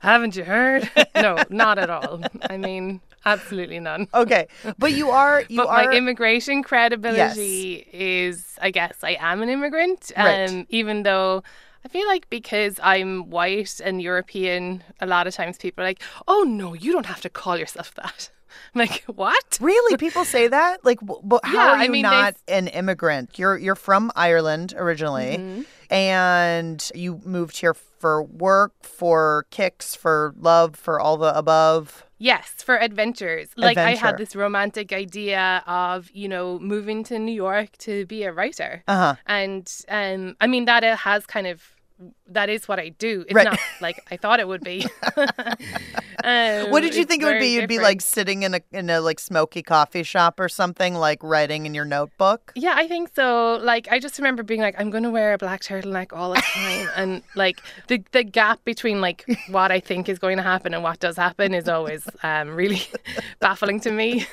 Haven't 0.00 0.36
you 0.36 0.44
heard? 0.44 0.90
no, 1.14 1.38
not 1.48 1.78
at 1.78 1.88
all. 1.88 2.20
I 2.50 2.58
mean, 2.58 3.00
absolutely 3.24 3.80
none. 3.80 4.06
Okay, 4.14 4.46
but 4.78 4.92
you 4.92 5.10
are 5.10 5.42
you 5.48 5.58
but 5.58 5.68
are 5.68 5.84
my 5.86 5.92
immigration 5.92 6.62
credibility 6.62 7.86
is, 7.92 8.58
I 8.60 8.70
guess, 8.70 8.96
I 9.02 9.16
am 9.20 9.42
an 9.42 9.48
immigrant. 9.48 10.12
Right. 10.16 10.48
Um, 10.50 10.66
even 10.68 11.02
though 11.02 11.42
I 11.84 11.88
feel 11.88 12.06
like 12.06 12.28
because 12.30 12.78
I'm 12.82 13.30
white 13.30 13.80
and 13.82 14.02
European, 14.02 14.82
a 15.00 15.06
lot 15.06 15.26
of 15.26 15.34
times 15.34 15.56
people 15.58 15.82
are 15.82 15.86
like, 15.86 16.02
"Oh 16.28 16.42
no, 16.46 16.74
you 16.74 16.92
don't 16.92 17.06
have 17.06 17.20
to 17.22 17.30
call 17.30 17.56
yourself 17.56 17.94
that." 17.94 18.30
I'm 18.74 18.80
like, 18.80 19.04
what? 19.06 19.58
Really? 19.60 19.96
People 19.96 20.24
say 20.24 20.48
that? 20.48 20.84
Like, 20.84 20.98
but 21.22 21.40
how 21.44 21.54
Yeah, 21.54 21.68
are 21.70 21.76
I 21.76 21.84
you 21.84 21.90
mean, 21.92 22.02
they- 22.02 22.10
not 22.10 22.34
an 22.48 22.66
immigrant? 22.68 23.38
You're 23.38 23.56
you're 23.56 23.76
from 23.76 24.10
Ireland 24.16 24.74
originally, 24.76 25.38
Mhm. 25.38 25.66
and 25.90 26.90
you 26.94 27.20
moved 27.24 27.58
here 27.58 27.74
for 27.74 28.22
work, 28.22 28.72
for 28.82 29.46
kicks, 29.50 29.94
for 29.94 30.34
love, 30.36 30.74
for 30.76 30.98
all 31.00 31.16
the 31.16 31.36
above. 31.36 32.04
Yes, 32.22 32.62
for 32.62 32.76
adventures. 32.76 33.48
Like 33.56 33.78
I 33.78 33.94
had 33.94 34.18
this 34.18 34.36
romantic 34.36 34.92
idea 34.92 35.64
of, 35.66 36.10
you 36.12 36.28
know, 36.28 36.58
moving 36.58 37.02
to 37.04 37.18
New 37.18 37.32
York 37.32 37.70
to 37.78 38.04
be 38.04 38.24
a 38.24 38.32
writer. 38.32 38.84
Uh-huh. 38.86 39.16
And 39.26 39.66
um 39.88 40.36
I 40.40 40.46
mean 40.46 40.66
that 40.66 40.84
it 40.84 40.98
has 40.98 41.24
kind 41.26 41.46
of 41.46 41.62
that 42.28 42.48
is 42.48 42.66
what 42.68 42.78
I 42.78 42.90
do. 42.90 43.22
It's 43.26 43.34
Right. 43.34 43.44
not 43.44 43.58
like 43.80 44.02
I 44.10 44.16
thought 44.16 44.40
it 44.40 44.48
would 44.48 44.62
be. 44.64 44.86
Um, 46.22 46.70
what 46.70 46.82
did 46.82 46.94
you 46.94 47.06
think 47.06 47.22
it 47.22 47.26
would 47.26 47.38
be? 47.38 47.54
You'd 47.54 47.66
be 47.68 47.78
like 47.78 48.02
sitting 48.02 48.42
in 48.42 48.52
a 48.52 48.60
in 48.72 48.90
a 48.90 49.00
like 49.00 49.18
smoky 49.18 49.62
coffee 49.62 50.02
shop 50.02 50.38
or 50.38 50.50
something, 50.50 50.94
like 50.94 51.22
writing 51.22 51.64
in 51.64 51.72
your 51.72 51.86
notebook. 51.86 52.52
Yeah, 52.54 52.74
I 52.76 52.86
think 52.88 53.12
so. 53.16 53.58
Like, 53.62 53.88
I 53.90 53.98
just 53.98 54.18
remember 54.18 54.42
being 54.42 54.60
like, 54.60 54.74
I'm 54.78 54.90
going 54.90 55.04
to 55.04 55.10
wear 55.10 55.32
a 55.32 55.38
black 55.38 55.62
turtleneck 55.62 56.12
all 56.12 56.34
the 56.34 56.42
time. 56.42 56.88
and, 56.96 57.22
like, 57.36 57.62
the, 57.88 58.04
the 58.12 58.22
gap 58.22 58.62
between, 58.66 59.00
like, 59.00 59.24
what 59.48 59.72
I 59.72 59.80
think 59.80 60.10
is 60.10 60.18
going 60.18 60.36
to 60.36 60.42
happen 60.42 60.74
and 60.74 60.82
what 60.82 61.00
does 61.00 61.16
happen 61.16 61.54
is 61.54 61.70
always 61.70 62.06
um, 62.22 62.50
really 62.50 62.82
baffling 63.40 63.80
to 63.80 63.90
me. 63.90 64.26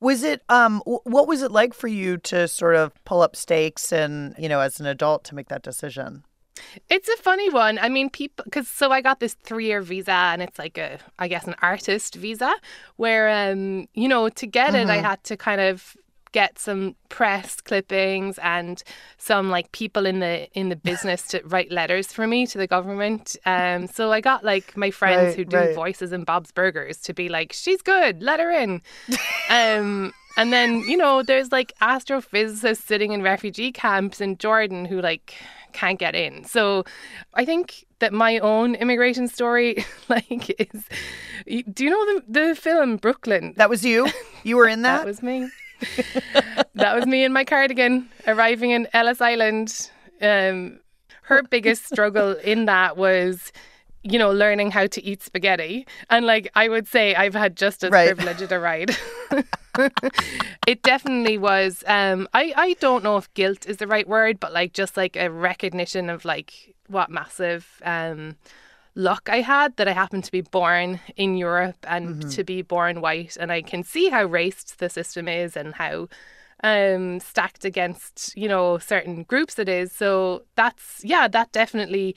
Was 0.00 0.22
it 0.22 0.42
um 0.48 0.78
w- 0.84 1.00
what 1.02 1.26
was 1.26 1.42
it 1.42 1.50
like 1.50 1.74
for 1.74 1.88
you 1.88 2.18
to 2.18 2.46
sort 2.46 2.76
of 2.76 2.92
pull 3.04 3.20
up 3.20 3.34
stakes 3.34 3.92
and, 3.92 4.34
you 4.38 4.48
know, 4.48 4.60
as 4.60 4.78
an 4.78 4.86
adult 4.86 5.24
to 5.24 5.34
make 5.34 5.48
that 5.48 5.62
decision? 5.62 6.22
It's 6.88 7.08
a 7.08 7.16
funny 7.16 7.50
one. 7.50 7.78
I 7.78 7.88
mean, 7.88 8.10
people, 8.10 8.44
because 8.44 8.68
so 8.68 8.90
I 8.92 9.00
got 9.00 9.20
this 9.20 9.34
three 9.42 9.66
year 9.66 9.80
visa 9.82 10.12
and 10.12 10.42
it's 10.42 10.58
like 10.58 10.78
a, 10.78 10.98
I 11.18 11.28
guess, 11.28 11.46
an 11.46 11.54
artist 11.62 12.14
visa 12.14 12.52
where, 12.96 13.28
um, 13.28 13.86
you 13.94 14.08
know, 14.08 14.28
to 14.28 14.46
get 14.46 14.74
it, 14.74 14.88
I 14.88 14.96
Mhm. 14.96 15.02
had 15.02 15.24
to 15.24 15.36
kind 15.36 15.60
of 15.60 15.96
get 16.32 16.58
some 16.58 16.96
press 17.10 17.60
clippings 17.60 18.38
and 18.40 18.82
some 19.18 19.50
like 19.50 19.70
people 19.70 20.04
in 20.04 20.18
the 20.18 20.48
in 20.58 20.68
the 20.68 20.74
business 20.74 21.28
to 21.28 21.40
write 21.44 21.70
letters 21.70 22.12
for 22.12 22.26
me 22.26 22.44
to 22.44 22.58
the 22.58 22.66
government 22.66 23.36
um 23.46 23.86
so 23.86 24.10
i 24.10 24.20
got 24.20 24.42
like 24.42 24.76
my 24.76 24.90
friends 24.90 25.20
Right, 25.28 25.36
who 25.36 25.44
do 25.44 25.56
right. 25.58 25.72
voices 25.72 26.12
in 26.12 26.24
bob's 26.24 26.50
burgers 26.50 26.98
to 27.02 27.14
be 27.14 27.28
like 27.28 27.52
she's 27.52 27.80
good 27.82 28.20
let 28.20 28.40
her 28.40 28.50
in 28.50 28.82
um 29.48 30.12
and 30.36 30.52
then 30.52 30.82
you 30.88 30.96
know 30.96 31.22
there's 31.22 31.52
like 31.52 31.72
astrophysicists 31.80 32.82
sitting 32.82 33.12
in 33.12 33.22
refugee 33.22 33.70
camps 33.70 34.20
in 34.20 34.36
jordan 34.36 34.84
who 34.86 35.00
like 35.00 35.34
can't 35.74 35.98
get 35.98 36.14
in 36.14 36.44
so 36.44 36.84
i 37.34 37.44
think 37.44 37.84
that 37.98 38.12
my 38.12 38.38
own 38.38 38.74
immigration 38.76 39.28
story 39.28 39.84
like 40.08 40.48
is 40.60 40.84
do 41.74 41.84
you 41.84 41.90
know 41.90 42.04
the, 42.14 42.22
the 42.48 42.54
film 42.54 42.96
brooklyn 42.96 43.52
That 43.56 43.68
was 43.68 43.84
you? 43.84 44.08
You 44.44 44.56
were 44.56 44.68
in 44.68 44.82
that? 44.86 44.98
that 44.98 45.06
was 45.06 45.22
me 45.22 45.48
that 46.74 46.94
was 46.96 47.06
me 47.06 47.24
in 47.24 47.32
my 47.32 47.44
cardigan 47.44 48.08
arriving 48.26 48.70
in 48.70 48.88
Ellis 48.94 49.20
Island. 49.20 49.90
Um, 50.22 50.80
her 51.22 51.42
biggest 51.42 51.86
struggle 51.86 52.32
in 52.44 52.64
that 52.66 52.96
was, 52.96 53.52
you 54.02 54.18
know, 54.18 54.30
learning 54.30 54.70
how 54.70 54.86
to 54.86 55.02
eat 55.04 55.22
spaghetti. 55.22 55.86
And 56.10 56.24
like 56.26 56.50
I 56.54 56.68
would 56.68 56.86
say, 56.86 57.14
I've 57.14 57.34
had 57.34 57.56
just 57.56 57.82
as 57.84 57.90
Right. 57.90 58.14
privileged 58.14 58.50
a 58.52 58.58
ride. 58.60 58.96
It 60.66 60.82
definitely 60.82 61.38
was. 61.38 61.84
Um, 61.86 62.28
I 62.34 62.52
I 62.56 62.74
don't 62.80 63.04
know 63.04 63.16
if 63.16 63.32
guilt 63.34 63.66
is 63.66 63.78
the 63.78 63.86
right 63.86 64.08
word, 64.08 64.40
but 64.40 64.52
like 64.52 64.72
just 64.72 64.96
like 64.96 65.16
a 65.16 65.30
recognition 65.30 66.10
of 66.10 66.24
like 66.24 66.74
what 66.88 67.10
massive 67.10 67.80
um 67.84 68.36
luck 68.94 69.28
I 69.30 69.40
had 69.40 69.76
that 69.76 69.88
I 69.88 69.92
happened 69.92 70.24
to 70.24 70.32
be 70.32 70.42
born 70.42 71.00
in 71.16 71.36
Europe 71.36 71.78
and 71.88 72.20
Mhm. 72.20 72.30
to 72.36 72.44
be 72.44 72.62
born 72.62 73.00
white, 73.00 73.36
and 73.40 73.50
I 73.52 73.62
can 73.62 73.82
see 73.84 74.08
how 74.10 74.24
raced 74.24 74.78
the 74.78 74.88
system 74.88 75.28
is 75.28 75.56
and 75.56 75.74
how 75.74 76.08
um 76.62 77.20
stacked 77.20 77.64
against 77.64 78.32
you 78.36 78.48
know 78.48 78.78
certain 78.78 79.24
groups 79.24 79.58
it 79.58 79.68
is. 79.68 79.92
So 79.92 80.44
that's 80.56 81.00
yeah, 81.04 81.28
that 81.28 81.52
definitely 81.52 82.14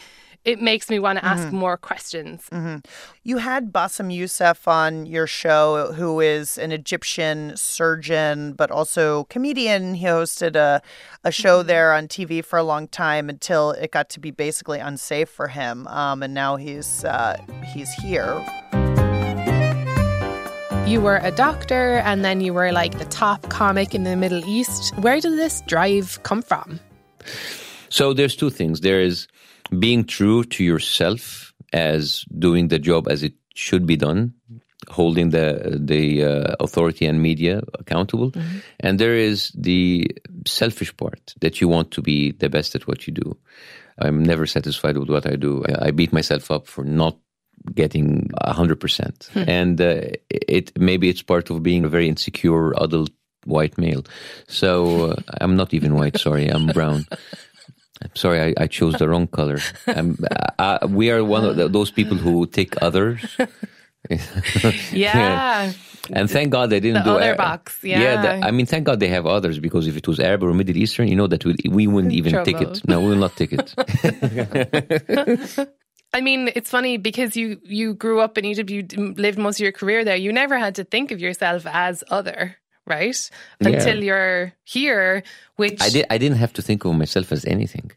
it 0.48 0.62
makes 0.62 0.90
me 0.90 0.98
want 0.98 1.20
to 1.20 1.26
ask 1.26 1.48
Mhm. 1.50 1.52
more 1.66 1.78
questions. 1.78 2.40
hmm 2.52 2.78
You 3.24 3.38
had 3.40 3.74
Bassem 3.74 4.10
Youssef 4.20 4.66
on 4.68 5.06
your 5.06 5.28
show, 5.28 5.92
who 5.98 6.22
is 6.22 6.58
an 6.58 6.72
Egyptian 6.72 7.52
surgeon, 7.58 8.54
but 8.54 8.72
also 8.72 9.26
comedian. 9.26 9.96
He 9.96 10.06
hosted 10.06 10.56
a, 10.56 10.82
a 11.26 11.32
show 11.32 11.64
there 11.64 11.92
on 11.98 12.08
TV 12.08 12.42
for 12.50 12.58
a 12.58 12.64
long 12.64 12.88
time 12.88 13.30
until 13.30 13.72
it 13.72 13.92
got 13.92 14.08
to 14.16 14.20
be 14.22 14.32
basically 14.32 14.80
unsafe 14.80 15.30
for 15.30 15.50
him. 15.50 15.86
Um, 15.88 16.24
and 16.24 16.34
now 16.34 16.56
he's 16.56 17.04
uh, 17.04 17.36
he's 17.74 17.92
here. 18.04 18.32
You 20.88 21.02
were 21.02 21.20
a 21.22 21.32
doctor 21.32 21.98
and 22.10 22.24
then 22.24 22.40
you 22.40 22.54
were 22.54 22.72
like 22.72 22.98
the 22.98 23.10
top 23.24 23.50
comic 23.50 23.94
in 23.94 24.04
the 24.06 24.16
Middle 24.16 24.44
East. 24.48 24.96
Where 25.04 25.20
did 25.20 25.34
this 25.38 25.62
drive 25.68 26.20
come 26.24 26.42
from? 26.42 26.80
So 27.90 28.14
there's 28.14 28.36
two 28.38 28.50
things. 28.50 28.80
There 28.80 29.02
is 29.02 29.28
being 29.80 30.04
true 30.06 30.44
to 30.44 30.64
yourself 30.64 31.54
as 31.74 32.24
doing 32.38 32.70
the 32.70 32.80
job 32.80 33.08
as 33.10 33.24
it 33.24 33.34
should 33.56 33.86
be 33.86 33.98
done, 33.98 34.34
holding 34.90 35.32
the 35.32 35.78
the 35.86 36.24
uh, 36.24 36.56
authority 36.60 37.06
and 37.06 37.22
media 37.22 37.62
accountable, 37.80 38.32
and 38.80 39.00
there 39.00 39.16
is 39.16 39.52
the 39.56 40.08
selfish 40.46 40.96
part 40.96 41.34
that 41.42 41.60
you 41.60 41.68
want 41.68 41.92
to 41.92 42.02
be 42.02 42.32
the 42.32 42.50
best 42.50 42.76
at 42.76 42.88
what 42.88 43.08
you 43.08 43.14
do. 43.14 43.38
I'm 44.00 44.24
never 44.24 44.46
satisfied 44.46 44.98
with 44.98 45.10
what 45.10 45.26
I 45.26 45.36
do. 45.36 45.64
I, 45.68 45.88
I 45.88 45.92
beat 45.92 46.14
myself 46.14 46.52
up 46.52 46.68
for 46.68 46.84
not 46.86 47.18
getting 47.74 48.30
hundred 48.46 48.80
percent, 48.80 49.30
Hmm. 49.34 49.44
and 49.50 49.82
uh, 49.82 50.02
it 50.30 50.72
maybe 50.80 51.10
it's 51.10 51.24
part 51.24 51.50
of 51.50 51.64
being 51.64 51.84
a 51.86 51.90
very 51.90 52.08
insecure 52.08 52.74
adult 52.78 53.12
white 53.46 53.78
male. 53.78 54.04
So 54.48 55.12
uh, 55.12 55.16
I'm 55.42 55.56
not 55.56 55.74
even 55.74 55.96
white. 55.96 56.18
Sorry, 56.20 56.48
I'm 56.48 56.68
brown. 56.68 57.06
I'm 58.04 58.16
sorry, 58.16 58.40
I, 58.42 58.64
I 58.64 58.68
chose 58.68 58.94
the 58.96 59.08
wrong 59.10 59.28
color. 59.28 59.60
Um, 59.96 60.18
uh, 60.60 60.80
we 60.90 61.10
are 61.12 61.24
one 61.24 61.44
of 61.46 61.56
the, 61.56 61.68
those 61.68 61.90
people 61.92 62.18
who 62.18 62.46
take 62.46 62.76
others. 62.82 63.38
Yeah. 64.94 65.72
And 66.14 66.30
thank 66.32 66.52
God 66.52 66.70
they 66.70 66.80
didn't 66.80 67.04
The 67.04 67.12
do 67.12 67.18
other 67.18 67.36
box, 67.36 67.80
Yeah, 67.84 68.00
yeah. 68.02 68.22
the- 68.22 68.48
I 68.48 68.52
mean, 68.52 68.66
thank 68.66 68.86
God 68.86 69.00
they 69.02 69.10
have 69.10 69.26
others 69.26 69.60
because 69.60 69.88
if 69.88 69.98
it 69.98 70.08
was 70.08 70.20
Arab 70.20 70.44
or 70.44 70.54
Middle 70.54 70.78
Eastern, 70.78 71.08
you 71.10 71.16
know 71.18 71.28
that 71.28 71.44
we, 71.44 71.56
we 71.70 71.88
wouldn't 71.88 72.14
even 72.14 72.44
take 72.46 72.62
it. 72.62 72.88
No, 72.88 73.02
we 73.02 73.08
will 73.10 73.18
not 73.18 73.36
take 73.36 73.52
it. 73.52 73.74
I 76.14 76.22
mean, 76.22 76.50
it's 76.56 76.70
funny 76.70 76.98
because 76.98 77.36
you 77.36 77.60
you 77.66 77.94
grew 77.94 78.22
up 78.22 78.38
in 78.38 78.46
Egypt, 78.46 78.70
you 78.70 78.88
lived 79.18 79.38
most 79.38 79.58
of 79.60 79.64
your 79.64 79.74
career 79.74 80.06
there. 80.06 80.16
You 80.16 80.32
never 80.32 80.58
had 80.58 80.76
to 80.76 80.86
think 80.86 81.12
of 81.12 81.20
yourself 81.20 81.66
as 81.68 82.02
other, 82.10 82.56
right? 82.88 83.30
Yeah. 83.60 83.70
Until 83.70 84.04
you're 84.04 84.54
here, 84.64 85.24
which 85.58 85.82
I 85.82 85.90
did. 85.90 86.06
I 86.10 86.18
didn't 86.18 86.38
have 86.38 86.54
to 86.54 86.62
think 86.62 86.86
of 86.86 86.96
myself 86.96 87.32
as 87.32 87.46
anything, 87.46 87.92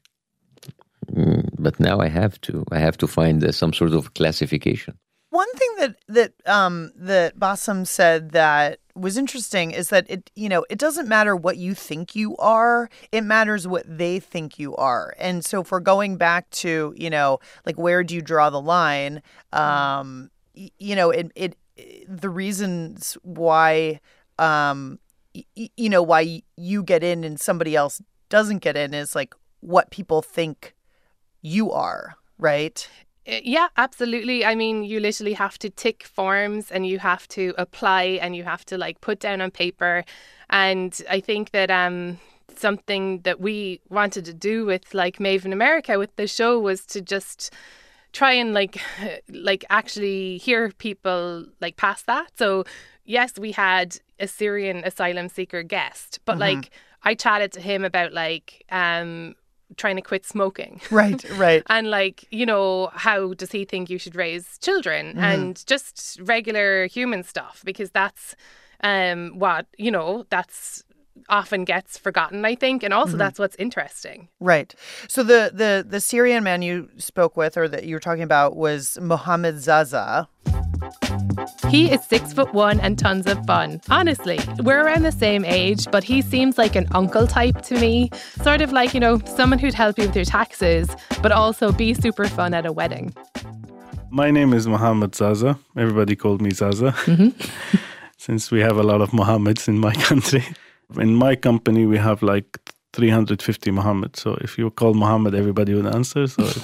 Mm, 1.13 1.49
but 1.59 1.81
now 1.81 2.01
I 2.01 2.09
have 2.09 2.41
to. 2.43 2.65
I 2.71 2.79
have 2.79 2.97
to 2.99 3.07
find 3.07 3.43
uh, 3.43 3.53
some 3.53 3.73
sort 3.73 3.93
of 3.95 4.15
classification. 4.15 4.95
One 5.31 5.53
thing 5.55 5.69
that 5.79 5.97
that 6.09 6.33
um 6.47 6.93
that 6.97 7.39
Bassem 7.39 7.87
said 7.87 8.31
that 8.33 8.79
was 8.95 9.17
interesting 9.17 9.71
is 9.71 9.89
that 9.89 10.07
it 10.09 10.31
you 10.35 10.49
know 10.49 10.65
it 10.71 10.79
doesn't 10.79 11.09
matter 11.09 11.35
what 11.35 11.57
you 11.57 11.75
think 11.75 12.15
you 12.15 12.37
are 12.37 12.91
it 13.13 13.23
matters 13.23 13.67
what 13.67 13.85
they 13.87 14.19
think 14.21 14.59
you 14.59 14.75
are 14.77 15.15
and 15.19 15.45
so 15.45 15.61
if 15.63 15.71
we're 15.71 15.81
going 15.81 16.17
back 16.17 16.51
to 16.51 16.93
you 16.97 17.09
know 17.09 17.39
like 17.65 17.79
where 17.79 18.03
do 18.05 18.15
you 18.15 18.21
draw 18.21 18.51
the 18.51 18.61
line 18.61 19.23
um 19.53 20.29
y- 20.55 20.71
you 20.79 20.95
know 20.97 21.11
it 21.11 21.31
it 21.35 21.57
the 22.09 22.29
reasons 22.29 23.17
why 23.23 24.01
um 24.41 24.99
y- 25.35 25.71
you 25.77 25.89
know 25.89 26.03
why 26.03 26.43
you 26.57 26.83
get 26.83 27.03
in 27.05 27.25
and 27.25 27.39
somebody 27.41 27.77
else 27.77 28.03
doesn't 28.29 28.59
get 28.59 28.77
in 28.77 28.95
is 28.95 29.15
like 29.15 29.35
what 29.61 29.91
people 29.91 30.23
think 30.23 30.75
you 31.43 31.71
are 31.71 32.17
right 32.39 32.89
Uh, 33.29 33.41
Yeah, 33.45 33.69
absolutely. 33.77 34.45
I 34.45 34.55
mean, 34.55 34.83
you 34.91 34.99
literally 35.01 35.35
have 35.35 35.59
to 35.59 35.69
tick 35.71 35.99
forms 36.05 36.71
and 36.73 36.87
you 36.87 36.99
have 37.01 37.25
to 37.29 37.55
apply 37.59 38.19
and 38.23 38.35
you 38.35 38.45
have 38.45 38.65
to 38.71 38.79
like 38.79 38.97
put 39.01 39.21
down 39.21 39.41
on 39.41 39.51
paper. 39.51 40.05
And 40.49 40.93
I 41.17 41.21
think 41.21 41.51
that 41.51 41.71
um 41.71 42.19
something 42.57 43.21
that 43.23 43.39
we 43.41 43.81
wanted 43.89 44.25
to 44.25 44.35
do 44.35 44.67
with 44.67 44.95
like 44.95 45.21
Maeve 45.21 45.47
in 45.47 45.53
America 45.53 45.99
with 45.99 46.15
the 46.17 46.27
show 46.27 46.59
was 46.59 46.85
to 46.87 47.01
just 47.01 47.53
try 48.13 48.33
and 48.33 48.53
like 48.55 48.77
like 49.49 49.65
actually 49.71 50.39
hear 50.39 50.71
people 50.79 51.45
like 51.61 51.77
past 51.77 52.07
that. 52.07 52.27
So 52.39 52.65
yes, 53.11 53.31
we 53.39 53.53
had 53.53 53.89
a 54.19 54.27
Syrian 54.27 54.79
asylum 54.85 55.29
seeker 55.29 55.63
guest, 55.63 56.21
but 56.25 56.37
Mhm. 56.37 56.41
like 56.47 56.71
I 57.03 57.15
chatted 57.15 57.51
to 57.53 57.61
him 57.61 57.85
about 57.85 58.13
like 58.13 58.65
um 58.71 59.35
trying 59.77 59.97
to 59.97 60.03
quit 60.11 60.25
smoking. 60.27 60.81
Right, 61.01 61.23
right. 61.47 61.63
and 61.75 61.91
like, 61.91 62.25
you 62.31 62.45
know, 62.47 62.91
how 63.07 63.35
does 63.41 63.53
he 63.53 63.65
think 63.65 63.89
you 63.91 63.99
should 63.99 64.17
raise 64.17 64.59
children 64.59 65.15
Mhm. 65.15 65.23
and 65.33 65.67
just 65.67 66.19
regular 66.35 66.87
human 66.97 67.23
stuff 67.23 67.63
because 67.65 67.91
that's 67.91 68.35
um 68.83 69.39
what, 69.39 69.67
you 69.79 69.91
know, 69.97 70.25
that's 70.31 70.85
often 71.29 71.65
gets 71.65 71.99
forgotten, 71.99 72.45
I 72.45 72.55
think, 72.55 72.83
and 72.83 72.93
also 72.95 73.15
Mhm. 73.15 73.19
that's 73.19 73.39
what's 73.39 73.57
interesting. 73.57 74.29
Right. 74.41 74.75
So 75.09 75.23
the 75.23 75.51
the 75.55 75.85
the 75.89 76.01
Syrian 76.01 76.43
man 76.45 76.63
you 76.63 76.89
spoke 76.97 77.37
with 77.37 77.57
or 77.57 77.69
that 77.69 77.85
you 77.85 77.95
were 77.97 78.01
talking 78.01 78.23
about 78.23 78.57
was 78.57 78.99
Mohammed 79.01 79.61
Zaza. 79.61 80.29
He 81.69 81.91
is 81.93 82.01
six 82.05 82.33
foot 82.33 82.53
one 82.53 82.81
and 82.81 82.99
tons 82.99 83.27
of 83.27 83.45
fun. 83.47 83.81
Honestly, 83.91 84.41
we're 84.63 84.83
around 84.85 85.03
the 85.05 85.13
same 85.13 85.45
age, 85.45 85.87
but 85.93 86.03
he 86.05 86.21
seems 86.23 86.59
like 86.59 86.75
an 86.75 86.87
uncle 86.93 87.27
type 87.27 87.63
to 87.63 87.75
me. 87.79 88.11
Sort 88.43 88.61
of 88.61 88.73
like, 88.73 88.93
you 88.95 89.01
know, 89.01 89.21
someone 89.37 89.59
who'd 89.59 89.75
help 89.75 89.99
you 89.99 90.07
with 90.07 90.17
your 90.17 90.25
taxes, 90.25 90.89
but 91.23 91.31
also 91.33 91.71
be 91.73 91.95
super 91.95 92.27
fun 92.27 92.55
at 92.55 92.67
a 92.67 92.73
wedding. 92.73 93.15
My 94.11 94.31
name 94.33 94.53
is 94.53 94.67
Mohammed 94.67 95.15
Zaza. 95.15 95.59
Everybody 95.77 96.17
called 96.17 96.43
me 96.43 96.51
Zaza. 96.51 96.95
Since 98.17 98.51
we 98.51 98.61
have 98.61 98.77
a 98.77 98.83
lot 98.83 99.01
of 99.01 99.11
Mohammeds 99.11 99.69
in 99.69 99.79
my 99.79 99.95
country. 100.09 100.45
In 100.99 101.15
my 101.15 101.37
company, 101.37 101.87
we 101.87 101.99
have 101.99 102.23
like 102.23 102.59
350 102.93 103.71
Mohammed. 103.71 104.17
So 104.17 104.37
if 104.41 104.59
you 104.59 104.71
call 104.71 104.95
Mohammed, 104.95 105.35
everybody 105.35 105.75
would 105.75 105.87
answer. 105.87 106.27
So 106.27 106.45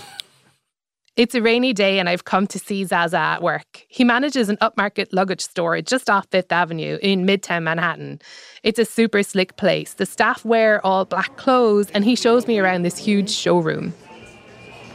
It's 1.16 1.34
a 1.34 1.40
rainy 1.40 1.72
day 1.72 1.98
and 1.98 2.10
I've 2.10 2.24
come 2.26 2.46
to 2.48 2.58
see 2.58 2.84
Zaza 2.84 3.16
at 3.18 3.42
work. 3.42 3.86
He 3.88 4.04
manages 4.04 4.50
an 4.50 4.58
upmarket 4.58 5.06
luggage 5.12 5.40
store 5.40 5.80
just 5.80 6.10
off 6.10 6.26
Fifth 6.30 6.52
Avenue 6.52 6.98
in 7.00 7.24
Midtown 7.24 7.62
Manhattan. 7.62 8.20
It's 8.62 8.78
a 8.78 8.84
super 8.84 9.22
slick 9.22 9.56
place. 9.56 9.94
The 9.94 10.04
staff 10.04 10.44
wear 10.44 10.84
all 10.84 11.06
black 11.06 11.38
clothes 11.38 11.90
and 11.94 12.04
he 12.04 12.16
shows 12.16 12.46
me 12.46 12.58
around 12.58 12.82
this 12.82 12.98
huge 12.98 13.30
showroom. 13.30 13.94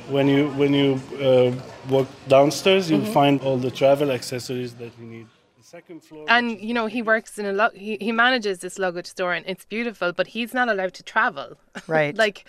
when 0.10 0.28
you 0.28 0.50
when 0.62 0.74
you 0.74 1.00
uh, 1.28 1.52
walk 1.90 2.08
downstairs, 2.28 2.90
you'll 2.92 3.00
Mhm. 3.08 3.14
find 3.20 3.42
all 3.42 3.58
the 3.58 3.72
travel 3.72 4.12
accessories 4.12 4.74
that 4.82 4.92
you 5.00 5.06
need. 5.16 5.28
The 5.72 5.78
second 5.78 6.04
floor. 6.04 6.26
And 6.28 6.60
you 6.60 6.74
know, 6.74 6.88
he 6.88 7.02
works 7.02 7.38
in 7.38 7.46
a 7.46 7.54
lu- 7.54 7.70
he, 7.78 7.98
he 8.02 8.12
manages 8.12 8.60
this 8.60 8.78
luggage 8.78 9.08
store 9.08 9.34
and 9.34 9.46
it's 9.48 9.66
beautiful, 9.66 10.12
but 10.12 10.28
he's 10.28 10.54
not 10.54 10.70
allowed 10.70 10.94
to 10.96 11.04
travel. 11.04 11.58
Right. 11.88 12.16
like 12.26 12.46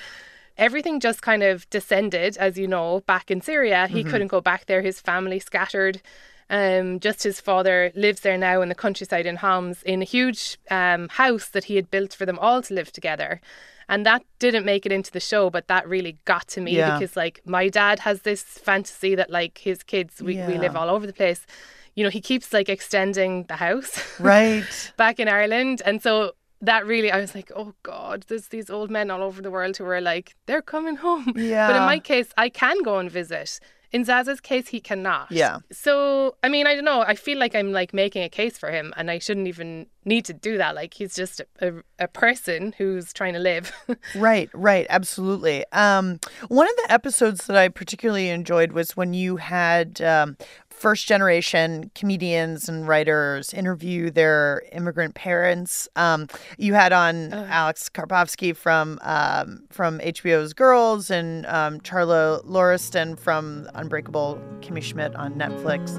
everything 0.58 1.00
just 1.00 1.22
kind 1.22 1.42
of 1.42 1.68
descended, 1.70 2.36
as 2.36 2.58
you 2.58 2.66
know, 2.66 3.00
back 3.06 3.30
in 3.30 3.40
Syria. 3.40 3.86
He 3.86 4.02
Mhm. 4.04 4.10
couldn't 4.10 4.28
go 4.28 4.40
back 4.40 4.66
there. 4.66 4.82
His 4.82 5.00
family 5.00 5.38
scattered. 5.38 6.02
Um, 6.50 7.00
just 7.00 7.22
his 7.22 7.40
father 7.40 7.92
lives 7.94 8.20
there 8.20 8.36
now 8.36 8.60
in 8.60 8.68
the 8.68 8.74
countryside 8.74 9.24
in 9.24 9.36
Homs 9.36 9.82
in 9.84 10.02
a 10.02 10.04
huge 10.04 10.58
um, 10.70 11.08
house 11.08 11.48
that 11.48 11.64
he 11.64 11.76
had 11.76 11.90
built 11.90 12.12
for 12.12 12.26
them 12.26 12.38
all 12.38 12.60
to 12.62 12.74
live 12.74 12.92
together. 12.92 13.40
And 13.88 14.04
that 14.06 14.22
didn't 14.38 14.64
make 14.66 14.84
it 14.84 14.92
into 14.92 15.10
the 15.10 15.20
show, 15.20 15.48
but 15.50 15.68
that 15.68 15.88
really 15.88 16.18
got 16.24 16.48
to 16.48 16.60
me 16.60 16.76
Yeah. 16.76 16.98
because, 16.98 17.16
like, 17.16 17.40
my 17.44 17.68
dad 17.68 18.00
has 18.00 18.22
this 18.22 18.42
fantasy 18.42 19.14
that, 19.14 19.30
like, 19.30 19.58
his 19.58 19.82
kids, 19.82 20.20
we, 20.22 20.36
we 20.46 20.58
live 20.58 20.76
all 20.76 20.88
over 20.90 21.06
the 21.06 21.12
place. 21.12 21.46
You 21.94 22.04
know, 22.04 22.10
he 22.10 22.20
keeps, 22.20 22.52
like, 22.52 22.68
extending 22.68 23.44
the 23.44 23.56
house. 23.56 23.98
Right. 24.20 24.92
back 24.96 25.18
in 25.20 25.28
Ireland. 25.28 25.82
And 25.84 26.02
so 26.02 26.32
that 26.60 26.86
really, 26.86 27.10
I 27.10 27.18
was 27.20 27.34
like, 27.34 27.50
oh 27.56 27.74
God, 27.82 28.24
there's 28.28 28.48
these 28.48 28.70
old 28.70 28.90
men 28.90 29.10
all 29.10 29.22
over 29.22 29.42
the 29.42 29.50
world 29.50 29.76
who 29.76 29.84
are 29.84 30.00
like, 30.00 30.36
they're 30.46 30.62
coming 30.62 30.96
home. 30.96 31.32
Yeah. 31.36 31.66
But 31.66 31.76
in 31.76 31.82
my 31.82 31.98
case, 31.98 32.28
I 32.36 32.48
can 32.48 32.82
go 32.82 32.98
and 32.98 33.10
visit. 33.10 33.58
In 33.90 34.04
Zaza's 34.06 34.40
case, 34.40 34.68
he 34.68 34.80
cannot. 34.80 35.30
Yeah. 35.30 35.58
So, 35.70 36.36
I 36.42 36.48
mean, 36.48 36.66
I 36.66 36.74
don't 36.74 36.84
know. 36.84 37.02
I 37.02 37.14
feel 37.14 37.36
like 37.36 37.54
I'm 37.54 37.72
like 37.72 37.92
making 37.92 38.22
a 38.22 38.28
case 38.30 38.56
for 38.56 38.70
him 38.70 38.94
and 38.96 39.10
I 39.10 39.18
shouldn't 39.18 39.48
even 39.48 39.86
need 40.06 40.24
to 40.26 40.32
do 40.32 40.56
that. 40.56 40.74
Like, 40.74 40.94
he's 40.94 41.14
just 41.14 41.40
a, 41.40 41.46
a, 41.60 41.72
a 42.04 42.08
person 42.08 42.74
who's 42.78 43.12
trying 43.12 43.34
to 43.34 43.38
live. 43.40 43.70
Right, 44.14 44.48
right, 44.54 44.86
absolutely. 44.88 45.64
Um, 45.72 46.20
one 46.48 46.68
of 46.68 46.76
the 46.76 46.92
episodes 46.92 47.46
that 47.48 47.56
I 47.56 47.68
particularly 47.68 48.28
enjoyed 48.30 48.72
was 48.72 48.96
when 48.96 49.12
you 49.14 49.36
had 49.36 50.00
um, 50.00 50.36
first 50.82 51.06
generation 51.06 51.92
comedians 51.94 52.68
and 52.68 52.88
writers 52.88 53.54
interview 53.54 54.10
their 54.10 54.64
immigrant 54.72 55.14
parents. 55.14 55.88
Um, 55.94 56.26
you 56.58 56.74
had 56.74 56.92
on 56.92 57.32
Alex 57.32 57.88
Karpovsky 57.88 58.54
from 58.54 58.98
um, 59.02 59.62
from 59.70 60.00
HBO's 60.00 60.52
Girls 60.52 61.08
and 61.08 61.46
um, 61.46 61.80
Charla 61.82 62.44
Lauriston 62.44 63.16
from 63.16 63.68
Unbreakable 63.74 64.42
Kimmy 64.58 64.82
Schmidt 64.82 65.14
on 65.14 65.34
Netflix. 65.34 65.92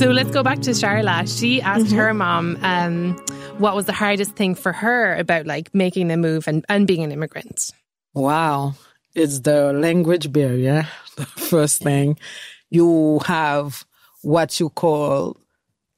So 0.00 0.10
let's 0.10 0.32
go 0.32 0.42
back 0.42 0.58
to 0.62 0.70
Charla. 0.70 1.38
She 1.38 1.62
asked 1.62 1.92
her 1.92 2.12
mom 2.12 2.58
um, 2.62 3.16
what 3.58 3.76
was 3.76 3.86
the 3.86 3.92
hardest 3.92 4.32
thing 4.32 4.56
for 4.56 4.72
her 4.72 5.14
about 5.14 5.46
like 5.46 5.72
making 5.72 6.08
the 6.08 6.16
move 6.16 6.48
and, 6.48 6.64
and 6.68 6.84
being 6.84 7.04
an 7.04 7.12
immigrant. 7.12 7.70
Wow. 8.14 8.74
It's 9.14 9.38
the 9.40 9.72
language 9.72 10.32
barrier. 10.32 10.88
The 11.16 11.26
first 11.26 11.82
thing 11.82 12.16
you 12.70 13.20
have 13.26 13.84
what 14.22 14.60
you 14.60 14.70
call 14.70 15.36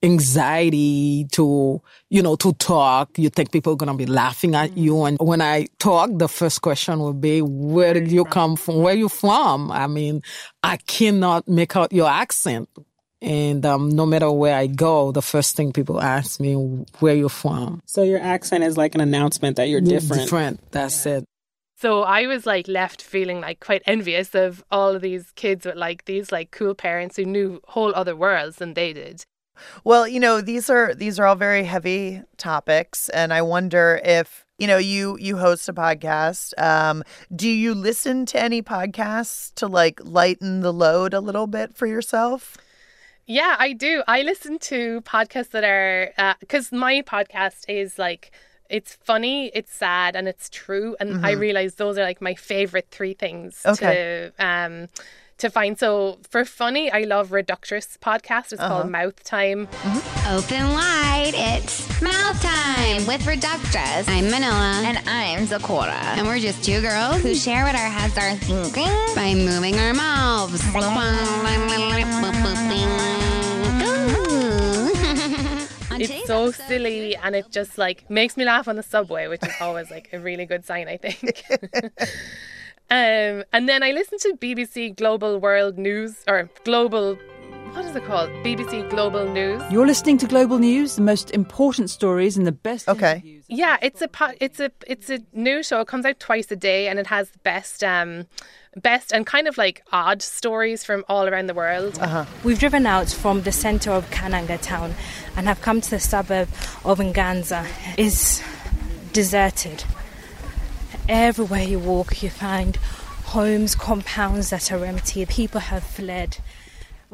anxiety 0.04 1.26
to, 1.30 1.80
you 2.10 2.22
know, 2.22 2.34
to 2.36 2.52
talk. 2.54 3.16
You 3.16 3.30
think 3.30 3.52
people 3.52 3.74
are 3.74 3.76
going 3.76 3.96
to 3.96 3.96
be 3.96 4.10
laughing 4.10 4.54
at 4.54 4.76
you. 4.76 5.04
And 5.04 5.16
when 5.20 5.40
I 5.40 5.68
talk, 5.78 6.10
the 6.14 6.28
first 6.28 6.60
question 6.60 6.98
will 6.98 7.12
be, 7.12 7.40
where 7.40 7.94
did 7.94 8.10
you 8.10 8.24
come 8.24 8.56
from? 8.56 8.78
Where 8.82 8.94
you 8.94 9.08
from? 9.08 9.70
I 9.70 9.86
mean, 9.86 10.22
I 10.62 10.78
cannot 10.78 11.46
make 11.46 11.76
out 11.76 11.92
your 11.92 12.08
accent. 12.08 12.68
And 13.20 13.64
um, 13.64 13.90
no 13.90 14.04
matter 14.04 14.32
where 14.32 14.56
I 14.56 14.66
go, 14.66 15.12
the 15.12 15.22
first 15.22 15.54
thing 15.54 15.72
people 15.72 16.00
ask 16.00 16.40
me, 16.40 16.54
where 16.98 17.14
you 17.14 17.28
from? 17.28 17.80
So 17.86 18.02
your 18.02 18.20
accent 18.20 18.64
is 18.64 18.76
like 18.76 18.96
an 18.96 19.00
announcement 19.00 19.56
that 19.56 19.68
you're 19.68 19.80
different. 19.80 20.22
Different. 20.22 20.72
That's 20.72 21.06
it. 21.06 21.24
So 21.82 22.04
I 22.04 22.28
was 22.28 22.46
like 22.46 22.68
left 22.68 23.02
feeling 23.02 23.40
like 23.40 23.58
quite 23.58 23.82
envious 23.86 24.36
of 24.36 24.62
all 24.70 24.94
of 24.94 25.02
these 25.02 25.32
kids 25.32 25.66
with 25.66 25.74
like 25.74 26.04
these 26.04 26.30
like 26.30 26.52
cool 26.52 26.76
parents 26.76 27.16
who 27.16 27.24
knew 27.24 27.60
whole 27.66 27.92
other 27.96 28.14
worlds 28.14 28.58
than 28.58 28.74
they 28.74 28.92
did. 28.92 29.24
Well, 29.82 30.06
you 30.06 30.20
know, 30.20 30.40
these 30.40 30.70
are 30.70 30.94
these 30.94 31.18
are 31.18 31.26
all 31.26 31.34
very 31.34 31.64
heavy 31.64 32.22
topics, 32.36 33.08
and 33.08 33.32
I 33.34 33.42
wonder 33.42 34.00
if 34.04 34.46
you 34.58 34.68
know 34.68 34.78
you 34.78 35.18
you 35.18 35.38
host 35.38 35.68
a 35.68 35.72
podcast. 35.72 36.56
Um, 36.56 37.02
do 37.34 37.48
you 37.48 37.74
listen 37.74 38.26
to 38.26 38.40
any 38.40 38.62
podcasts 38.62 39.52
to 39.56 39.66
like 39.66 39.98
lighten 40.04 40.60
the 40.60 40.72
load 40.72 41.12
a 41.12 41.20
little 41.20 41.48
bit 41.48 41.74
for 41.74 41.88
yourself? 41.88 42.56
Yeah, 43.26 43.56
I 43.58 43.72
do. 43.72 44.04
I 44.06 44.22
listen 44.22 44.60
to 44.70 45.00
podcasts 45.00 45.50
that 45.50 45.64
are 45.64 46.36
because 46.38 46.70
my 46.70 47.02
podcast 47.02 47.64
is 47.66 47.98
like 47.98 48.30
it's 48.76 48.92
funny, 49.10 49.38
it's 49.58 49.72
sad, 49.84 50.10
and 50.16 50.24
it's 50.32 50.46
true. 50.62 50.88
And 51.00 51.08
I 51.28 51.32
Mhm. 51.34 51.40
realize 51.46 51.70
those 51.84 51.96
are 51.98 52.06
like 52.10 52.20
my 52.30 52.34
favorite 52.34 52.88
three 52.96 53.14
things 53.24 53.52
Okay. 53.72 53.92
to 53.94 54.44
um 54.50 54.74
to 55.42 55.50
find. 55.50 55.72
So 55.84 56.18
for 56.32 56.44
funny, 56.44 56.84
I 56.98 57.02
love 57.14 57.30
Reductress 57.30 57.88
podcast. 58.08 58.46
It's 58.52 58.62
Uh-huh. 58.62 58.68
called 58.68 58.90
Mouth 58.90 59.18
Time. 59.24 59.60
Open 60.38 60.64
wide, 60.78 61.34
it's 61.50 61.74
mouth 62.00 62.38
time 62.40 63.00
with 63.10 63.22
Reductress. 63.34 64.02
I'm 64.16 64.26
Manila. 64.30 64.70
And 64.88 64.98
I'm 65.08 65.40
Zakora. 65.52 66.00
And 66.16 66.24
we're 66.28 66.38
just 66.48 66.60
two 66.68 66.80
girls 66.80 67.18
who 67.24 67.34
share 67.34 67.64
what 67.66 67.74
our 67.82 67.90
heads 67.98 68.16
are 68.24 68.34
thinking 68.48 68.92
by 69.16 69.34
moving 69.34 69.74
our 69.84 69.92
mouths. 69.94 70.62
It's 76.02 76.26
so 76.26 76.50
silly 76.50 77.16
and 77.16 77.34
it 77.34 77.50
just 77.50 77.78
like 77.78 78.08
makes 78.10 78.36
me 78.36 78.44
laugh 78.44 78.68
on 78.68 78.76
the 78.76 78.82
subway, 78.82 79.28
which 79.28 79.42
is 79.42 79.54
always 79.60 79.90
like 79.90 80.08
a 80.12 80.18
really 80.18 80.46
good 80.46 80.64
sign, 80.64 80.88
I 80.88 80.96
think. 80.96 81.44
um, 82.90 83.44
and 83.52 83.68
then 83.68 83.82
I 83.82 83.92
listen 83.92 84.18
to 84.20 84.36
BBC 84.36 84.96
Global 84.96 85.38
World 85.38 85.78
News 85.78 86.24
or 86.26 86.48
Global, 86.64 87.16
what 87.72 87.84
is 87.84 87.96
it 87.96 88.04
called? 88.04 88.30
BBC 88.44 88.88
Global 88.90 89.28
News. 89.30 89.62
You're 89.70 89.86
listening 89.86 90.18
to 90.18 90.26
Global 90.26 90.58
News, 90.58 90.96
the 90.96 91.02
most 91.02 91.30
important 91.30 91.88
stories 91.88 92.36
and 92.36 92.46
the 92.46 92.52
best. 92.52 92.88
Okay. 92.88 93.40
Yeah, 93.48 93.78
it's 93.80 94.02
a 94.02 94.08
it's 94.40 94.60
a 94.60 94.70
it's 94.86 95.08
a 95.08 95.20
new 95.32 95.62
show. 95.62 95.80
It 95.80 95.88
comes 95.88 96.04
out 96.04 96.20
twice 96.20 96.50
a 96.50 96.56
day, 96.56 96.88
and 96.88 96.98
it 96.98 97.06
has 97.06 97.30
the 97.30 97.38
best 97.38 97.82
um 97.82 98.26
best 98.76 99.12
and 99.12 99.26
kind 99.26 99.46
of 99.46 99.58
like 99.58 99.82
odd 99.92 100.22
stories 100.22 100.84
from 100.84 101.04
all 101.08 101.28
around 101.28 101.46
the 101.46 101.54
world. 101.54 101.98
Uh-huh. 101.98 102.24
We've 102.42 102.58
driven 102.58 102.86
out 102.86 103.10
from 103.10 103.42
the 103.42 103.52
center 103.52 103.90
of 103.90 104.10
Kananga 104.10 104.60
town 104.60 104.94
and 105.36 105.46
have 105.46 105.60
come 105.60 105.80
to 105.80 105.90
the 105.90 106.00
suburb 106.00 106.48
of 106.84 106.98
Nganza. 106.98 107.66
It's 107.98 108.42
deserted. 109.12 109.84
Everywhere 111.08 111.62
you 111.64 111.78
walk, 111.78 112.22
you 112.22 112.30
find 112.30 112.76
homes, 113.26 113.74
compounds 113.74 114.50
that 114.50 114.72
are 114.72 114.84
empty. 114.84 115.26
People 115.26 115.60
have 115.60 115.82
fled. 115.82 116.38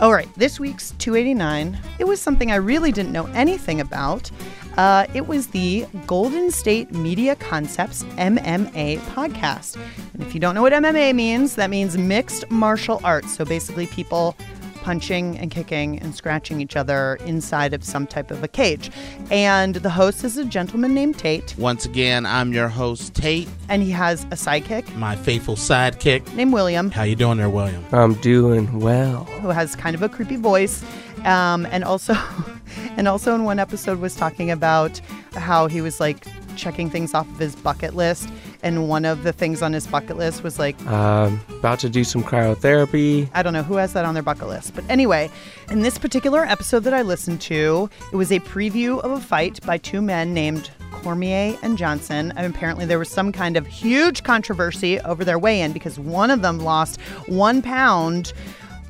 All 0.00 0.12
right, 0.12 0.28
this 0.36 0.60
week's 0.60 0.92
289, 0.98 1.78
it 1.98 2.06
was 2.06 2.20
something 2.20 2.52
I 2.52 2.56
really 2.56 2.92
didn't 2.92 3.12
know 3.12 3.26
anything 3.26 3.80
about. 3.80 4.30
Uh, 4.78 5.06
it 5.12 5.26
was 5.26 5.48
the 5.48 5.84
Golden 6.06 6.52
State 6.52 6.92
Media 6.92 7.34
Concepts 7.34 8.04
MMA 8.16 8.98
podcast. 9.12 9.76
And 10.14 10.22
if 10.22 10.32
you 10.34 10.40
don't 10.40 10.54
know 10.54 10.62
what 10.62 10.72
MMA 10.72 11.16
means, 11.16 11.56
that 11.56 11.68
means 11.68 11.98
mixed 11.98 12.48
martial 12.48 13.00
arts. 13.02 13.36
So 13.36 13.44
basically, 13.44 13.88
people 13.88 14.36
punching 14.82 15.36
and 15.38 15.50
kicking 15.50 15.98
and 15.98 16.14
scratching 16.14 16.60
each 16.60 16.76
other 16.76 17.18
inside 17.26 17.74
of 17.74 17.82
some 17.82 18.06
type 18.06 18.30
of 18.30 18.42
a 18.44 18.48
cage. 18.48 18.88
And 19.32 19.74
the 19.74 19.90
host 19.90 20.22
is 20.22 20.38
a 20.38 20.44
gentleman 20.44 20.94
named 20.94 21.18
Tate, 21.18 21.56
Once 21.58 21.84
again, 21.84 22.24
I'm 22.24 22.52
your 22.52 22.68
host, 22.68 23.14
Tate, 23.14 23.48
and 23.68 23.82
he 23.82 23.90
has 23.90 24.22
a 24.24 24.36
sidekick 24.36 24.94
my 24.94 25.16
faithful 25.16 25.56
sidekick. 25.56 26.32
named 26.34 26.52
William. 26.52 26.90
How 26.92 27.02
you 27.02 27.16
doing 27.16 27.38
there, 27.38 27.50
William? 27.50 27.84
I'm 27.90 28.14
doing 28.14 28.78
well. 28.78 29.24
who 29.24 29.48
has 29.48 29.74
kind 29.74 29.96
of 29.96 30.02
a 30.02 30.08
creepy 30.08 30.36
voice, 30.36 30.84
um, 31.24 31.66
and 31.66 31.82
also, 31.84 32.14
and 32.98 33.08
also 33.08 33.34
in 33.34 33.44
one 33.44 33.58
episode 33.58 34.00
was 34.00 34.14
talking 34.14 34.50
about 34.50 35.00
how 35.34 35.68
he 35.68 35.80
was 35.80 36.00
like 36.00 36.26
checking 36.56 36.90
things 36.90 37.14
off 37.14 37.26
of 37.30 37.38
his 37.38 37.54
bucket 37.54 37.94
list, 37.94 38.28
and 38.64 38.88
one 38.88 39.04
of 39.04 39.22
the 39.22 39.32
things 39.32 39.62
on 39.62 39.72
his 39.72 39.86
bucket 39.86 40.16
list 40.16 40.42
was 40.42 40.58
like 40.58 40.76
Um, 40.86 41.40
about 41.60 41.78
to 41.78 41.88
do 41.88 42.02
some 42.02 42.22
cryotherapy. 42.22 43.30
I 43.32 43.42
don't 43.42 43.52
know 43.52 43.62
who 43.62 43.76
has 43.76 43.92
that 43.92 44.04
on 44.04 44.14
their 44.14 44.22
bucket 44.24 44.48
list. 44.48 44.74
But 44.74 44.84
anyway, 44.90 45.30
in 45.70 45.82
this 45.82 45.96
particular 45.96 46.44
episode 46.44 46.80
that 46.80 46.92
I 46.92 47.02
listened 47.02 47.40
to, 47.42 47.88
it 48.12 48.16
was 48.16 48.32
a 48.32 48.40
preview 48.40 48.98
of 49.00 49.12
a 49.12 49.20
fight 49.20 49.64
by 49.64 49.78
two 49.78 50.02
men 50.02 50.34
named 50.34 50.70
Cormier 50.90 51.56
and 51.62 51.78
Johnson. 51.78 52.32
And 52.36 52.52
apparently, 52.52 52.84
there 52.84 52.98
was 52.98 53.08
some 53.08 53.30
kind 53.30 53.56
of 53.56 53.64
huge 53.64 54.24
controversy 54.24 54.98
over 55.00 55.24
their 55.24 55.38
weigh 55.38 55.60
in 55.60 55.72
because 55.72 55.96
one 56.00 56.32
of 56.32 56.42
them 56.42 56.58
lost 56.58 57.00
one 57.26 57.62
pound 57.62 58.32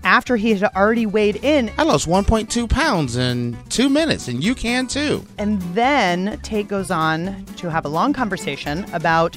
after 0.09 0.37
he 0.37 0.55
had 0.55 0.75
already 0.75 1.05
weighed 1.05 1.37
in. 1.45 1.71
I 1.77 1.83
lost 1.83 2.09
1.2 2.09 2.67
pounds 2.71 3.17
in 3.17 3.59
two 3.69 3.91
minutes, 3.91 4.27
and 4.27 4.43
you 4.43 4.55
can 4.55 4.87
too. 4.87 5.23
And 5.37 5.61
then 5.75 6.41
Tate 6.43 6.67
goes 6.67 6.91
on 6.91 7.45
to 7.57 7.71
have 7.71 7.85
a 7.85 7.91
long 7.91 8.15
conversation 8.15 8.87
about 8.95 9.37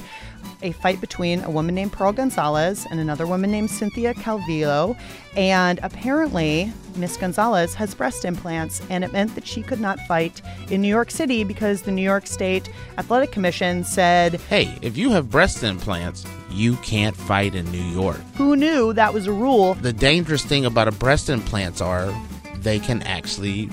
a 0.62 0.72
fight 0.72 0.98
between 0.98 1.42
a 1.44 1.50
woman 1.50 1.74
named 1.74 1.92
Pearl 1.92 2.12
Gonzalez 2.12 2.86
and 2.90 2.98
another 2.98 3.26
woman 3.26 3.50
named 3.50 3.70
Cynthia 3.70 4.14
Calvillo. 4.14 4.96
And 5.36 5.78
apparently, 5.82 6.72
Miss 6.96 7.18
Gonzalez 7.18 7.74
has 7.74 7.94
breast 7.94 8.24
implants, 8.24 8.80
and 8.88 9.04
it 9.04 9.12
meant 9.12 9.34
that 9.34 9.46
she 9.46 9.62
could 9.62 9.80
not 9.80 10.00
fight 10.00 10.40
in 10.70 10.80
New 10.80 10.88
York 10.88 11.10
City 11.10 11.44
because 11.44 11.82
the 11.82 11.92
New 11.92 12.02
York 12.02 12.26
State 12.26 12.70
Athletic 12.96 13.30
Commission 13.30 13.84
said, 13.84 14.40
Hey, 14.48 14.74
if 14.80 14.96
you 14.96 15.10
have 15.10 15.30
breast 15.30 15.62
implants, 15.62 16.24
you 16.52 16.76
can't 16.76 17.16
fight 17.16 17.54
in 17.54 17.70
New 17.72 17.82
York. 17.82 18.20
Who 18.36 18.56
knew 18.56 18.92
that 18.92 19.12
was 19.12 19.26
a 19.26 19.32
rule? 19.32 19.74
The 19.74 19.92
dangerous 19.92 20.44
thing 20.44 20.64
about 20.64 20.88
a 20.88 20.92
breast 20.92 21.28
implants 21.28 21.80
are 21.80 22.12
they 22.58 22.78
can 22.78 23.02
actually 23.02 23.68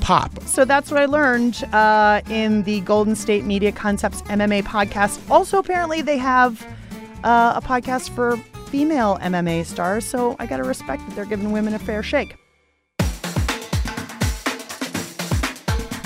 pop. 0.00 0.42
So 0.44 0.64
that's 0.64 0.90
what 0.90 1.00
I 1.00 1.06
learned 1.06 1.62
uh, 1.72 2.22
in 2.30 2.62
the 2.62 2.80
Golden 2.80 3.14
State 3.14 3.44
Media 3.44 3.72
Concepts 3.72 4.22
MMA 4.22 4.62
podcast. 4.62 5.20
Also, 5.30 5.58
apparently, 5.58 6.02
they 6.02 6.18
have 6.18 6.66
uh, 7.22 7.52
a 7.56 7.60
podcast 7.60 8.10
for 8.10 8.36
female 8.70 9.18
MMA 9.20 9.66
stars. 9.66 10.04
So 10.04 10.36
I 10.38 10.46
got 10.46 10.56
to 10.58 10.64
respect 10.64 11.06
that 11.06 11.14
they're 11.14 11.24
giving 11.24 11.52
women 11.52 11.74
a 11.74 11.78
fair 11.78 12.02
shake. 12.02 12.36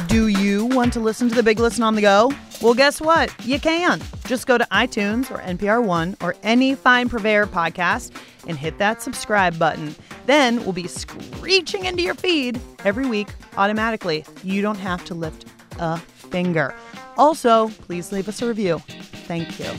Do 0.09 0.29
you 0.29 0.67
want 0.67 0.93
to 0.93 1.01
listen 1.01 1.29
to 1.29 1.35
the 1.35 1.43
Big 1.43 1.59
Listen 1.59 1.83
on 1.83 1.97
the 1.97 2.01
go? 2.01 2.33
Well, 2.63 2.75
guess 2.75 3.01
what? 3.01 3.35
You 3.45 3.59
can. 3.59 4.01
Just 4.27 4.47
go 4.47 4.57
to 4.57 4.67
iTunes 4.73 5.31
or 5.31 5.39
NPR 5.39 5.85
One 5.85 6.17
or 6.21 6.35
any 6.43 6.75
fine 6.75 7.09
purveyor 7.09 7.47
podcast 7.47 8.13
and 8.47 8.59
hit 8.59 8.79
that 8.79 9.03
subscribe 9.03 9.59
button. 9.59 9.95
Then 10.27 10.63
we'll 10.65 10.73
be 10.73 10.87
screeching 10.87 11.85
into 11.85 12.03
your 12.03 12.15
feed 12.15 12.61
every 12.85 13.07
week 13.07 13.29
automatically. 13.57 14.25
You 14.43 14.63
don't 14.63 14.79
have 14.79 15.05
to 15.07 15.15
lift 15.15 15.47
a 15.79 15.99
finger. 15.99 16.75
Also, 17.17 17.69
please 17.69 18.13
leave 18.13 18.29
us 18.29 18.41
a 18.43 18.49
review. 18.49 18.79
Thank 19.27 19.59
you. 19.59 19.71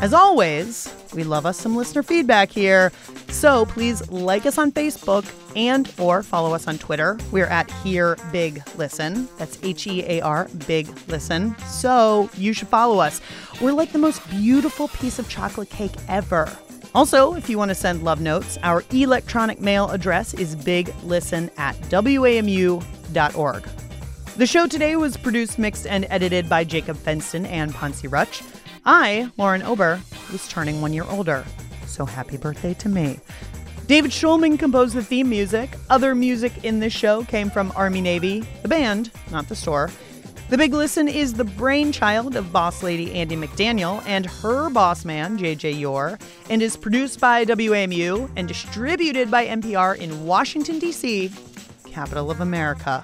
As 0.00 0.14
always, 0.14 0.94
we 1.14 1.24
love 1.24 1.44
us 1.44 1.58
some 1.58 1.76
listener 1.76 2.02
feedback 2.02 2.50
here. 2.50 2.92
So 3.38 3.66
please 3.66 4.10
like 4.10 4.46
us 4.46 4.58
on 4.58 4.72
Facebook 4.72 5.24
and 5.54 5.88
or 5.96 6.24
follow 6.24 6.54
us 6.54 6.66
on 6.66 6.76
Twitter. 6.76 7.16
We're 7.30 7.46
at 7.46 7.70
Hear 7.70 8.16
Big 8.32 8.60
Listen. 8.76 9.28
That's 9.38 9.60
H-E-A-R 9.62 10.48
Big 10.66 10.88
Listen. 11.06 11.56
So 11.58 12.28
you 12.34 12.52
should 12.52 12.66
follow 12.66 12.98
us. 12.98 13.20
We're 13.60 13.74
like 13.74 13.92
the 13.92 13.98
most 14.00 14.28
beautiful 14.28 14.88
piece 14.88 15.20
of 15.20 15.28
chocolate 15.28 15.70
cake 15.70 15.92
ever. 16.08 16.50
Also, 16.96 17.34
if 17.34 17.48
you 17.48 17.58
want 17.58 17.68
to 17.68 17.76
send 17.76 18.02
love 18.02 18.20
notes, 18.20 18.58
our 18.64 18.82
electronic 18.90 19.60
mail 19.60 19.88
address 19.90 20.34
is 20.34 20.56
biglisten 20.56 21.48
at 21.56 21.76
wamu.org. 21.92 23.68
The 24.36 24.46
show 24.48 24.66
today 24.66 24.96
was 24.96 25.16
produced, 25.16 25.60
mixed, 25.60 25.86
and 25.86 26.08
edited 26.10 26.48
by 26.48 26.64
Jacob 26.64 26.96
Fenston 26.96 27.46
and 27.46 27.72
Ponce 27.72 28.04
Rutch. 28.04 28.42
I, 28.84 29.30
Lauren 29.36 29.62
Ober, 29.62 30.00
was 30.32 30.48
turning 30.48 30.80
one 30.80 30.92
year 30.92 31.04
older, 31.04 31.44
so 31.98 32.06
happy 32.06 32.36
birthday 32.36 32.74
to 32.74 32.88
me. 32.88 33.18
David 33.88 34.12
Schulman 34.12 34.58
composed 34.58 34.94
the 34.94 35.02
theme 35.02 35.28
music. 35.28 35.70
Other 35.90 36.14
music 36.14 36.64
in 36.64 36.78
this 36.78 36.92
show 36.92 37.24
came 37.24 37.50
from 37.50 37.72
Army 37.74 38.00
Navy, 38.00 38.44
the 38.62 38.68
band, 38.68 39.10
not 39.32 39.48
the 39.48 39.56
store. 39.56 39.90
The 40.48 40.56
Big 40.56 40.72
Listen 40.72 41.08
is 41.08 41.34
the 41.34 41.44
brainchild 41.44 42.36
of 42.36 42.52
boss 42.52 42.82
lady 42.82 43.08
Andi 43.08 43.36
McDaniel 43.36 44.02
and 44.06 44.26
her 44.26 44.70
boss 44.70 45.04
man, 45.04 45.38
JJ 45.38 45.78
Yore, 45.80 46.18
and 46.48 46.62
is 46.62 46.76
produced 46.76 47.18
by 47.20 47.44
WAMU 47.44 48.30
and 48.36 48.46
distributed 48.46 49.30
by 49.30 49.46
NPR 49.46 49.98
in 49.98 50.24
Washington, 50.24 50.78
D.C., 50.78 51.32
capital 51.84 52.30
of 52.30 52.40
America. 52.40 53.02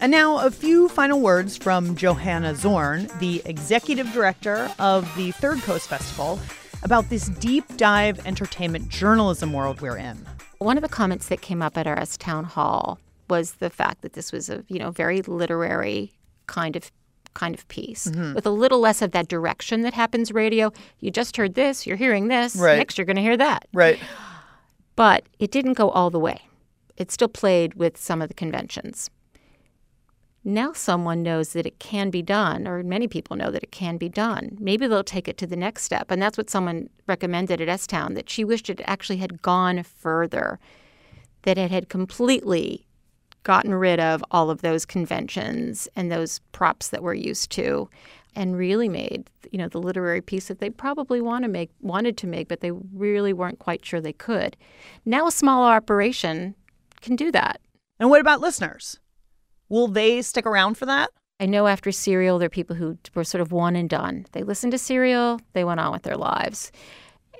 And 0.00 0.10
now, 0.10 0.44
a 0.44 0.50
few 0.50 0.88
final 0.88 1.20
words 1.20 1.56
from 1.56 1.96
Johanna 1.96 2.56
Zorn, 2.56 3.08
the 3.20 3.40
executive 3.44 4.12
director 4.12 4.70
of 4.78 5.08
the 5.16 5.30
Third 5.32 5.60
Coast 5.62 5.88
Festival, 5.88 6.40
about 6.82 7.08
this 7.10 7.28
deep 7.28 7.64
dive 7.76 8.24
entertainment 8.26 8.88
journalism 8.88 9.52
world 9.52 9.80
we're 9.80 9.96
in. 9.96 10.26
One 10.58 10.76
of 10.76 10.82
the 10.82 10.88
comments 10.88 11.28
that 11.28 11.40
came 11.40 11.62
up 11.62 11.76
at 11.76 11.86
our 11.86 11.98
S 11.98 12.16
town 12.16 12.44
hall 12.44 12.98
was 13.28 13.54
the 13.54 13.70
fact 13.70 14.02
that 14.02 14.12
this 14.14 14.32
was 14.32 14.48
a 14.50 14.64
you 14.68 14.78
know 14.78 14.90
very 14.90 15.22
literary 15.22 16.12
kind 16.46 16.76
of 16.76 16.90
kind 17.34 17.54
of 17.54 17.66
piece 17.68 18.08
Mhm. 18.08 18.34
with 18.34 18.44
a 18.44 18.50
little 18.50 18.78
less 18.78 19.00
of 19.00 19.12
that 19.12 19.26
direction 19.28 19.80
that 19.82 19.94
happens 19.94 20.32
radio. 20.32 20.70
You 21.00 21.10
just 21.10 21.36
heard 21.38 21.54
this, 21.54 21.86
you're 21.86 21.96
hearing 21.96 22.28
this, 22.28 22.56
Right. 22.56 22.76
next 22.76 22.98
you're 22.98 23.06
going 23.06 23.16
to 23.16 23.22
hear 23.22 23.38
that. 23.38 23.66
Right. 23.72 23.98
But 24.96 25.24
it 25.38 25.50
didn't 25.50 25.72
go 25.74 25.88
all 25.88 26.10
the 26.10 26.18
way. 26.18 26.42
It 26.98 27.10
still 27.10 27.28
played 27.28 27.74
with 27.74 27.96
some 27.96 28.20
of 28.20 28.28
the 28.28 28.34
conventions. 28.34 29.08
Now 30.44 30.72
someone 30.72 31.22
knows 31.22 31.52
that 31.52 31.66
it 31.66 31.78
can 31.78 32.10
be 32.10 32.22
done, 32.22 32.66
or 32.66 32.82
many 32.82 33.06
people 33.06 33.36
know 33.36 33.50
that 33.50 33.62
it 33.62 33.70
can 33.70 33.96
be 33.96 34.08
done. 34.08 34.56
Maybe 34.58 34.86
they'll 34.86 35.04
take 35.04 35.28
it 35.28 35.36
to 35.38 35.46
the 35.46 35.56
next 35.56 35.84
step. 35.84 36.10
And 36.10 36.20
that's 36.20 36.36
what 36.36 36.50
someone 36.50 36.90
recommended 37.06 37.60
at 37.60 37.68
S 37.68 37.86
Town 37.86 38.14
that 38.14 38.28
she 38.28 38.44
wished 38.44 38.68
it 38.68 38.80
actually 38.84 39.18
had 39.18 39.40
gone 39.42 39.82
further, 39.84 40.58
that 41.42 41.58
it 41.58 41.70
had 41.70 41.88
completely 41.88 42.86
gotten 43.44 43.74
rid 43.74 44.00
of 44.00 44.24
all 44.30 44.50
of 44.50 44.62
those 44.62 44.84
conventions 44.84 45.88
and 45.96 46.10
those 46.10 46.40
props 46.52 46.88
that 46.88 47.02
we're 47.02 47.14
used 47.14 47.50
to 47.50 47.88
and 48.34 48.56
really 48.56 48.88
made 48.88 49.28
you 49.50 49.58
know 49.58 49.68
the 49.68 49.80
literary 49.80 50.20
piece 50.20 50.48
that 50.48 50.58
they 50.58 50.70
probably 50.70 51.20
want 51.20 51.44
to 51.44 51.48
make 51.48 51.70
wanted 51.80 52.16
to 52.16 52.26
make 52.26 52.48
but 52.48 52.60
they 52.60 52.70
really 52.70 53.32
weren't 53.32 53.58
quite 53.58 53.84
sure 53.84 54.00
they 54.00 54.12
could 54.12 54.56
now 55.04 55.26
a 55.26 55.32
small 55.32 55.64
operation 55.64 56.54
can 57.00 57.16
do 57.16 57.30
that 57.30 57.60
and 57.98 58.08
what 58.08 58.20
about 58.20 58.40
listeners 58.40 58.98
will 59.72 59.88
they 59.88 60.20
stick 60.22 60.46
around 60.46 60.74
for 60.76 60.86
that 60.86 61.10
i 61.40 61.46
know 61.46 61.66
after 61.66 61.90
serial 61.90 62.38
there 62.38 62.46
are 62.46 62.50
people 62.60 62.76
who 62.76 62.96
were 63.14 63.24
sort 63.24 63.40
of 63.40 63.52
one 63.52 63.74
and 63.74 63.88
done 63.88 64.26
they 64.32 64.42
listened 64.42 64.72
to 64.72 64.78
serial 64.78 65.40
they 65.54 65.64
went 65.64 65.80
on 65.80 65.92
with 65.92 66.02
their 66.02 66.16
lives 66.16 66.70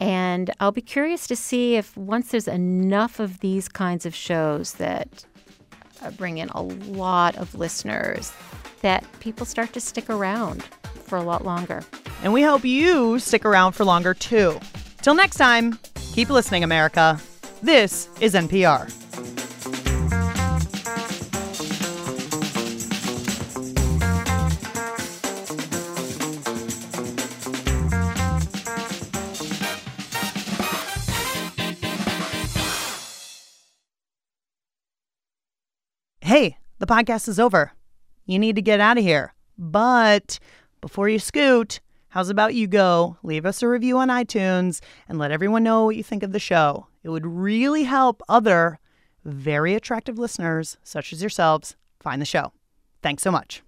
and 0.01 0.51
i'll 0.61 0.72
be 0.72 0.80
curious 0.80 1.26
to 1.26 1.37
see 1.37 1.76
if 1.76 1.97
once 1.97 2.30
there's 2.30 2.49
enough 2.49 3.20
of 3.20 3.41
these 3.41 3.68
kinds 3.68 4.07
of 4.07 4.14
shows 4.14 4.74
that 4.74 5.24
uh, 6.03 6.11
bring 6.12 6.39
in 6.39 6.49
a 6.51 6.62
lot 6.62 7.37
of 7.37 7.55
listeners 7.55 8.33
that 8.80 9.05
people 9.20 9.47
start 9.47 9.72
to 9.72 9.80
stick 9.80 10.11
around 10.11 10.62
for 11.05 11.16
a 11.16 11.22
lot 11.22 11.45
longer. 11.45 11.83
And 12.22 12.33
we 12.33 12.43
hope 12.43 12.64
you 12.64 13.18
stick 13.18 13.45
around 13.45 13.72
for 13.72 13.85
longer 13.85 14.14
too. 14.14 14.59
Till 15.03 15.14
next 15.14 15.37
time, 15.37 15.78
keep 16.14 16.30
listening, 16.30 16.64
America. 16.64 17.20
This 17.62 18.09
is 18.20 18.35
NPR. 18.35 19.01
The 36.83 36.87
podcast 36.93 37.28
is 37.28 37.39
over. 37.39 37.70
You 38.26 38.41
need 38.41 38.57
to 38.57 38.62
get 38.62 38.80
out 38.80 38.99
of 38.99 39.05
here. 39.05 39.35
But 39.57 40.41
before 40.80 41.09
you 41.09 41.20
scoot, 41.20 41.78
how's 42.09 42.28
about 42.28 42.57
you 42.57 42.66
go 42.66 43.18
leave 43.22 43.47
us 43.47 43.62
a 43.62 43.68
review 43.68 43.99
on 43.99 44.09
iTunes 44.09 44.80
and 45.09 45.16
let 45.16 45.30
everyone 45.30 45.62
know 45.62 45.85
what 45.85 45.95
you 45.95 46.03
think 46.03 46.24
of 46.24 46.33
the 46.33 46.41
show? 46.41 46.89
It 47.05 47.11
would 47.11 47.24
really 47.24 47.85
help 47.85 48.20
other 48.28 48.80
very 49.24 49.74
attractive 49.74 50.18
listeners, 50.18 50.76
such 50.83 51.12
as 51.12 51.20
yourselves, 51.20 51.76
find 52.01 52.20
the 52.20 52.26
show. 52.26 52.53
Thanks 53.01 53.22
so 53.22 53.30
much. 53.30 53.62